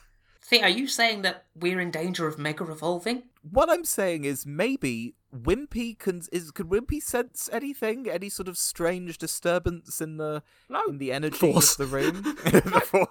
Thea, 0.48 0.62
are 0.62 0.68
you 0.68 0.86
saying 0.86 1.22
that 1.22 1.44
we're 1.56 1.80
in 1.80 1.90
danger 1.90 2.28
of 2.28 2.38
mega 2.38 2.64
evolving? 2.70 3.24
What 3.42 3.68
I'm 3.68 3.84
saying 3.84 4.24
is 4.24 4.46
maybe 4.46 5.14
Wimpy 5.34 5.98
can 5.98 6.22
is 6.30 6.52
could 6.52 6.68
Wimpy 6.68 7.02
sense 7.02 7.50
anything? 7.52 8.08
Any 8.08 8.28
sort 8.28 8.46
of 8.46 8.56
strange 8.56 9.18
disturbance 9.18 10.00
in 10.00 10.18
the 10.18 10.44
no. 10.68 10.84
in 10.88 10.98
the 10.98 11.10
energy 11.10 11.36
Force. 11.52 11.78
of 11.78 11.90
the 11.90 11.96
room? 11.96 12.22
the. 12.92 13.06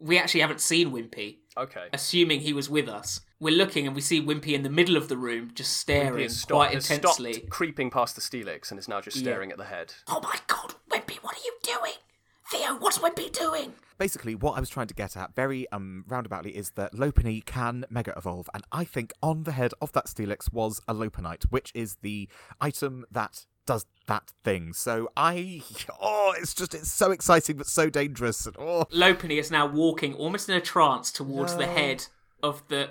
We 0.00 0.18
actually 0.18 0.40
haven't 0.40 0.60
seen 0.60 0.90
Wimpy. 0.90 1.36
Okay. 1.56 1.88
assuming 1.92 2.40
he 2.40 2.52
was 2.52 2.68
with 2.70 2.88
us. 2.88 3.20
We're 3.38 3.56
looking 3.56 3.86
and 3.86 3.94
we 3.94 4.00
see 4.00 4.20
Wimpy 4.22 4.52
in 4.54 4.62
the 4.62 4.70
middle 4.70 4.96
of 4.96 5.08
the 5.08 5.16
room, 5.16 5.50
just 5.54 5.76
staring 5.76 6.22
has 6.22 6.36
stopped- 6.40 6.50
quite 6.56 6.74
has 6.74 6.90
intensely. 6.90 7.32
stopped 7.34 7.50
creeping 7.50 7.90
past 7.90 8.14
the 8.16 8.20
Steelix 8.22 8.70
and 8.70 8.78
is 8.80 8.88
now 8.88 9.00
just 9.00 9.16
Yeah. 9.16 9.22
staring 9.24 9.50
at 9.52 9.58
the 9.58 9.64
head. 9.64 9.94
Oh 10.08 10.20
my 10.22 10.36
god, 10.48 10.74
Wimpy, 10.90 11.16
what 11.22 11.36
are 11.36 11.44
you 11.44 11.52
doing? 11.62 11.94
Theo, 12.50 12.74
what's 12.80 12.98
Wimpy 12.98 13.30
doing? 13.30 13.74
Basically, 13.96 14.34
what 14.34 14.56
I 14.56 14.60
was 14.60 14.68
trying 14.68 14.88
to 14.88 14.94
get 14.94 15.16
at 15.16 15.36
very 15.36 15.70
um 15.70 16.04
roundaboutly 16.08 16.50
is 16.50 16.70
that 16.70 16.92
Lopunny 16.92 17.44
can 17.44 17.84
mega 17.88 18.12
evolve, 18.16 18.50
and 18.52 18.64
I 18.72 18.82
think 18.82 19.12
on 19.22 19.44
the 19.44 19.52
head 19.52 19.72
of 19.80 19.92
that 19.92 20.06
Steelix 20.06 20.52
was 20.52 20.80
a 20.88 20.94
Lopunite, 20.94 21.44
which 21.50 21.70
is 21.76 21.98
the 22.02 22.28
item 22.60 23.04
that 23.12 23.46
does 23.66 23.86
that 24.08 24.32
thing. 24.42 24.72
So 24.72 25.10
I 25.16 25.62
oh, 26.00 26.34
it's 26.38 26.52
just 26.52 26.74
it's 26.74 26.90
so 26.90 27.12
exciting 27.12 27.56
but 27.56 27.68
so 27.68 27.88
dangerous. 27.88 28.44
And, 28.46 28.56
oh, 28.58 28.86
Lopunny 28.92 29.38
is 29.38 29.52
now 29.52 29.66
walking 29.66 30.14
almost 30.14 30.48
in 30.48 30.56
a 30.56 30.60
trance 30.60 31.12
towards 31.12 31.54
the 31.54 31.66
head 31.66 32.06
of 32.42 32.66
the 32.66 32.86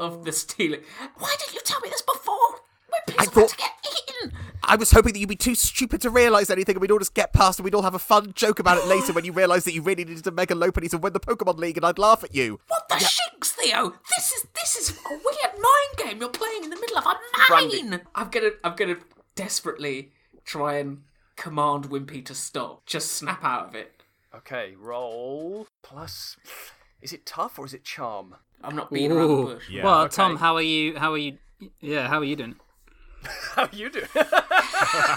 of 0.00 0.24
the 0.24 0.30
Steelix. 0.30 0.84
Why 1.18 1.36
didn't 1.38 1.52
you 1.54 1.60
tell 1.66 1.80
me 1.80 1.90
this 1.90 2.00
before? 2.02 2.60
Wimpy's 2.90 3.16
I 3.18 3.24
thought- 3.26 3.48
to 3.50 3.56
get 3.56 3.70
eaten. 4.08 4.32
I 4.62 4.76
was 4.76 4.92
hoping 4.92 5.14
that 5.14 5.18
you'd 5.18 5.28
be 5.28 5.36
too 5.36 5.54
stupid 5.54 6.00
to 6.02 6.10
realise 6.10 6.48
anything, 6.50 6.76
and 6.76 6.80
we'd 6.80 6.90
all 6.90 6.98
just 6.98 7.14
get 7.14 7.32
past, 7.32 7.58
and 7.58 7.64
we'd 7.64 7.74
all 7.74 7.82
have 7.82 7.94
a 7.94 7.98
fun 7.98 8.32
joke 8.36 8.58
about 8.60 8.78
it 8.78 8.86
later 8.86 9.12
when 9.12 9.24
you 9.24 9.32
realise 9.32 9.64
that 9.64 9.72
you 9.72 9.82
really 9.82 10.04
needed 10.04 10.22
to 10.24 10.30
make 10.30 10.50
mega 10.50 10.54
Lopunny 10.54 10.88
to 10.90 10.98
win 10.98 11.12
the 11.12 11.18
Pokemon 11.20 11.58
League, 11.58 11.76
and 11.76 11.84
I'd 11.84 11.98
laugh 11.98 12.22
at 12.22 12.34
you. 12.34 12.60
What 12.68 12.88
the 12.88 12.98
shinks, 12.98 13.52
Theo? 13.52 13.94
This 14.10 14.32
is 14.32 14.46
this 14.54 14.76
is 14.76 14.90
a 14.90 15.08
weird 15.10 15.54
mind 15.54 15.96
game 15.96 16.20
you're 16.20 16.28
playing 16.28 16.64
in 16.64 16.70
the 16.70 16.76
middle 16.76 16.98
of 16.98 17.06
a 17.06 17.14
Brandy, 17.48 17.82
mine. 17.82 18.02
I'm 18.14 18.28
gonna 18.30 18.50
I'm 18.62 18.76
gonna 18.76 18.96
desperately 19.34 20.12
try 20.44 20.74
and 20.74 21.02
command 21.36 21.86
Wimpy 21.90 22.24
to 22.26 22.34
stop. 22.34 22.84
Just 22.86 23.12
snap 23.12 23.42
out 23.42 23.68
of 23.68 23.74
it. 23.74 24.02
Okay, 24.34 24.74
roll 24.78 25.66
plus. 25.82 26.36
Is 27.02 27.12
it 27.12 27.24
tough 27.26 27.58
or 27.58 27.64
is 27.64 27.74
it 27.74 27.82
charm? 27.82 28.36
I'm 28.62 28.76
not 28.76 28.92
beating 28.92 29.12
around 29.12 29.28
the 29.28 29.42
bush. 29.54 29.68
Yeah, 29.70 29.84
well, 29.84 30.02
okay. 30.02 30.14
Tom, 30.16 30.36
how 30.36 30.54
are 30.54 30.62
you? 30.62 30.96
How 30.98 31.12
are 31.12 31.18
you? 31.18 31.38
Yeah, 31.80 32.06
how 32.08 32.18
are 32.18 32.24
you 32.24 32.36
doing? 32.36 32.56
How 33.54 33.68
you 33.72 33.90
do? 33.90 34.02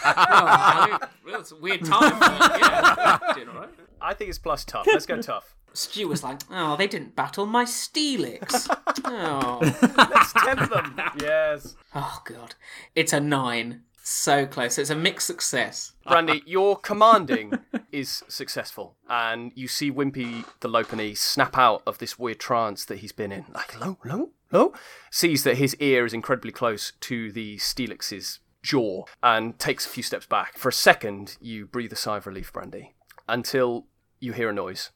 Oh, 0.05 0.99
well, 1.25 1.39
it's 1.39 1.51
a 1.51 1.55
weird 1.55 1.85
time. 1.85 2.19
But 2.19 2.59
yeah, 2.59 3.19
doing 3.33 3.49
all 3.49 3.55
right. 3.55 3.69
I 4.01 4.13
think 4.13 4.29
it's 4.29 4.39
plus 4.39 4.65
tough. 4.65 4.85
Let's 4.87 5.05
go 5.05 5.21
tough. 5.21 5.55
Stu 5.73 6.07
was 6.07 6.23
like, 6.23 6.39
"Oh, 6.51 6.75
they 6.75 6.87
didn't 6.87 7.15
battle 7.15 7.45
my 7.45 7.65
Steelix." 7.65 8.67
oh. 9.05 9.59
Let's 9.97 10.33
tempt 10.33 10.69
them. 10.71 11.01
Yes. 11.19 11.75
oh 11.95 12.21
god, 12.25 12.55
it's 12.95 13.13
a 13.13 13.19
nine. 13.19 13.83
So 14.05 14.45
close. 14.45 14.77
It's 14.77 14.89
a 14.89 14.95
mixed 14.95 15.25
success. 15.25 15.93
Brandy, 16.05 16.43
your 16.45 16.75
commanding 16.75 17.53
is 17.93 18.21
successful, 18.27 18.97
and 19.09 19.53
you 19.55 19.69
see 19.69 19.89
Wimpy 19.89 20.43
the 20.59 20.67
Lopunny 20.67 21.17
snap 21.17 21.57
out 21.57 21.83
of 21.87 21.99
this 21.99 22.19
weird 22.19 22.39
trance 22.39 22.83
that 22.85 22.97
he's 22.99 23.13
been 23.13 23.31
in. 23.31 23.45
Like, 23.53 23.79
low, 23.79 23.97
low, 24.03 24.31
low. 24.53 24.73
Sees 25.11 25.43
that 25.43 25.57
his 25.57 25.75
ear 25.75 26.05
is 26.05 26.13
incredibly 26.13 26.51
close 26.51 26.93
to 27.01 27.31
the 27.31 27.57
Steelix's 27.57 28.39
jaw 28.61 29.05
and 29.21 29.59
takes 29.59 29.85
a 29.85 29.89
few 29.89 30.03
steps 30.03 30.25
back. 30.25 30.57
For 30.57 30.69
a 30.69 30.73
second, 30.73 31.37
you 31.41 31.65
breathe 31.65 31.91
a 31.91 31.97
sigh 31.97 32.17
of 32.17 32.27
relief, 32.27 32.53
Brandy, 32.53 32.95
until 33.27 33.87
you 34.19 34.31
hear 34.31 34.49
a 34.49 34.53
noise, 34.53 34.91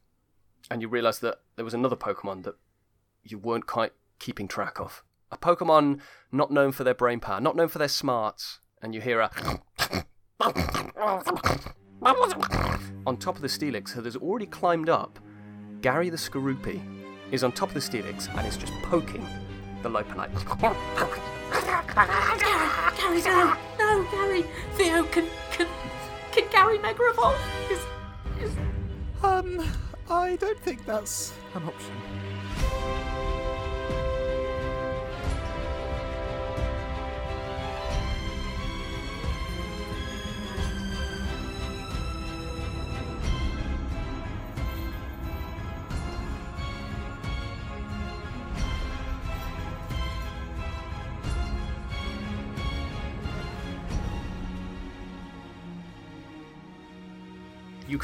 and 0.72 0.82
you 0.82 0.88
realise 0.88 1.20
that 1.20 1.42
there 1.56 1.66
was 1.66 1.74
another 1.74 1.96
Pokemon 1.96 2.44
that 2.44 2.56
you 3.24 3.38
weren't 3.38 3.68
quite 3.68 3.92
keeping 4.20 4.48
track 4.48 4.80
of. 4.80 5.04
A 5.32 5.38
Pokemon 5.38 6.00
not 6.32 6.52
known 6.52 6.72
for 6.72 6.86
their 6.86 6.94
brain 6.94 7.20
power, 7.20 7.42
not 7.42 7.56
known 7.58 7.68
for 7.68 7.80
their 7.80 7.90
smarts, 7.90 8.60
and 8.82 8.96
you 8.96 9.02
hear 9.02 9.20
a 9.20 9.30
on 13.06 13.18
top 13.18 13.36
of 13.36 13.42
the 13.42 13.48
Steelix 13.48 13.96
that 13.96 14.06
has 14.06 14.16
already 14.16 14.46
climbed 14.46 14.88
up, 14.88 15.20
Gary 15.82 16.10
the 16.10 16.18
Skorupi 16.18 16.82
is 17.32 17.44
on 17.44 17.52
top 17.52 17.70
of 17.70 17.74
the 17.74 17.80
Steelix 17.80 18.34
and 18.38 18.48
is 18.48 18.58
just 18.58 18.74
poking 18.84 19.26
the 19.84 19.90
Lopunite. 19.90 20.34
Gary, 22.98 23.22
no, 23.26 23.58
no, 23.80 24.08
Gary. 24.12 24.46
Theo, 24.74 25.04
can 25.06 25.26
can 25.52 25.68
can 26.32 26.50
Gary 26.50 26.78
Mega 26.80 27.04
Evolve? 27.10 27.40
Is, 27.72 27.80
is... 28.42 28.56
Um, 29.24 29.66
I 30.10 30.36
don't 30.36 30.60
think 30.60 30.86
that's 30.86 31.34
an 31.56 31.64
option. 31.64 31.94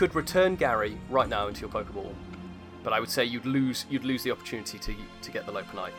Could 0.04 0.16
return 0.16 0.58
Gary 0.58 0.98
right 1.10 1.30
now 1.30 1.48
into 1.48 1.62
your 1.62 1.70
Pokeball, 1.70 2.14
but 2.84 2.92
I 2.92 3.00
would 3.00 3.10
say 3.10 3.24
you'd 3.24 3.46
lose 3.46 3.86
you'd 3.90 4.04
lose 4.04 4.22
the 4.22 4.32
opportunity 4.32 4.78
to 4.78 4.94
to 5.22 5.32
get 5.32 5.46
the 5.46 5.54
Lopunite. 5.54 5.94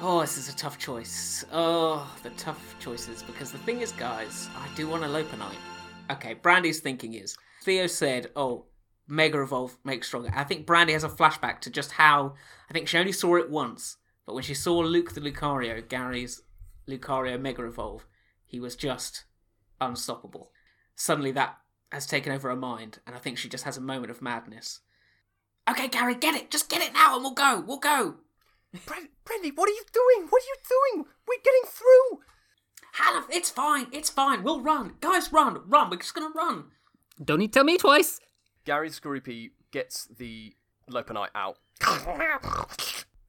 Oh, 0.00 0.22
this 0.22 0.38
is 0.38 0.48
a 0.48 0.56
tough 0.56 0.78
choice. 0.78 1.44
Oh, 1.52 2.10
the 2.22 2.30
tough 2.30 2.74
choices. 2.80 3.22
Because 3.24 3.52
the 3.52 3.58
thing 3.58 3.82
is, 3.82 3.92
guys, 3.92 4.48
I 4.56 4.74
do 4.74 4.88
want 4.88 5.04
a 5.04 5.06
Lopunite. 5.06 5.60
Okay, 6.10 6.32
Brandy's 6.32 6.80
thinking 6.80 7.12
is 7.12 7.36
Theo 7.62 7.86
said, 7.86 8.30
"Oh, 8.36 8.64
Mega 9.06 9.42
Evolve 9.42 9.76
makes 9.84 10.06
stronger." 10.06 10.32
I 10.34 10.44
think 10.44 10.64
Brandy 10.64 10.94
has 10.94 11.04
a 11.04 11.10
flashback 11.10 11.60
to 11.60 11.70
just 11.70 11.92
how 11.92 12.36
I 12.70 12.72
think 12.72 12.88
she 12.88 12.96
only 12.96 13.12
saw 13.12 13.36
it 13.36 13.50
once, 13.50 13.98
but 14.24 14.32
when 14.32 14.44
she 14.44 14.54
saw 14.54 14.78
Luke 14.78 15.12
the 15.12 15.20
Lucario, 15.20 15.86
Gary's 15.86 16.40
Lucario 16.88 17.38
Mega 17.38 17.66
Evolve, 17.66 18.06
he 18.46 18.58
was 18.58 18.76
just 18.76 19.24
unstoppable. 19.78 20.52
Suddenly, 20.94 21.32
that 21.32 21.58
has 21.92 22.06
taken 22.06 22.32
over 22.32 22.48
her 22.48 22.56
mind, 22.56 22.98
and 23.06 23.14
I 23.14 23.18
think 23.18 23.38
she 23.38 23.48
just 23.48 23.64
has 23.64 23.76
a 23.76 23.80
moment 23.80 24.10
of 24.10 24.22
madness. 24.22 24.80
Okay, 25.70 25.88
Gary, 25.88 26.14
get 26.14 26.34
it. 26.34 26.50
Just 26.50 26.68
get 26.68 26.82
it 26.82 26.92
now, 26.92 27.14
and 27.14 27.22
we'll 27.22 27.34
go. 27.34 27.62
We'll 27.66 27.78
go. 27.78 28.16
Brand- 28.86 29.08
Brandy, 29.24 29.50
what 29.54 29.68
are 29.68 29.72
you 29.72 29.84
doing? 29.92 30.26
What 30.28 30.42
are 30.42 30.46
you 30.46 30.56
doing? 30.68 31.04
We're 31.28 31.42
getting 31.44 31.62
through. 31.66 32.20
Hannah, 32.94 33.26
it's 33.30 33.50
fine. 33.50 33.86
It's 33.92 34.10
fine. 34.10 34.42
We'll 34.42 34.60
run, 34.62 34.94
guys. 35.00 35.32
Run, 35.32 35.60
run. 35.66 35.90
We're 35.90 35.98
just 35.98 36.14
gonna 36.14 36.30
run. 36.34 36.64
Don't 37.22 37.38
need 37.38 37.48
to 37.52 37.58
tell 37.58 37.64
me 37.64 37.76
twice. 37.78 38.18
Gary 38.64 38.88
the 38.88 38.94
Skorupi 38.94 39.50
gets 39.70 40.06
the 40.06 40.54
Lopunite 40.90 41.28
out. 41.34 41.58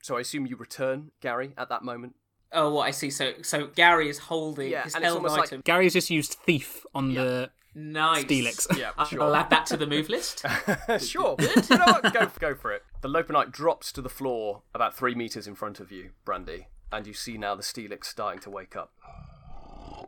so 0.02 0.18
I 0.18 0.22
assume 0.22 0.46
you 0.46 0.56
return 0.56 1.12
Gary 1.22 1.54
at 1.58 1.70
that 1.70 1.84
moment. 1.84 2.16
Oh, 2.52 2.74
what 2.74 2.88
I 2.88 2.92
see. 2.92 3.10
So, 3.10 3.34
so 3.42 3.68
Gary 3.68 4.10
is 4.10 4.20
holding 4.20 4.72
Yeah, 4.72 4.84
his 4.84 4.96
and 4.96 5.04
it's 5.04 5.10
held 5.10 5.18
almost 5.18 5.38
like- 5.38 5.48
item. 5.50 5.62
Gary's 5.66 5.94
just 5.94 6.10
used 6.10 6.34
thief 6.34 6.86
on 6.94 7.14
the 7.14 7.50
nice. 7.76 8.26
Steelix. 8.26 8.68
Yeah, 8.78 8.92
I'll 8.98 9.36
add 9.36 9.50
that 9.50 9.66
to 9.68 9.78
the 9.78 9.88
move 9.88 10.10
list. 10.10 10.46
sure. 11.00 11.36
you 11.40 11.78
know 11.78 11.86
what? 11.86 12.14
Go, 12.14 12.28
go 12.40 12.56
for 12.56 12.72
it. 12.72 12.84
The 13.02 13.10
Lopunite 13.10 13.52
drops 13.52 13.92
to 13.94 14.02
the 14.02 14.10
floor 14.10 14.64
about 14.74 14.96
three 14.96 15.16
meters 15.16 15.48
in 15.48 15.56
front 15.56 15.80
of 15.80 15.92
you, 15.92 16.12
Brandy, 16.26 16.68
and 16.92 17.06
you 17.08 17.14
see 17.14 17.38
now 17.38 17.56
the 17.56 17.64
Steelix 17.64 18.06
starting 18.06 18.40
to 18.42 18.50
wake 18.50 18.76
up. 18.76 18.92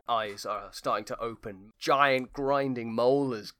Eyes 0.08 0.44
are 0.46 0.68
starting 0.72 1.04
to 1.06 1.18
open. 1.20 1.72
Giant 1.78 2.32
grinding 2.32 2.94
molars. 2.94 3.52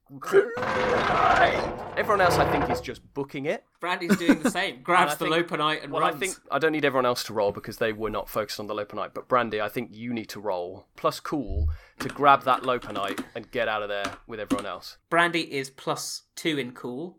everyone 1.97 2.21
else, 2.21 2.37
I 2.39 2.51
think, 2.51 2.71
is 2.71 2.81
just 2.81 3.03
booking 3.15 3.47
it. 3.47 3.65
Brandy's 3.81 4.17
doing 4.17 4.41
the 4.43 4.51
same. 4.51 4.81
Grabs 4.83 5.17
the 5.17 5.29
think- 5.29 5.49
Lopunite 5.49 5.83
and 5.85 5.93
well, 5.93 6.03
runs. 6.03 6.17
I 6.17 6.19
think 6.19 6.37
I 6.51 6.59
don't 6.59 6.73
need 6.73 6.85
everyone 6.85 7.07
else 7.07 7.23
to 7.25 7.33
roll 7.35 7.53
because 7.53 7.79
they 7.79 7.93
were 7.93 8.11
not 8.11 8.29
focused 8.29 8.61
on 8.61 8.67
the 8.67 8.75
Lopunite. 8.75 9.13
But 9.15 9.29
Brandy, 9.29 9.61
I 9.61 9.69
think 9.69 9.91
you 9.93 10.13
need 10.13 10.29
to 10.31 10.41
roll 10.41 10.87
plus 10.97 11.21
cool 11.21 11.69
to 12.01 12.09
grab 12.09 12.43
that 12.45 12.63
Lopunite 12.63 13.23
and 13.35 13.51
get 13.51 13.69
out 13.69 13.83
of 13.83 13.89
there 13.89 14.13
with 14.27 14.41
everyone 14.41 14.67
else. 14.67 14.99
Brandy 15.11 15.53
is 15.53 15.71
plus 15.71 16.23
two 16.35 16.59
in 16.59 16.73
cool. 16.73 17.19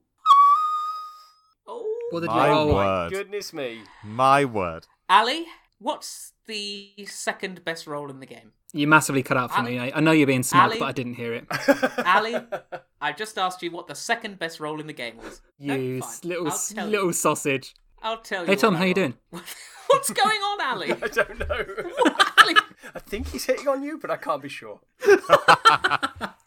Oh, 1.67 1.86
What 2.11 2.21
did 2.21 2.30
you 2.30 2.36
My 2.36 2.49
roll? 2.49 2.73
word. 2.73 3.11
Goodness 3.11 3.51
me! 3.53 3.82
My 4.03 4.45
word. 4.45 4.88
Ali, 5.09 5.45
what's 5.80 6.34
the 6.47 6.93
second 7.07 7.63
best 7.65 7.88
role 7.88 8.09
in 8.09 8.19
the 8.19 8.25
game? 8.25 8.53
You 8.78 8.88
massively 8.88 9.23
cut 9.23 9.38
out 9.38 9.51
for 9.53 9.61
me. 9.63 9.80
I, 9.80 9.91
I 9.95 9.99
know 9.99 10.11
you're 10.11 10.28
being 10.28 10.43
smug, 10.43 10.69
Ali? 10.71 10.80
but 10.80 10.86
I 10.86 10.91
didn't 10.91 11.15
hear 11.15 11.34
it. 11.34 11.45
Ali, 12.05 12.36
I 13.01 13.11
just 13.11 13.38
asked 13.38 13.61
you 13.63 13.71
what 13.71 13.88
the 13.88 13.95
second 13.95 14.39
best 14.39 14.59
role 14.59 14.80
in 14.80 14.88
the 14.88 14.93
game 14.93 15.17
was. 15.17 15.41
No, 15.59 15.75
You 15.75 15.99
fine. 16.01 16.09
s- 16.09 16.23
little 16.23 16.47
I'll 16.47 16.53
s- 16.53 16.73
tell 16.73 16.88
little 16.88 17.07
You. 17.07 17.13
sausage. 17.13 17.75
I'll 18.03 18.19
tell 18.21 18.41
you. 18.43 18.47
Hey 18.47 18.55
Tom, 18.55 18.75
how 18.75 18.84
I 18.84 18.86
you 18.88 18.93
rolled. 18.95 19.13
doing? 19.32 19.41
What's 19.89 20.09
going 20.11 20.38
on, 20.38 20.61
Ali? 20.61 20.91
I 20.91 21.07
don't 21.07 21.39
know. 21.39 21.65
Ali? 22.39 22.55
I 22.93 22.99
think 22.99 23.30
he's 23.30 23.45
hitting 23.45 23.67
on 23.67 23.82
you, 23.84 23.97
but 23.97 24.11
I 24.11 24.17
can't 24.17 24.41
be 24.41 24.49
sure. 24.49 24.82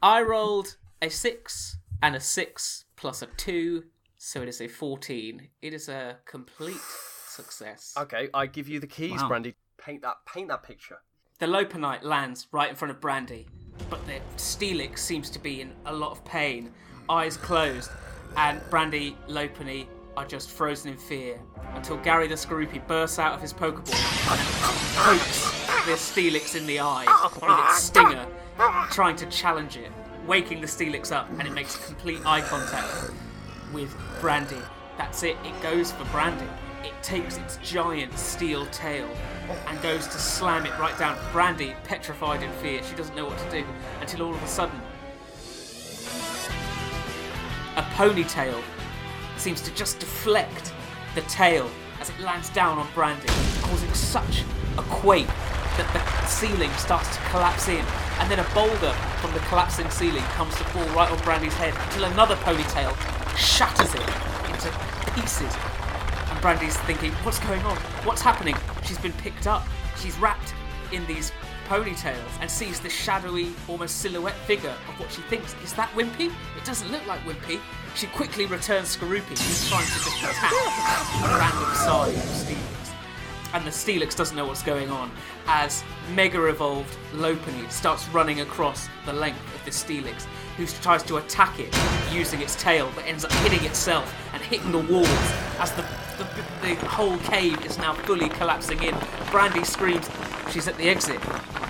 I 0.02 0.22
rolled 0.26 0.76
a 1.02 1.08
six 1.10 1.78
and 2.02 2.14
a 2.14 2.20
six 2.20 2.84
plus 2.96 3.22
a 3.22 3.26
two, 3.26 3.84
so 4.18 4.42
it 4.42 4.48
is 4.48 4.60
a 4.60 4.68
fourteen. 4.68 5.48
It 5.62 5.72
is 5.74 5.88
a 5.88 6.18
complete 6.24 6.80
success. 7.26 7.94
Okay, 7.96 8.28
I 8.34 8.46
give 8.46 8.68
you 8.68 8.80
the 8.80 8.86
keys, 8.86 9.20
Wow. 9.22 9.28
Brandy. 9.28 9.54
Paint 9.78 10.02
that. 10.02 10.16
Paint 10.26 10.48
that 10.48 10.62
picture. 10.62 10.98
The 11.41 11.47
Lopunite 11.47 12.03
lands 12.03 12.49
right 12.53 12.68
in 12.68 12.76
front 12.76 12.91
of 12.91 13.01
Brandy, 13.01 13.47
but 13.88 14.05
the 14.07 14.20
Steelix 14.36 14.99
seems 14.99 15.30
to 15.30 15.38
be 15.38 15.62
in 15.62 15.72
a 15.86 15.93
lot 15.93 16.11
of 16.11 16.22
pain, 16.22 16.70
eyes 17.09 17.38
closed, 17.38 17.91
and 18.36 18.61
Brandy, 18.68 19.16
Lopunny 19.26 19.86
are 20.18 20.26
just 20.26 20.51
frozen 20.51 20.93
in 20.93 20.99
fear 20.99 21.41
until 21.72 21.97
Gary 21.97 22.28
the 22.28 22.34
Skorupi 22.34 22.86
bursts 22.86 23.18
out 23.18 23.32
of 23.32 23.41
his 23.41 23.55
Pokeball 23.55 23.95
and 24.30 25.18
pokes 25.18 25.51
the 25.86 25.93
Steelix 25.93 26.55
in 26.55 26.66
the 26.66 26.78
eye 26.78 27.07
with 27.41 27.70
its 27.70 27.84
stinger, 27.84 28.26
trying 28.91 29.16
to 29.16 29.24
challenge 29.30 29.78
it, 29.78 29.91
waking 30.26 30.61
the 30.61 30.66
Steelix 30.66 31.11
up, 31.11 31.26
and 31.38 31.49
it 31.49 31.55
makes 31.55 31.74
complete 31.86 32.20
eye 32.26 32.43
contact 32.43 33.12
with 33.72 33.97
Brandy. 34.20 34.61
That's 34.99 35.22
it, 35.22 35.38
it 35.43 35.62
goes 35.62 35.91
for 35.91 36.05
Brandy. 36.11 36.45
It 36.82 36.94
takes 37.02 37.36
its 37.36 37.58
giant 37.58 38.18
steel 38.18 38.66
tail 38.66 39.08
and 39.66 39.82
goes 39.82 40.06
to 40.06 40.18
slam 40.18 40.64
it 40.64 40.78
right 40.78 40.96
down. 40.98 41.18
Brandy, 41.32 41.74
petrified 41.84 42.42
in 42.42 42.50
fear, 42.54 42.82
she 42.82 42.94
doesn't 42.96 43.14
know 43.14 43.26
what 43.26 43.38
to 43.38 43.50
do 43.50 43.64
until 44.00 44.22
all 44.26 44.34
of 44.34 44.42
a 44.42 44.48
sudden, 44.48 44.80
a 47.76 47.82
ponytail 47.94 48.60
seems 49.36 49.60
to 49.62 49.74
just 49.74 49.98
deflect 49.98 50.72
the 51.14 51.22
tail 51.22 51.70
as 52.00 52.10
it 52.10 52.18
lands 52.20 52.48
down 52.50 52.78
on 52.78 52.88
Brandy, 52.94 53.28
causing 53.62 53.92
such 53.92 54.44
a 54.78 54.82
quake 54.82 55.26
that 55.76 55.88
the 55.92 56.26
ceiling 56.26 56.70
starts 56.72 57.14
to 57.14 57.22
collapse 57.30 57.68
in, 57.68 57.84
and 58.18 58.30
then 58.30 58.38
a 58.38 58.54
boulder 58.54 58.92
from 59.20 59.32
the 59.32 59.40
collapsing 59.40 59.88
ceiling 59.90 60.24
comes 60.34 60.54
to 60.56 60.64
fall 60.64 60.84
right 60.94 61.10
on 61.10 61.18
Brandy's 61.24 61.54
head 61.54 61.74
until 61.84 62.04
another 62.04 62.36
ponytail 62.36 62.94
shatters 63.36 63.94
it 63.94 64.00
into 64.50 64.70
pieces. 65.14 65.54
And 66.41 66.59
Brandy's 66.59 66.76
thinking, 66.78 67.12
what's 67.22 67.38
going 67.38 67.61
on? 67.64 67.76
What's 68.07 68.22
happening? 68.22 68.57
She's 68.84 68.97
been 68.97 69.12
picked 69.12 69.47
up. 69.47 69.62
She's 69.99 70.16
wrapped 70.18 70.55
in 70.91 71.07
these 71.07 71.32
ponytails 71.68 72.16
and 72.41 72.51
sees 72.51 72.80
the 72.80 72.88
shadowy, 72.88 73.53
almost 73.68 73.99
silhouette 73.99 74.36
figure 74.47 74.74
of 74.88 74.99
what 74.99 75.12
she 75.12 75.20
thinks 75.22 75.55
is 75.62 75.74
that 75.74 75.91
Wimpy. 75.91 76.32
It 76.57 76.64
doesn't 76.64 76.91
look 76.91 77.07
like 77.07 77.20
Wimpy. 77.24 77.61
She 77.95 78.07
quickly 78.07 78.47
returns 78.47 78.97
Skorupi, 78.97 79.28
who's 79.28 79.68
trying 79.68 79.84
to 79.84 79.93
just 79.93 80.22
attack 80.22 80.53
a 81.24 81.38
random 81.38 81.74
side 81.74 82.14
of 82.14 82.22
Steelix. 82.22 82.95
And 83.53 83.66
the 83.66 83.70
Steelix 83.70 84.16
doesn't 84.16 84.36
know 84.36 84.47
what's 84.47 84.62
going 84.62 84.91
on 84.91 85.11
as 85.47 85.84
Mega 86.14 86.47
Evolved 86.47 86.97
Lopunny 87.12 87.70
starts 87.70 88.09
running 88.09 88.41
across 88.41 88.88
the 89.05 89.12
length 89.12 89.41
of 89.55 89.64
the 89.66 89.70
Steelix, 89.70 90.24
who 90.57 90.66
tries 90.66 91.03
to 91.03 91.18
attack 91.18 91.61
it 91.61 91.76
using 92.11 92.41
its 92.41 92.57
tail, 92.62 92.91
but 92.95 93.05
ends 93.05 93.26
up 93.26 93.32
hitting 93.32 93.62
itself 93.66 94.14
and 94.32 94.43
hitting 94.43 94.72
the 94.72 94.78
walls 94.78 95.09
as 95.59 95.72
the, 95.72 95.84
the, 96.24 96.68
the 96.68 96.74
whole 96.86 97.18
cave 97.18 97.64
is 97.64 97.78
now 97.78 97.94
fully 97.94 98.28
collapsing 98.28 98.82
in. 98.82 98.94
Brandy 99.30 99.64
screams, 99.64 100.08
she's 100.50 100.68
at 100.68 100.76
the 100.76 100.88
exit 100.88 101.20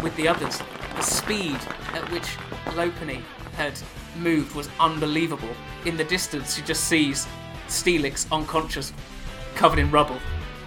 with 0.02 0.14
the 0.16 0.28
others. 0.28 0.60
The 0.96 1.02
speed 1.02 1.58
at 1.94 2.10
which 2.10 2.36
Lopunny 2.76 3.22
had 3.56 3.78
moved 4.18 4.54
was 4.54 4.68
unbelievable. 4.78 5.48
In 5.84 5.96
the 5.96 6.04
distance, 6.04 6.54
she 6.56 6.62
just 6.62 6.84
sees 6.84 7.26
Steelix 7.68 8.30
unconscious, 8.32 8.92
covered 9.54 9.78
in 9.78 9.90
rubble. 9.90 10.18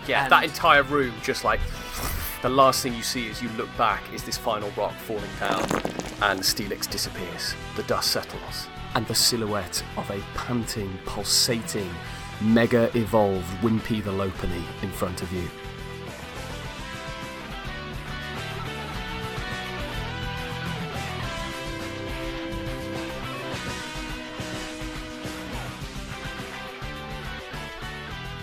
Yeah, 0.07 0.23
And- 0.23 0.31
that 0.31 0.43
entire 0.43 0.83
room 0.83 1.13
just 1.23 1.43
like 1.43 1.59
the 2.41 2.49
last 2.49 2.83
thing 2.83 2.93
you 2.93 3.03
see 3.03 3.29
as 3.29 3.41
you 3.41 3.49
look 3.49 3.69
back 3.77 4.01
is 4.13 4.23
this 4.23 4.37
final 4.37 4.69
rock 4.77 4.93
falling 4.93 5.29
down, 5.39 5.61
and 6.21 6.39
Steelix 6.41 6.89
disappears. 6.89 7.53
The 7.77 7.83
dust 7.83 8.11
settles, 8.11 8.67
and 8.95 9.07
the 9.07 9.15
silhouette 9.15 9.81
of 9.95 10.09
a 10.11 10.19
panting, 10.35 10.97
pulsating, 11.05 11.89
mega 12.41 12.95
evolved 12.97 13.47
Wimpy 13.61 14.03
the 14.03 14.11
Lopunny 14.11 14.63
in 14.81 14.91
front 14.91 15.21
of 15.21 15.31
you. 15.31 15.47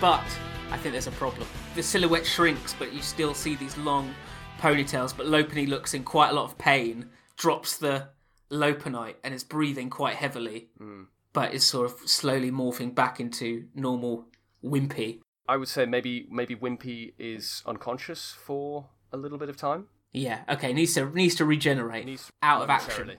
But 0.01 0.25
I 0.71 0.77
think 0.77 0.93
there's 0.93 1.05
a 1.05 1.11
problem. 1.11 1.47
The 1.75 1.83
silhouette 1.83 2.25
shrinks, 2.25 2.73
but 2.73 2.91
you 2.91 3.03
still 3.03 3.35
see 3.35 3.55
these 3.55 3.77
long 3.77 4.15
ponytails. 4.59 5.15
But 5.15 5.27
Lopunny 5.27 5.67
looks 5.67 5.93
in 5.93 6.03
quite 6.03 6.29
a 6.29 6.33
lot 6.33 6.45
of 6.45 6.57
pain, 6.57 7.07
drops 7.37 7.77
the 7.77 8.07
Lopunite, 8.49 9.15
and 9.23 9.31
is 9.31 9.43
breathing 9.43 9.91
quite 9.91 10.15
heavily, 10.15 10.69
hmm. 10.79 11.03
But 11.33 11.53
is 11.53 11.63
sort 11.63 11.91
of 11.91 12.09
slowly 12.09 12.51
morphing 12.51 12.93
back 12.93 13.19
into 13.19 13.65
normal 13.75 14.27
Wimpy. 14.63 15.19
I 15.47 15.57
would 15.57 15.67
say 15.67 15.85
maybe 15.85 16.27
maybe 16.29 16.55
Wimpy 16.55 17.13
is 17.17 17.63
unconscious 17.65 18.31
for 18.45 18.89
a 19.11 19.17
little 19.17 19.37
bit 19.37 19.49
of 19.49 19.57
time. 19.57 19.87
Yeah, 20.13 20.41
okay, 20.49 20.73
needs 20.73 20.93
to 20.95 21.09
needs 21.09 21.35
to 21.35 21.45
regenerate 21.45 22.05
Needs- 22.05 22.31
out 22.41 22.61
of 22.61 22.69
action. 22.69 23.17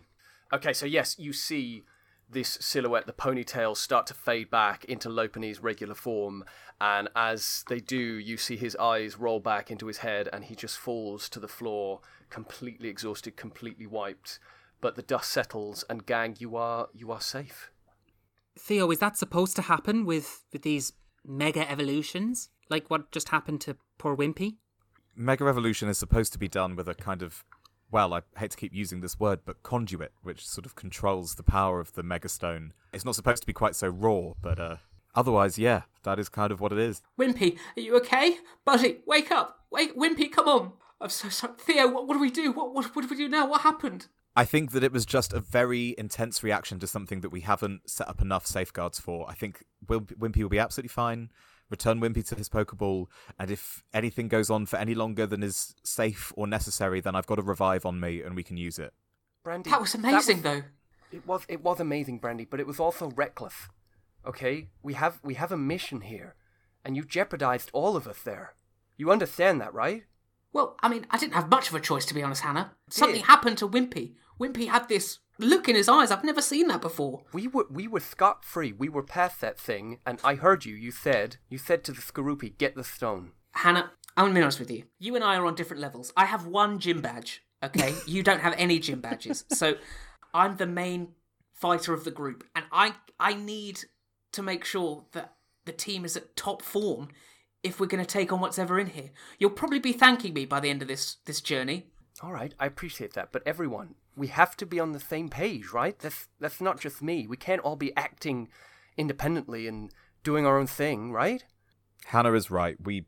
Okay, 0.52 0.72
so 0.72 0.86
yes, 0.86 1.18
you 1.18 1.32
see 1.32 1.84
this 2.28 2.58
silhouette, 2.60 3.06
the 3.06 3.12
ponytail, 3.12 3.76
start 3.76 4.06
to 4.06 4.14
fade 4.14 4.50
back 4.50 4.84
into 4.86 5.08
Lopunny's 5.08 5.60
regular 5.62 5.94
form, 5.94 6.44
and 6.80 7.08
as 7.14 7.64
they 7.68 7.78
do, 7.78 7.96
you 7.96 8.36
see 8.36 8.56
his 8.56 8.76
eyes 8.76 9.18
roll 9.18 9.40
back 9.40 9.70
into 9.70 9.86
his 9.86 9.98
head, 9.98 10.28
and 10.32 10.44
he 10.44 10.54
just 10.54 10.78
falls 10.78 11.28
to 11.28 11.40
the 11.40 11.48
floor, 11.48 12.00
completely 12.30 12.88
exhausted, 12.88 13.36
completely 13.36 13.86
wiped. 13.86 14.38
But 14.80 14.96
the 14.96 15.02
dust 15.02 15.30
settles, 15.30 15.84
and 15.88 16.06
gang, 16.06 16.36
you 16.38 16.56
are 16.56 16.88
you 16.94 17.10
are 17.10 17.20
safe. 17.20 17.70
Theo, 18.58 18.90
is 18.90 18.98
that 18.98 19.16
supposed 19.16 19.56
to 19.56 19.62
happen 19.62 20.04
with 20.04 20.44
with 20.52 20.62
these 20.62 20.92
mega 21.24 21.68
evolutions? 21.70 22.50
Like 22.68 22.88
what 22.88 23.10
just 23.10 23.30
happened 23.30 23.60
to 23.62 23.76
poor 23.98 24.16
Wimpy? 24.16 24.56
Mega 25.14 25.44
Revolution 25.44 25.88
is 25.88 25.98
supposed 25.98 26.32
to 26.32 26.38
be 26.38 26.48
done 26.48 26.74
with 26.74 26.88
a 26.88 26.94
kind 26.94 27.22
of, 27.22 27.44
well, 27.90 28.14
I 28.14 28.22
hate 28.38 28.52
to 28.52 28.56
keep 28.56 28.72
using 28.72 29.00
this 29.02 29.20
word, 29.20 29.40
but 29.44 29.62
conduit, 29.62 30.12
which 30.22 30.46
sort 30.46 30.64
of 30.64 30.74
controls 30.74 31.34
the 31.34 31.42
power 31.42 31.80
of 31.80 31.92
the 31.92 32.02
Megastone. 32.02 32.70
It's 32.94 33.04
not 33.04 33.14
supposed 33.14 33.42
to 33.42 33.46
be 33.46 33.52
quite 33.52 33.76
so 33.76 33.88
raw, 33.88 34.32
but 34.40 34.58
uh, 34.58 34.76
otherwise, 35.14 35.58
yeah, 35.58 35.82
that 36.04 36.18
is 36.18 36.30
kind 36.30 36.50
of 36.50 36.60
what 36.60 36.72
it 36.72 36.78
is. 36.78 37.02
Wimpy, 37.20 37.58
are 37.76 37.80
you 37.80 37.96
okay? 37.96 38.38
Buddy, 38.64 39.00
wake 39.06 39.30
up! 39.30 39.58
Wake, 39.70 39.94
Wimpy, 39.96 40.32
come 40.32 40.48
on! 40.48 40.72
I'm 40.98 41.10
so 41.10 41.28
sorry. 41.28 41.54
Theo, 41.58 41.88
what, 41.88 42.06
what 42.06 42.14
do 42.14 42.20
we 42.20 42.30
do? 42.30 42.52
What, 42.52 42.72
what, 42.72 42.96
what 42.96 43.02
do 43.02 43.08
we 43.08 43.16
do 43.16 43.28
now? 43.28 43.46
What 43.46 43.62
happened? 43.62 44.06
I 44.34 44.44
think 44.44 44.72
that 44.72 44.82
it 44.82 44.92
was 44.92 45.04
just 45.04 45.32
a 45.32 45.40
very 45.40 45.94
intense 45.98 46.42
reaction 46.42 46.78
to 46.78 46.86
something 46.86 47.20
that 47.20 47.30
we 47.30 47.42
haven't 47.42 47.90
set 47.90 48.08
up 48.08 48.22
enough 48.22 48.46
safeguards 48.46 48.98
for. 48.98 49.28
I 49.28 49.34
think 49.34 49.64
Wimpy 49.86 50.42
will 50.42 50.48
be 50.48 50.58
absolutely 50.58 50.88
fine. 50.88 51.30
Return 51.68 52.00
Wimpy 52.00 52.26
to 52.28 52.34
his 52.34 52.48
Pokeball, 52.48 53.06
and 53.38 53.50
if 53.50 53.82
anything 53.94 54.28
goes 54.28 54.50
on 54.50 54.66
for 54.66 54.76
any 54.76 54.94
longer 54.94 55.26
than 55.26 55.42
is 55.42 55.74
safe 55.82 56.32
or 56.36 56.46
necessary, 56.46 57.00
then 57.00 57.14
I've 57.14 57.26
got 57.26 57.38
a 57.38 57.42
revive 57.42 57.86
on 57.86 57.98
me 57.98 58.20
and 58.22 58.36
we 58.36 58.42
can 58.42 58.56
use 58.56 58.78
it. 58.78 58.92
Brandy, 59.42 59.70
That 59.70 59.80
was 59.80 59.94
amazing, 59.94 60.42
though. 60.42 60.62
It 61.10 61.26
was 61.26 61.44
it 61.48 61.62
was 61.62 61.80
amazing, 61.80 62.18
Brandy, 62.18 62.44
but 62.44 62.60
it 62.60 62.66
was 62.66 62.80
also 62.80 63.10
reckless. 63.10 63.54
Okay, 64.26 64.68
we 64.82 64.94
have 64.94 65.20
we 65.22 65.34
have 65.34 65.52
a 65.52 65.56
mission 65.56 66.02
here, 66.02 66.36
and 66.84 66.96
you 66.96 67.04
jeopardized 67.04 67.70
all 67.72 67.96
of 67.96 68.06
us 68.06 68.22
there. 68.22 68.54
You 68.96 69.10
understand 69.10 69.60
that, 69.60 69.74
right? 69.74 70.04
Well, 70.52 70.76
I 70.82 70.88
mean, 70.88 71.06
I 71.10 71.18
didn't 71.18 71.34
have 71.34 71.48
much 71.48 71.68
of 71.68 71.74
a 71.74 71.80
choice, 71.80 72.04
to 72.06 72.14
be 72.14 72.22
honest, 72.22 72.42
Hannah. 72.42 72.72
Something 72.90 73.20
Did? 73.20 73.26
happened 73.26 73.58
to 73.58 73.68
Wimpy. 73.68 74.14
Wimpy 74.40 74.68
had 74.68 74.88
this 74.88 75.18
look 75.38 75.68
in 75.68 75.76
his 75.76 75.88
eyes. 75.88 76.10
I've 76.10 76.24
never 76.24 76.42
seen 76.42 76.68
that 76.68 76.80
before. 76.80 77.22
We 77.32 77.46
were 77.46 77.66
we 77.70 77.88
were 77.88 78.00
scot 78.00 78.44
free. 78.44 78.72
We 78.72 78.88
were 78.88 79.02
past 79.02 79.40
that 79.40 79.58
thing, 79.58 79.98
and 80.06 80.18
I 80.24 80.34
heard 80.34 80.64
you. 80.64 80.74
You 80.74 80.90
said 80.90 81.36
you 81.48 81.58
said 81.58 81.84
to 81.84 81.92
the 81.92 82.00
Skorupi, 82.00 82.56
"Get 82.56 82.74
the 82.74 82.84
stone." 82.84 83.32
Hannah, 83.52 83.92
I'm 84.16 84.28
to 84.28 84.34
be 84.34 84.42
honest 84.42 84.60
with 84.60 84.70
you. 84.70 84.84
You 84.98 85.14
and 85.14 85.24
I 85.24 85.36
are 85.36 85.46
on 85.46 85.54
different 85.54 85.82
levels. 85.82 86.12
I 86.16 86.26
have 86.26 86.46
one 86.46 86.78
gym 86.78 87.00
badge. 87.00 87.42
Okay, 87.62 87.94
you 88.06 88.22
don't 88.22 88.40
have 88.40 88.54
any 88.56 88.78
gym 88.78 89.00
badges, 89.00 89.44
so 89.50 89.74
I'm 90.34 90.56
the 90.56 90.66
main 90.66 91.14
fighter 91.54 91.94
of 91.94 92.04
the 92.04 92.10
group, 92.10 92.44
and 92.54 92.64
I 92.72 92.94
I 93.20 93.34
need 93.34 93.84
to 94.32 94.42
make 94.42 94.64
sure 94.64 95.04
that 95.12 95.34
the 95.64 95.72
team 95.72 96.04
is 96.04 96.16
at 96.16 96.34
top 96.36 96.62
form 96.62 97.08
if 97.62 97.78
we're 97.78 97.86
going 97.86 98.04
to 98.04 98.10
take 98.10 98.32
on 98.32 98.40
what's 98.40 98.58
ever 98.58 98.78
in 98.78 98.88
here. 98.88 99.10
You'll 99.38 99.50
probably 99.50 99.78
be 99.78 99.92
thanking 99.92 100.34
me 100.34 100.44
by 100.44 100.58
the 100.60 100.70
end 100.70 100.82
of 100.82 100.88
this 100.88 101.16
this 101.26 101.40
journey. 101.40 101.86
All 102.20 102.32
right, 102.32 102.54
I 102.58 102.66
appreciate 102.66 103.14
that, 103.14 103.32
but 103.32 103.42
everyone, 103.46 103.94
we 104.16 104.28
have 104.28 104.56
to 104.58 104.66
be 104.66 104.78
on 104.78 104.92
the 104.92 105.00
same 105.00 105.28
page, 105.28 105.72
right? 105.72 105.98
That's 105.98 106.28
that's 106.40 106.60
not 106.60 106.80
just 106.80 107.02
me. 107.02 107.26
We 107.26 107.36
can't 107.36 107.62
all 107.62 107.76
be 107.76 107.96
acting 107.96 108.48
independently 108.96 109.66
and 109.66 109.90
doing 110.22 110.46
our 110.46 110.58
own 110.58 110.66
thing, 110.66 111.12
right? 111.12 111.44
Hannah 112.06 112.32
is 112.34 112.50
right. 112.50 112.76
We 112.82 113.06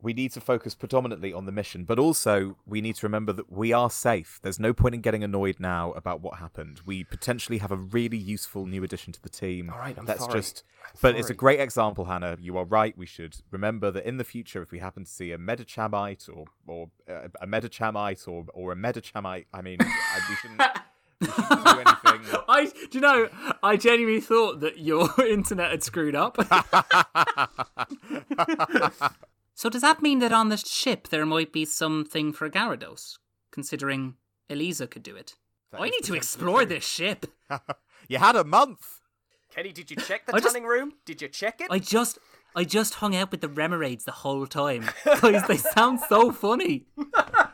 we 0.00 0.12
need 0.12 0.32
to 0.32 0.40
focus 0.40 0.74
predominantly 0.74 1.32
on 1.32 1.44
the 1.46 1.52
mission, 1.52 1.84
but 1.84 1.98
also 1.98 2.56
we 2.66 2.80
need 2.80 2.94
to 2.96 3.06
remember 3.06 3.32
that 3.32 3.50
we 3.50 3.72
are 3.72 3.90
safe. 3.90 4.38
There's 4.42 4.60
no 4.60 4.72
point 4.72 4.94
in 4.94 5.00
getting 5.00 5.24
annoyed 5.24 5.56
now 5.58 5.90
about 5.92 6.20
what 6.20 6.38
happened. 6.38 6.80
We 6.86 7.02
potentially 7.04 7.58
have 7.58 7.72
a 7.72 7.76
really 7.76 8.16
useful 8.16 8.66
new 8.66 8.84
addition 8.84 9.12
to 9.14 9.22
the 9.22 9.28
team. 9.28 9.70
All 9.70 9.78
right, 9.78 9.96
I'm 9.98 10.04
That's 10.06 10.20
sorry. 10.20 10.34
just 10.34 10.62
I'm 10.84 10.90
but 11.02 11.16
it's 11.16 11.30
a 11.30 11.34
great 11.34 11.58
example, 11.60 12.04
Hannah. 12.04 12.36
You 12.40 12.56
are 12.58 12.64
right. 12.64 12.96
We 12.96 13.06
should 13.06 13.36
remember 13.50 13.90
that 13.90 14.04
in 14.06 14.16
the 14.18 14.24
future, 14.24 14.62
if 14.62 14.70
we 14.70 14.78
happen 14.78 15.04
to 15.04 15.10
see 15.10 15.32
a 15.32 15.38
Medichamite 15.38 16.28
or 16.34 16.44
or 16.66 16.90
uh, 17.10 17.28
a 17.40 17.46
Medichamite 17.46 18.26
or 18.28 18.46
or 18.54 18.72
a 18.72 18.76
Medichamite, 18.76 19.46
I 19.52 19.62
mean, 19.62 19.78
I- 19.80 20.20
we 20.28 20.34
shouldn't, 20.36 20.62
we 21.20 21.26
shouldn't 21.26 21.64
do 21.64 21.80
anything. 21.80 22.40
I 22.48 22.64
do 22.66 22.88
you 22.92 23.00
know? 23.00 23.28
I 23.62 23.76
genuinely 23.76 24.20
thought 24.20 24.60
that 24.60 24.78
your 24.78 25.08
internet 25.26 25.70
had 25.72 25.82
screwed 25.82 26.14
up. 26.14 26.38
so 29.58 29.68
does 29.68 29.82
that 29.82 30.00
mean 30.02 30.20
that 30.20 30.30
on 30.32 30.50
the 30.50 30.56
ship 30.56 31.08
there 31.08 31.26
might 31.26 31.52
be 31.52 31.64
something 31.64 32.32
for 32.32 32.48
Gyarados, 32.48 33.18
considering 33.50 34.14
Elisa 34.48 34.86
could 34.86 35.02
do 35.02 35.16
it? 35.16 35.34
That 35.72 35.80
I 35.80 35.88
need 35.88 36.04
to 36.04 36.14
explore 36.14 36.64
this 36.64 36.84
ship. 36.84 37.26
You 38.08 38.18
had 38.18 38.36
a 38.36 38.44
month. 38.44 39.00
Kenny, 39.54 39.72
did 39.72 39.90
you 39.90 39.96
check 39.96 40.24
the 40.26 40.34
I 40.34 40.38
just- 40.38 40.54
tanning 40.54 40.68
room? 40.68 40.92
Did 41.04 41.20
you 41.20 41.28
check 41.28 41.60
it? 41.60 41.66
I 41.70 41.78
just 41.80 42.18
I 42.54 42.62
just 42.64 42.94
hung 42.94 43.16
out 43.16 43.30
with 43.32 43.40
the 43.40 43.48
Remoraids 43.48 44.04
the 44.04 44.12
whole 44.22 44.46
time. 44.46 44.88
Guys, 45.04 45.46
they 45.48 45.56
sound 45.58 45.98
so 46.08 46.30
funny. 46.32 46.86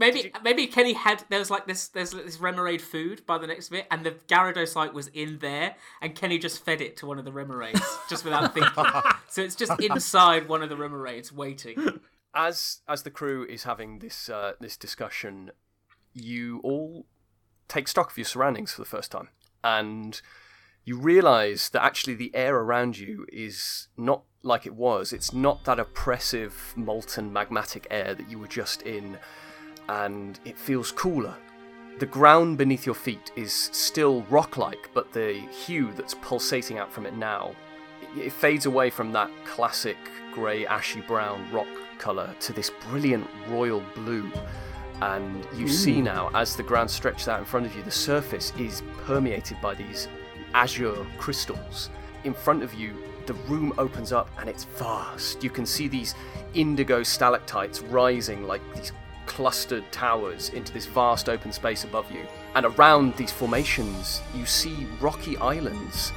Maybe 0.00 0.32
maybe 0.42 0.66
Kenny 0.66 0.94
had 0.94 1.24
there 1.28 1.38
was 1.38 1.50
like 1.50 1.66
this 1.66 1.88
there's 1.88 2.12
this 2.12 2.38
Remoraid 2.38 2.80
food 2.80 3.24
by 3.26 3.36
the 3.36 3.46
next 3.46 3.68
bit, 3.68 3.86
and 3.90 4.02
the 4.02 4.12
Gyaradosite 4.12 4.94
was 4.94 5.08
in 5.08 5.38
there, 5.40 5.76
and 6.00 6.14
Kenny 6.14 6.38
just 6.38 6.64
fed 6.64 6.80
it 6.80 6.96
to 6.96 7.06
one 7.06 7.18
of 7.18 7.26
the 7.26 7.30
Remoraids 7.30 7.82
just 8.08 8.24
without 8.24 8.54
thinking. 8.54 8.84
so 9.28 9.42
it's 9.42 9.54
just 9.54 9.78
inside 9.82 10.48
one 10.48 10.62
of 10.62 10.70
the 10.70 10.74
Remoraids 10.74 11.30
waiting. 11.30 12.00
as 12.34 12.80
as 12.88 13.02
the 13.02 13.10
crew 13.10 13.44
is 13.44 13.64
having 13.64 13.98
this 13.98 14.30
uh, 14.30 14.54
this 14.58 14.78
discussion, 14.78 15.50
you 16.14 16.60
all 16.64 17.04
take 17.68 17.86
stock 17.86 18.10
of 18.10 18.16
your 18.16 18.24
surroundings 18.24 18.72
for 18.72 18.80
the 18.80 18.88
first 18.88 19.12
time, 19.12 19.28
and 19.62 20.22
you 20.84 20.96
realise 20.98 21.68
that 21.68 21.84
actually 21.84 22.14
the 22.14 22.34
air 22.34 22.56
around 22.56 22.98
you 22.98 23.26
is 23.30 23.88
not 23.98 24.22
like 24.42 24.64
it 24.64 24.74
was. 24.74 25.12
It's 25.12 25.34
not 25.34 25.64
that 25.64 25.78
oppressive 25.78 26.72
molten 26.74 27.30
magmatic 27.30 27.84
air 27.90 28.14
that 28.14 28.30
you 28.30 28.38
were 28.38 28.48
just 28.48 28.80
in, 28.82 29.18
and 29.90 30.38
it 30.44 30.56
feels 30.56 30.92
cooler. 30.92 31.34
The 31.98 32.06
ground 32.06 32.56
beneath 32.56 32.86
your 32.86 32.94
feet 32.94 33.32
is 33.36 33.52
still 33.52 34.22
rock-like, 34.30 34.90
but 34.94 35.12
the 35.12 35.32
hue 35.66 35.92
that's 35.92 36.14
pulsating 36.14 36.78
out 36.78 36.92
from 36.92 37.06
it 37.06 37.14
now 37.14 37.52
it, 38.16 38.32
fades 38.32 38.66
away 38.66 38.90
from 38.90 39.12
that 39.12 39.30
classic 39.44 39.98
grey, 40.32 40.66
ashy 40.66 41.00
brown 41.02 41.50
rock 41.52 41.68
colour 41.98 42.34
to 42.40 42.52
this 42.52 42.70
brilliant 42.88 43.26
royal 43.48 43.82
blue. 43.94 44.30
And 45.02 45.46
you 45.56 45.66
see 45.66 46.00
now, 46.00 46.30
as 46.34 46.56
the 46.56 46.62
ground 46.62 46.90
stretches 46.90 47.28
out 47.28 47.40
in 47.40 47.44
front 47.44 47.66
of 47.66 47.74
you, 47.74 47.82
the 47.82 47.90
surface 47.90 48.52
is 48.58 48.82
permeated 49.04 49.58
by 49.60 49.74
these 49.74 50.08
azure 50.54 51.06
crystals. 51.18 51.90
In 52.24 52.34
front 52.34 52.62
of 52.62 52.74
you, 52.74 52.94
the 53.26 53.34
room 53.48 53.72
opens 53.78 54.12
up 54.12 54.30
and 54.38 54.48
it's 54.48 54.64
vast. 54.64 55.42
You 55.42 55.50
can 55.50 55.64
see 55.64 55.88
these 55.88 56.14
indigo 56.54 57.02
stalactites 57.02 57.80
rising 57.80 58.46
like 58.46 58.62
these 58.74 58.92
clustered 59.30 59.84
towers 59.92 60.48
into 60.48 60.72
this 60.72 60.86
vast 60.86 61.28
open 61.28 61.52
space 61.52 61.84
above 61.84 62.10
you. 62.10 62.26
And 62.56 62.66
around 62.66 63.16
these 63.16 63.30
formations, 63.30 64.20
you 64.34 64.44
see 64.44 64.88
rocky 65.00 65.36
islands 65.36 66.12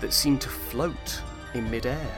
that 0.00 0.12
seem 0.12 0.38
to 0.38 0.48
float 0.48 1.20
in 1.54 1.68
midair. 1.68 2.14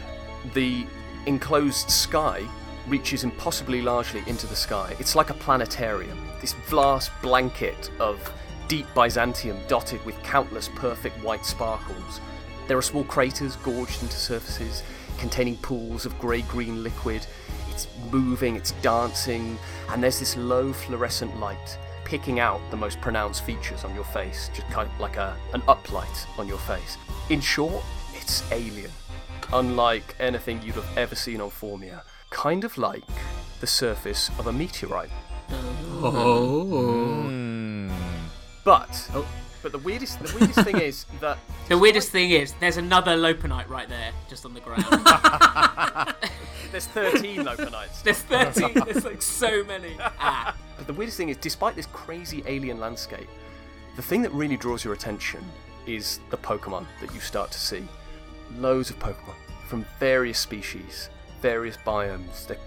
The 0.53 0.87
enclosed 1.25 1.89
sky 1.89 2.47
reaches 2.87 3.25
impossibly 3.25 3.81
largely 3.81 4.23
into 4.27 4.47
the 4.47 4.55
sky. 4.55 4.95
It's 4.99 5.17
like 5.17 5.31
a 5.31 5.35
planetarium, 5.35 6.19
this 6.43 6.53
vast 6.69 7.11
blanket 7.23 7.91
of 7.99 8.31
deep 8.69 8.87
Byzantium 8.95 9.59
dotted 9.67 10.05
with 10.05 10.23
countless 10.23 10.69
perfect 10.69 11.17
white 11.25 11.47
sparkles. 11.47 12.21
There 12.69 12.77
are 12.77 12.83
small 12.83 13.05
craters 13.05 13.57
gorged 13.57 14.03
into 14.03 14.17
surfaces 14.17 14.83
containing 15.17 15.57
pools 15.57 16.05
of 16.05 16.19
grey 16.19 16.43
green 16.43 16.83
liquid. 16.83 17.27
It's 17.75 17.89
moving, 18.13 18.55
it's 18.55 18.71
dancing, 18.83 19.59
and 19.91 20.01
there's 20.01 20.21
this 20.21 20.37
low 20.37 20.73
fluorescent 20.73 21.41
light 21.41 21.77
picking 22.05 22.39
out 22.39 22.61
the 22.71 22.77
most 22.77 23.01
pronounced 23.01 23.43
features 23.45 23.83
on 23.83 23.93
your 23.97 24.05
face, 24.05 24.49
just 24.55 24.69
kind 24.69 24.89
of 24.89 25.01
like 25.01 25.17
a, 25.17 25.37
an 25.55 25.61
uplight 25.63 26.39
on 26.39 26.47
your 26.47 26.59
face. 26.59 26.97
In 27.31 27.41
short, 27.41 27.85
it's 28.15 28.49
alien. 28.53 28.93
Unlike 29.53 30.15
anything 30.21 30.63
you'd 30.63 30.77
have 30.77 30.97
ever 30.97 31.17
seen 31.17 31.41
on 31.41 31.51
Formia. 31.51 32.03
Kind 32.31 32.63
of 32.63 32.79
like 32.79 33.03
the 33.61 33.67
surface 33.67 34.31
of 34.39 34.47
a 34.47 34.53
meteorite. 34.53 35.11
Oh. 35.51 37.23
Hmm. 37.25 37.91
But 38.63 39.11
but 39.65 39.73
the 39.73 39.79
weirdest 39.79 40.21
the 40.21 40.33
weirdest 40.39 40.61
thing 40.61 40.79
is 40.79 41.07
that 41.21 41.39
The 41.69 41.79
weirdest 41.79 42.11
thing 42.11 42.31
is 42.31 42.53
there's 42.61 42.77
another 42.77 43.17
Lopunite 43.17 43.69
right 43.69 43.89
there, 43.89 44.13
just 44.29 44.45
on 44.45 44.53
the 44.53 44.61
ground. 44.61 44.85
there's 46.71 46.87
13 46.87 47.45
Lopunites. 47.49 48.03
there's 48.03 48.21
13. 48.21 48.85
There's 48.85 49.05
like 49.07 49.23
so 49.23 49.65
many. 49.65 49.97
Ah. 50.01 50.55
But 50.77 50.87
the 50.87 50.93
weirdest 50.93 51.17
thing 51.17 51.31
is, 51.31 51.39
despite 51.39 51.75
this 51.77 51.87
crazy 51.87 52.43
alien 52.47 52.79
landscape, 52.79 53.29
the 53.97 54.03
thing 54.03 54.21
that 54.21 54.33
really 54.33 54.59
draws 54.59 54.85
your 54.85 54.93
attention 54.93 55.43
is 55.87 56.21
the 56.29 56.37
Pokemon 56.37 56.85
that 57.01 57.15
you 57.15 57.21
start 57.21 57.51
to 57.53 57.59
see. 57.59 57.89
Loads 58.59 58.91
of 58.91 58.99
Pokemon 58.99 59.35
from 59.67 59.87
various 59.99 60.39
species, 60.39 61.09
various 61.41 61.79
biomes, 61.79 62.47
they 62.47 62.59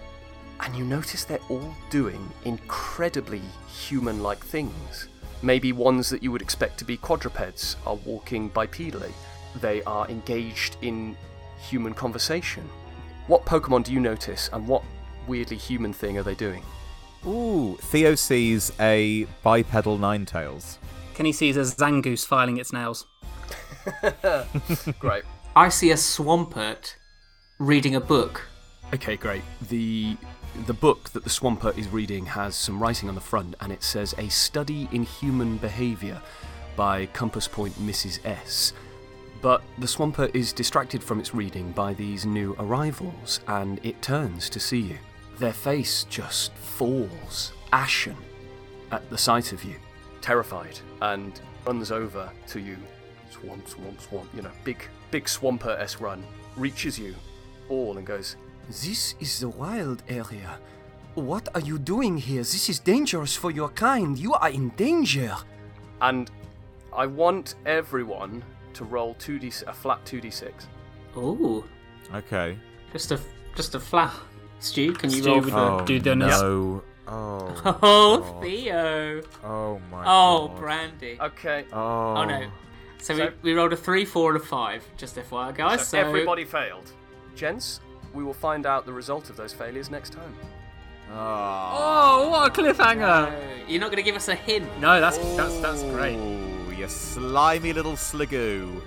and 0.60 0.74
you 0.74 0.84
notice 0.84 1.24
they're 1.24 1.38
all 1.48 1.72
doing 1.90 2.28
incredibly 2.44 3.42
human 3.68 4.20
like 4.20 4.44
things. 4.44 5.06
Maybe 5.42 5.72
ones 5.72 6.10
that 6.10 6.22
you 6.22 6.32
would 6.32 6.42
expect 6.42 6.78
to 6.78 6.84
be 6.84 6.96
quadrupeds 6.96 7.76
are 7.86 7.94
walking 7.94 8.50
bipedally. 8.50 9.12
They 9.60 9.82
are 9.84 10.08
engaged 10.08 10.76
in 10.82 11.16
human 11.58 11.94
conversation. 11.94 12.68
What 13.26 13.44
Pokemon 13.44 13.84
do 13.84 13.92
you 13.92 14.00
notice, 14.00 14.48
and 14.52 14.66
what 14.66 14.82
weirdly 15.26 15.56
human 15.56 15.92
thing 15.92 16.18
are 16.18 16.22
they 16.22 16.34
doing? 16.34 16.62
Ooh, 17.26 17.76
Theo 17.80 18.14
sees 18.14 18.72
a 18.80 19.26
bipedal 19.42 19.98
Ninetales. 19.98 20.78
Kenny 21.14 21.32
sees 21.32 21.56
a 21.56 21.60
Zangoose 21.60 22.24
filing 22.26 22.58
its 22.58 22.72
nails. 22.72 23.06
Great. 24.98 25.24
I 25.56 25.68
see 25.68 25.90
a 25.90 25.94
Swampert 25.94 26.94
reading 27.58 27.96
a 27.96 28.00
book. 28.00 28.46
Okay, 28.94 29.16
great. 29.16 29.42
The 29.68 30.16
the 30.66 30.74
book 30.74 31.10
that 31.10 31.24
the 31.24 31.30
Swampert 31.30 31.78
is 31.78 31.88
reading 31.88 32.26
has 32.26 32.56
some 32.56 32.82
writing 32.82 33.08
on 33.08 33.14
the 33.14 33.20
front, 33.20 33.54
and 33.60 33.72
it 33.72 33.82
says 33.82 34.14
"A 34.18 34.28
Study 34.28 34.88
in 34.92 35.02
Human 35.04 35.56
Behaviour" 35.58 36.20
by 36.76 37.06
Compass 37.06 37.48
Point 37.48 37.74
Mrs. 37.74 38.24
S. 38.24 38.72
But 39.40 39.62
the 39.78 39.86
Swampert 39.86 40.34
is 40.34 40.52
distracted 40.52 41.02
from 41.02 41.20
its 41.20 41.34
reading 41.34 41.72
by 41.72 41.94
these 41.94 42.26
new 42.26 42.56
arrivals, 42.58 43.40
and 43.46 43.80
it 43.84 44.02
turns 44.02 44.50
to 44.50 44.60
see 44.60 44.80
you. 44.80 44.98
Their 45.38 45.52
face 45.52 46.04
just 46.04 46.52
falls, 46.54 47.52
ashen, 47.72 48.16
at 48.90 49.08
the 49.10 49.18
sight 49.18 49.52
of 49.52 49.62
you, 49.62 49.76
terrified, 50.20 50.78
and 51.02 51.40
runs 51.64 51.92
over 51.92 52.30
to 52.48 52.60
you. 52.60 52.76
Swamp, 53.30 53.68
swamp, 53.68 54.00
swamp, 54.00 54.28
you 54.34 54.42
know, 54.42 54.50
big, 54.64 54.82
big 55.10 55.26
Swampert 55.26 55.78
S 55.80 56.00
run, 56.00 56.24
reaches 56.56 56.98
you 56.98 57.14
all 57.68 57.96
and 57.98 58.06
goes, 58.06 58.36
This 58.68 59.14
is 59.20 59.40
the 59.40 59.48
wild 59.48 60.02
area. 60.08 60.58
What 61.14 61.48
are 61.54 61.60
you 61.60 61.78
doing 61.78 62.16
here? 62.18 62.40
This 62.42 62.68
is 62.68 62.78
dangerous 62.78 63.34
for 63.34 63.50
your 63.50 63.70
kind. 63.70 64.16
You 64.18 64.34
are 64.34 64.50
in 64.50 64.68
danger. 64.70 65.34
And 66.00 66.30
I 66.96 67.06
want 67.06 67.54
everyone 67.66 68.42
to 68.74 68.84
roll 68.84 69.14
2d 69.16 69.64
a 69.66 69.72
flat 69.72 70.04
2d6. 70.04 70.52
Ooh, 71.16 71.64
Okay. 72.14 72.56
just 72.92 73.10
a 73.12 73.18
just 73.56 73.74
a 73.74 73.80
flat. 73.80 74.14
Stu, 74.60 74.92
can 74.92 75.10
you 75.10 75.22
Stu 75.22 75.28
roll 75.30 75.40
would 75.40 75.50
for? 75.50 75.84
do 75.84 75.96
oh, 75.96 75.98
the 76.00 76.16
nuts. 76.16 76.40
no. 76.42 76.82
Oh. 77.10 77.62
Oh, 77.82 78.18
God. 78.20 78.42
Theo. 78.42 79.22
Oh 79.42 79.80
my. 79.90 80.04
Oh, 80.06 80.48
God. 80.48 80.58
Brandy. 80.58 81.16
Okay. 81.18 81.64
Oh. 81.72 82.16
Oh 82.18 82.24
no. 82.26 82.42
So, 82.98 83.16
So- 83.16 83.32
we, 83.42 83.52
we 83.52 83.56
rolled 83.56 83.72
a 83.72 83.76
three, 83.76 84.04
four, 84.04 84.34
and 84.34 84.42
a 84.42 84.44
five. 84.44 84.84
Just 84.98 85.16
FYI, 85.16 85.54
guys. 85.56 85.88
So, 85.88 85.98
everybody 85.98 86.44
failed. 86.44 86.92
Gents, 87.34 87.80
we 88.18 88.24
will 88.24 88.34
find 88.34 88.66
out 88.66 88.84
the 88.84 88.92
result 88.92 89.30
of 89.30 89.36
those 89.36 89.52
failures 89.52 89.90
next 89.90 90.12
time. 90.12 90.34
Oh, 91.12 91.14
oh 91.14 92.28
what 92.30 92.58
a 92.58 92.60
cliffhanger! 92.60 93.28
Uh, 93.28 93.30
You're 93.68 93.80
not 93.80 93.92
going 93.92 93.98
to 93.98 94.02
give 94.02 94.16
us 94.16 94.26
a 94.26 94.34
hint. 94.34 94.66
No, 94.80 95.00
that's 95.00 95.18
that's 95.36 95.60
that's 95.60 95.84
great. 95.84 96.16
Ooh, 96.18 96.72
you 96.72 96.88
slimy 96.88 97.72
little 97.72 97.92
Sliggoo. 97.92 98.82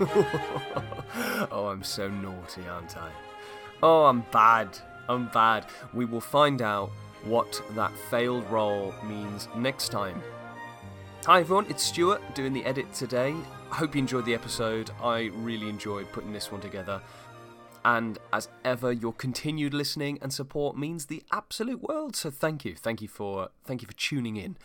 Oh. 1.50 1.66
I'm 1.66 1.82
so 1.82 2.08
naughty, 2.08 2.62
aren't 2.68 2.96
I? 2.96 3.10
Oh, 3.82 4.04
I'm 4.04 4.24
bad. 4.32 4.78
I'm 5.08 5.26
bad. 5.28 5.66
We 5.92 6.04
will 6.04 6.20
find 6.20 6.62
out 6.62 6.90
what 7.24 7.62
that 7.74 7.92
failed 8.10 8.48
roll 8.50 8.94
means 9.04 9.48
next 9.56 9.90
time. 9.90 10.22
Hi 11.26 11.40
everyone, 11.40 11.66
it's 11.68 11.82
Stuart 11.82 12.20
doing 12.34 12.52
the 12.52 12.64
edit 12.64 12.92
today. 12.92 13.34
I 13.70 13.74
hope 13.74 13.94
you 13.94 14.00
enjoyed 14.00 14.24
the 14.24 14.34
episode. 14.34 14.90
I 15.02 15.30
really 15.34 15.68
enjoyed 15.68 16.10
putting 16.12 16.32
this 16.32 16.50
one 16.50 16.60
together. 16.60 17.00
And 17.84 18.18
as 18.32 18.48
ever, 18.64 18.92
your 18.92 19.12
continued 19.12 19.74
listening 19.74 20.18
and 20.22 20.32
support 20.32 20.76
means 20.76 21.06
the 21.06 21.22
absolute 21.32 21.82
world. 21.82 22.16
So 22.16 22.30
thank 22.30 22.64
you. 22.64 22.74
Thank 22.74 23.02
you 23.02 23.08
for 23.08 23.50
thank 23.64 23.82
you 23.82 23.86
for 23.86 23.94
tuning 23.94 24.36
in. 24.36 24.56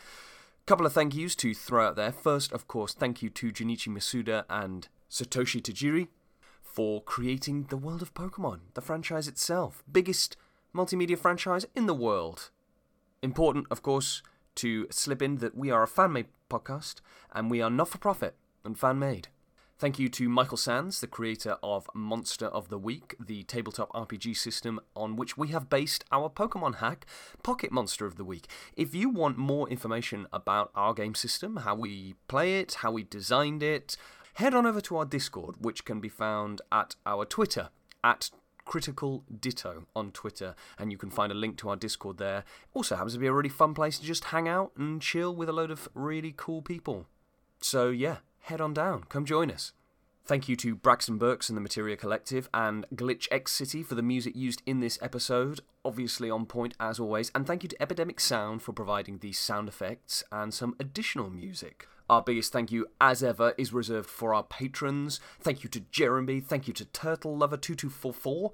Couple 0.66 0.86
of 0.86 0.94
thank 0.94 1.16
yous 1.16 1.36
to 1.38 1.54
throw 1.54 1.88
out 1.88 1.96
there. 1.96 2.12
First, 2.12 2.52
of 2.52 2.68
course, 2.68 2.94
thank 2.94 3.22
you 3.22 3.30
to 3.30 3.52
Junichi 3.52 3.88
Masuda 3.88 4.44
and 4.50 4.90
Satoshi 5.10 5.62
Tajiri 5.62 6.08
for 6.62 7.02
creating 7.02 7.68
the 7.70 7.78
world 7.78 8.02
of 8.02 8.14
Pokemon, 8.14 8.60
the 8.74 8.82
franchise 8.82 9.28
itself. 9.28 9.84
Biggest 9.92 10.38
multimedia 10.76 11.18
franchise 11.18 11.66
in 11.76 11.86
the 11.86 11.94
world. 11.94 12.52
Important, 13.22 13.66
of 13.72 13.82
course, 13.82 14.22
to 14.56 14.88
slip 14.92 15.22
in 15.22 15.38
that 15.38 15.56
we 15.56 15.72
are 15.72 15.84
a 15.84 15.88
fan 15.88 16.14
made 16.14 16.28
podcast 16.50 16.96
and 17.34 17.50
we 17.50 17.62
are 17.62 17.70
not 17.70 17.90
for 17.90 17.98
profit 17.98 18.36
and 18.64 18.78
fan 18.78 19.00
made. 19.00 19.30
Thank 19.80 20.00
you 20.00 20.10
to 20.10 20.28
Michael 20.28 20.58
Sands, 20.58 21.02
the 21.02 21.08
creator 21.08 21.58
of 21.62 21.88
Monster 21.94 22.48
of 22.48 22.70
the 22.70 22.80
Week, 22.80 23.16
the 23.24 23.44
tabletop 23.44 23.94
RPG 23.94 24.36
system 24.36 24.80
on 24.96 25.16
which 25.16 25.38
we 25.38 25.50
have 25.50 25.70
based 25.70 26.04
our 26.12 26.30
Pokemon 26.30 26.78
hack, 26.78 27.06
Pocket 27.44 27.72
Monster 27.72 28.08
of 28.08 28.16
the 28.16 28.26
Week. 28.26 28.48
If 28.76 28.96
you 28.96 29.08
want 29.10 29.38
more 29.38 29.70
information 29.70 30.26
about 30.34 30.72
our 30.74 30.96
game 30.96 31.14
system, 31.14 31.58
how 31.58 31.76
we 31.76 32.16
play 32.28 32.60
it, 32.60 32.76
how 32.82 32.92
we 32.92 33.04
designed 33.04 33.62
it, 33.62 33.96
head 34.38 34.54
on 34.54 34.68
over 34.68 34.80
to 34.80 34.96
our 34.96 35.06
Discord, 35.06 35.56
which 35.60 35.84
can 35.84 36.00
be 36.00 36.10
found 36.10 36.62
at 36.72 36.96
our 37.08 37.26
Twitter, 37.26 37.70
at 38.04 38.30
Critical 38.66 39.24
Ditto 39.40 39.88
on 39.96 40.12
Twitter, 40.12 40.54
and 40.78 40.92
you 40.92 40.98
can 40.98 41.10
find 41.10 41.32
a 41.32 41.36
link 41.36 41.58
to 41.58 41.70
our 41.70 41.76
Discord 41.76 42.20
there. 42.20 42.44
Also 42.76 42.96
happens 42.96 43.14
to 43.14 43.20
be 43.20 43.26
a 43.26 43.34
really 43.34 43.50
fun 43.50 43.74
place 43.74 43.98
to 43.98 44.06
just 44.06 44.26
hang 44.26 44.48
out 44.48 44.74
and 44.78 45.02
chill 45.02 45.36
with 45.36 45.50
a 45.50 45.54
load 45.54 45.72
of 45.72 45.90
really 45.96 46.36
cool 46.38 46.62
people. 46.62 47.08
So 47.62 47.90
yeah, 47.90 48.18
head 48.42 48.62
on 48.62 48.76
down, 48.76 49.06
come 49.10 49.26
join 49.26 49.50
us. 49.50 49.74
Thank 50.24 50.48
you 50.48 50.56
to 50.58 50.76
Braxton 50.76 51.18
Burks 51.18 51.50
and 51.50 51.58
the 51.58 51.62
Materia 51.62 51.98
Collective 51.98 52.48
and 52.54 52.86
Glitch 52.94 53.28
X 53.32 53.54
City 53.54 53.82
for 53.82 53.96
the 53.96 54.04
music 54.04 54.36
used 54.36 54.62
in 54.68 54.82
this 54.82 55.00
episode, 55.02 55.62
obviously 55.84 56.30
on 56.30 56.46
point 56.46 56.76
as 56.80 57.00
always, 57.00 57.32
and 57.34 57.48
thank 57.48 57.64
you 57.64 57.70
to 57.70 57.82
Epidemic 57.82 58.20
Sound 58.20 58.62
for 58.62 58.72
providing 58.72 59.18
these 59.18 59.40
sound 59.40 59.68
effects 59.68 60.24
and 60.32 60.54
some 60.54 60.76
additional 60.80 61.32
music. 61.32 61.88
Our 62.10 62.22
biggest 62.22 62.54
thank 62.54 62.72
you, 62.72 62.88
as 63.02 63.22
ever, 63.22 63.54
is 63.58 63.74
reserved 63.74 64.10
for 64.10 64.34
our 64.34 64.44
patrons. 64.44 65.20
Thank 65.42 65.64
you 65.64 65.70
to 65.72 65.82
Jeremy, 65.92 66.40
thank 66.40 66.68
you 66.68 66.74
to 66.74 66.86
Turtle 66.86 67.36
Lover 67.36 67.58
2244. 67.58 68.52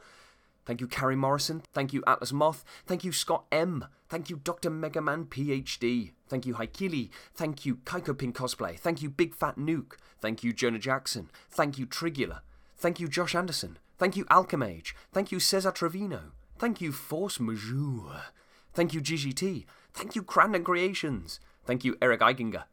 Thank 0.65 0.81
you, 0.81 0.87
Carrie 0.87 1.15
Morrison. 1.15 1.61
Thank 1.73 1.93
you, 1.93 2.03
Atlas 2.07 2.31
Moth. 2.31 2.63
Thank 2.85 3.03
you, 3.03 3.11
Scott 3.11 3.45
M. 3.51 3.85
Thank 4.07 4.29
you, 4.29 4.37
Dr. 4.37 4.69
Megaman 4.69 5.27
PhD. 5.27 6.13
Thank 6.27 6.45
you, 6.45 6.55
Haikili. 6.55 7.09
Thank 7.33 7.65
you, 7.65 7.75
Kaiko 7.77 8.17
Pin 8.17 8.31
Cosplay. 8.31 8.79
Thank 8.79 9.01
you, 9.01 9.09
Big 9.09 9.35
Fat 9.35 9.57
Nuke. 9.57 9.93
Thank 10.21 10.43
you, 10.43 10.53
Jonah 10.53 10.79
Jackson. 10.79 11.29
Thank 11.49 11.77
you, 11.77 11.85
Trigula. 11.85 12.41
Thank 12.77 12.99
you, 12.99 13.07
Josh 13.07 13.35
Anderson. 13.35 13.77
Thank 13.97 14.15
you, 14.15 14.25
Alchemage. 14.25 14.95
Thank 15.11 15.31
you, 15.31 15.39
Cesar 15.39 15.71
Trevino. 15.71 16.31
Thank 16.57 16.79
you, 16.79 16.91
Force 16.91 17.39
Majeure. 17.39 18.23
Thank 18.73 18.93
you, 18.93 19.01
GGT. 19.01 19.65
Thank 19.93 20.15
you, 20.15 20.23
Crandon 20.23 20.63
Creations. 20.63 21.39
Thank 21.65 21.83
you, 21.83 21.97
Eric 22.01 22.21
Eiginger. 22.21 22.63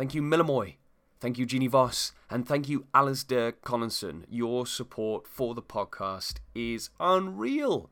Thank 0.00 0.14
you, 0.14 0.22
Millamoy. 0.22 0.76
Thank 1.20 1.36
you, 1.36 1.44
Jeannie 1.44 1.66
Voss. 1.66 2.12
And 2.30 2.48
thank 2.48 2.70
you, 2.70 2.86
Alasdair 2.94 3.52
Collinson. 3.62 4.24
Your 4.30 4.64
support 4.64 5.28
for 5.28 5.54
the 5.54 5.60
podcast 5.60 6.38
is 6.54 6.88
unreal. 6.98 7.90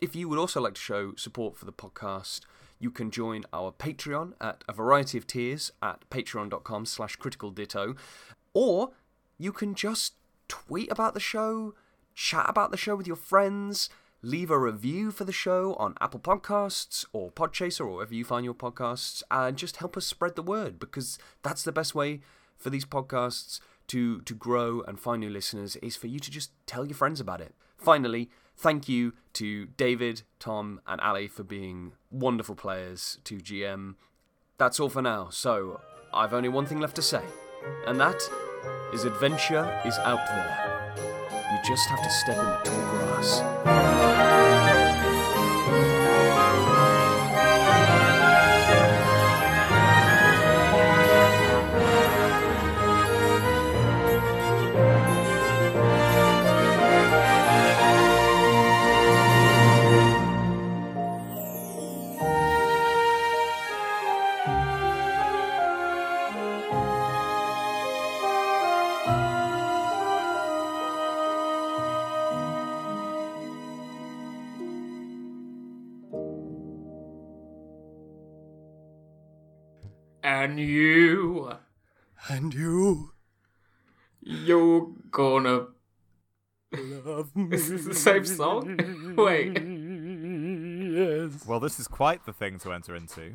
If 0.00 0.16
you 0.16 0.28
would 0.28 0.38
also 0.40 0.60
like 0.60 0.74
to 0.74 0.80
show 0.80 1.14
support 1.14 1.56
for 1.56 1.64
the 1.64 1.72
podcast, 1.72 2.40
you 2.80 2.90
can 2.90 3.08
join 3.08 3.44
our 3.52 3.70
Patreon 3.70 4.32
at 4.40 4.64
a 4.66 4.72
variety 4.72 5.16
of 5.16 5.28
tiers 5.28 5.70
at 5.80 6.10
patreon.com 6.10 6.86
slash 6.86 7.14
critical 7.14 7.52
ditto. 7.52 7.94
Or 8.52 8.90
you 9.38 9.52
can 9.52 9.76
just 9.76 10.14
tweet 10.48 10.90
about 10.90 11.14
the 11.14 11.20
show, 11.20 11.76
chat 12.16 12.46
about 12.48 12.72
the 12.72 12.76
show 12.76 12.96
with 12.96 13.06
your 13.06 13.14
friends, 13.14 13.88
leave 14.24 14.50
a 14.50 14.58
review 14.58 15.10
for 15.10 15.24
the 15.24 15.32
show 15.32 15.74
on 15.74 15.94
Apple 16.00 16.20
Podcasts 16.20 17.04
or 17.12 17.30
Podchaser 17.30 17.82
or 17.82 17.96
wherever 17.96 18.14
you 18.14 18.24
find 18.24 18.44
your 18.44 18.54
podcasts, 18.54 19.22
and 19.30 19.56
just 19.56 19.76
help 19.76 19.96
us 19.96 20.06
spread 20.06 20.34
the 20.34 20.42
word 20.42 20.78
because 20.78 21.18
that's 21.42 21.62
the 21.62 21.72
best 21.72 21.94
way 21.94 22.20
for 22.56 22.70
these 22.70 22.86
podcasts 22.86 23.60
to 23.86 24.22
to 24.22 24.34
grow 24.34 24.80
and 24.88 24.98
find 24.98 25.20
new 25.20 25.28
listeners 25.28 25.76
is 25.76 25.94
for 25.94 26.06
you 26.06 26.18
to 26.18 26.30
just 26.30 26.52
tell 26.66 26.86
your 26.86 26.94
friends 26.94 27.20
about 27.20 27.42
it. 27.42 27.54
Finally, 27.76 28.30
thank 28.56 28.88
you 28.88 29.12
to 29.34 29.66
David, 29.76 30.22
Tom, 30.38 30.80
and 30.86 31.00
Ali 31.02 31.28
for 31.28 31.42
being 31.42 31.92
wonderful 32.10 32.54
players 32.54 33.18
to 33.24 33.36
GM. 33.36 33.96
That's 34.56 34.80
all 34.80 34.88
for 34.88 35.02
now. 35.02 35.28
So, 35.30 35.80
I've 36.14 36.32
only 36.32 36.48
one 36.48 36.64
thing 36.64 36.80
left 36.80 36.96
to 36.96 37.02
say, 37.02 37.22
and 37.86 38.00
that 38.00 38.22
is 38.94 39.04
adventure 39.04 39.82
is 39.84 39.98
out 39.98 40.24
there. 40.28 40.63
Just 41.66 41.88
have 41.88 42.02
to 42.02 42.10
step 42.10 42.36
in 42.36 42.44
the 42.44 42.60
tall 42.62 42.90
grass. 42.90 44.33
And 80.56 80.62
you, 80.68 81.50
And 82.28 82.54
you 82.54 83.10
you're 84.20 84.86
gonna. 85.10 85.66
love 86.72 87.34
me. 87.36 87.56
Is 87.56 87.70
this 87.70 87.84
the 87.86 87.94
same 87.94 88.24
song? 88.24 89.14
Wait. 89.16 89.52
Yes. 89.58 91.44
Well, 91.44 91.58
this 91.58 91.80
is 91.80 91.88
quite 91.88 92.24
the 92.24 92.32
thing 92.32 92.60
to 92.60 92.72
enter 92.72 92.94
into. 92.94 93.34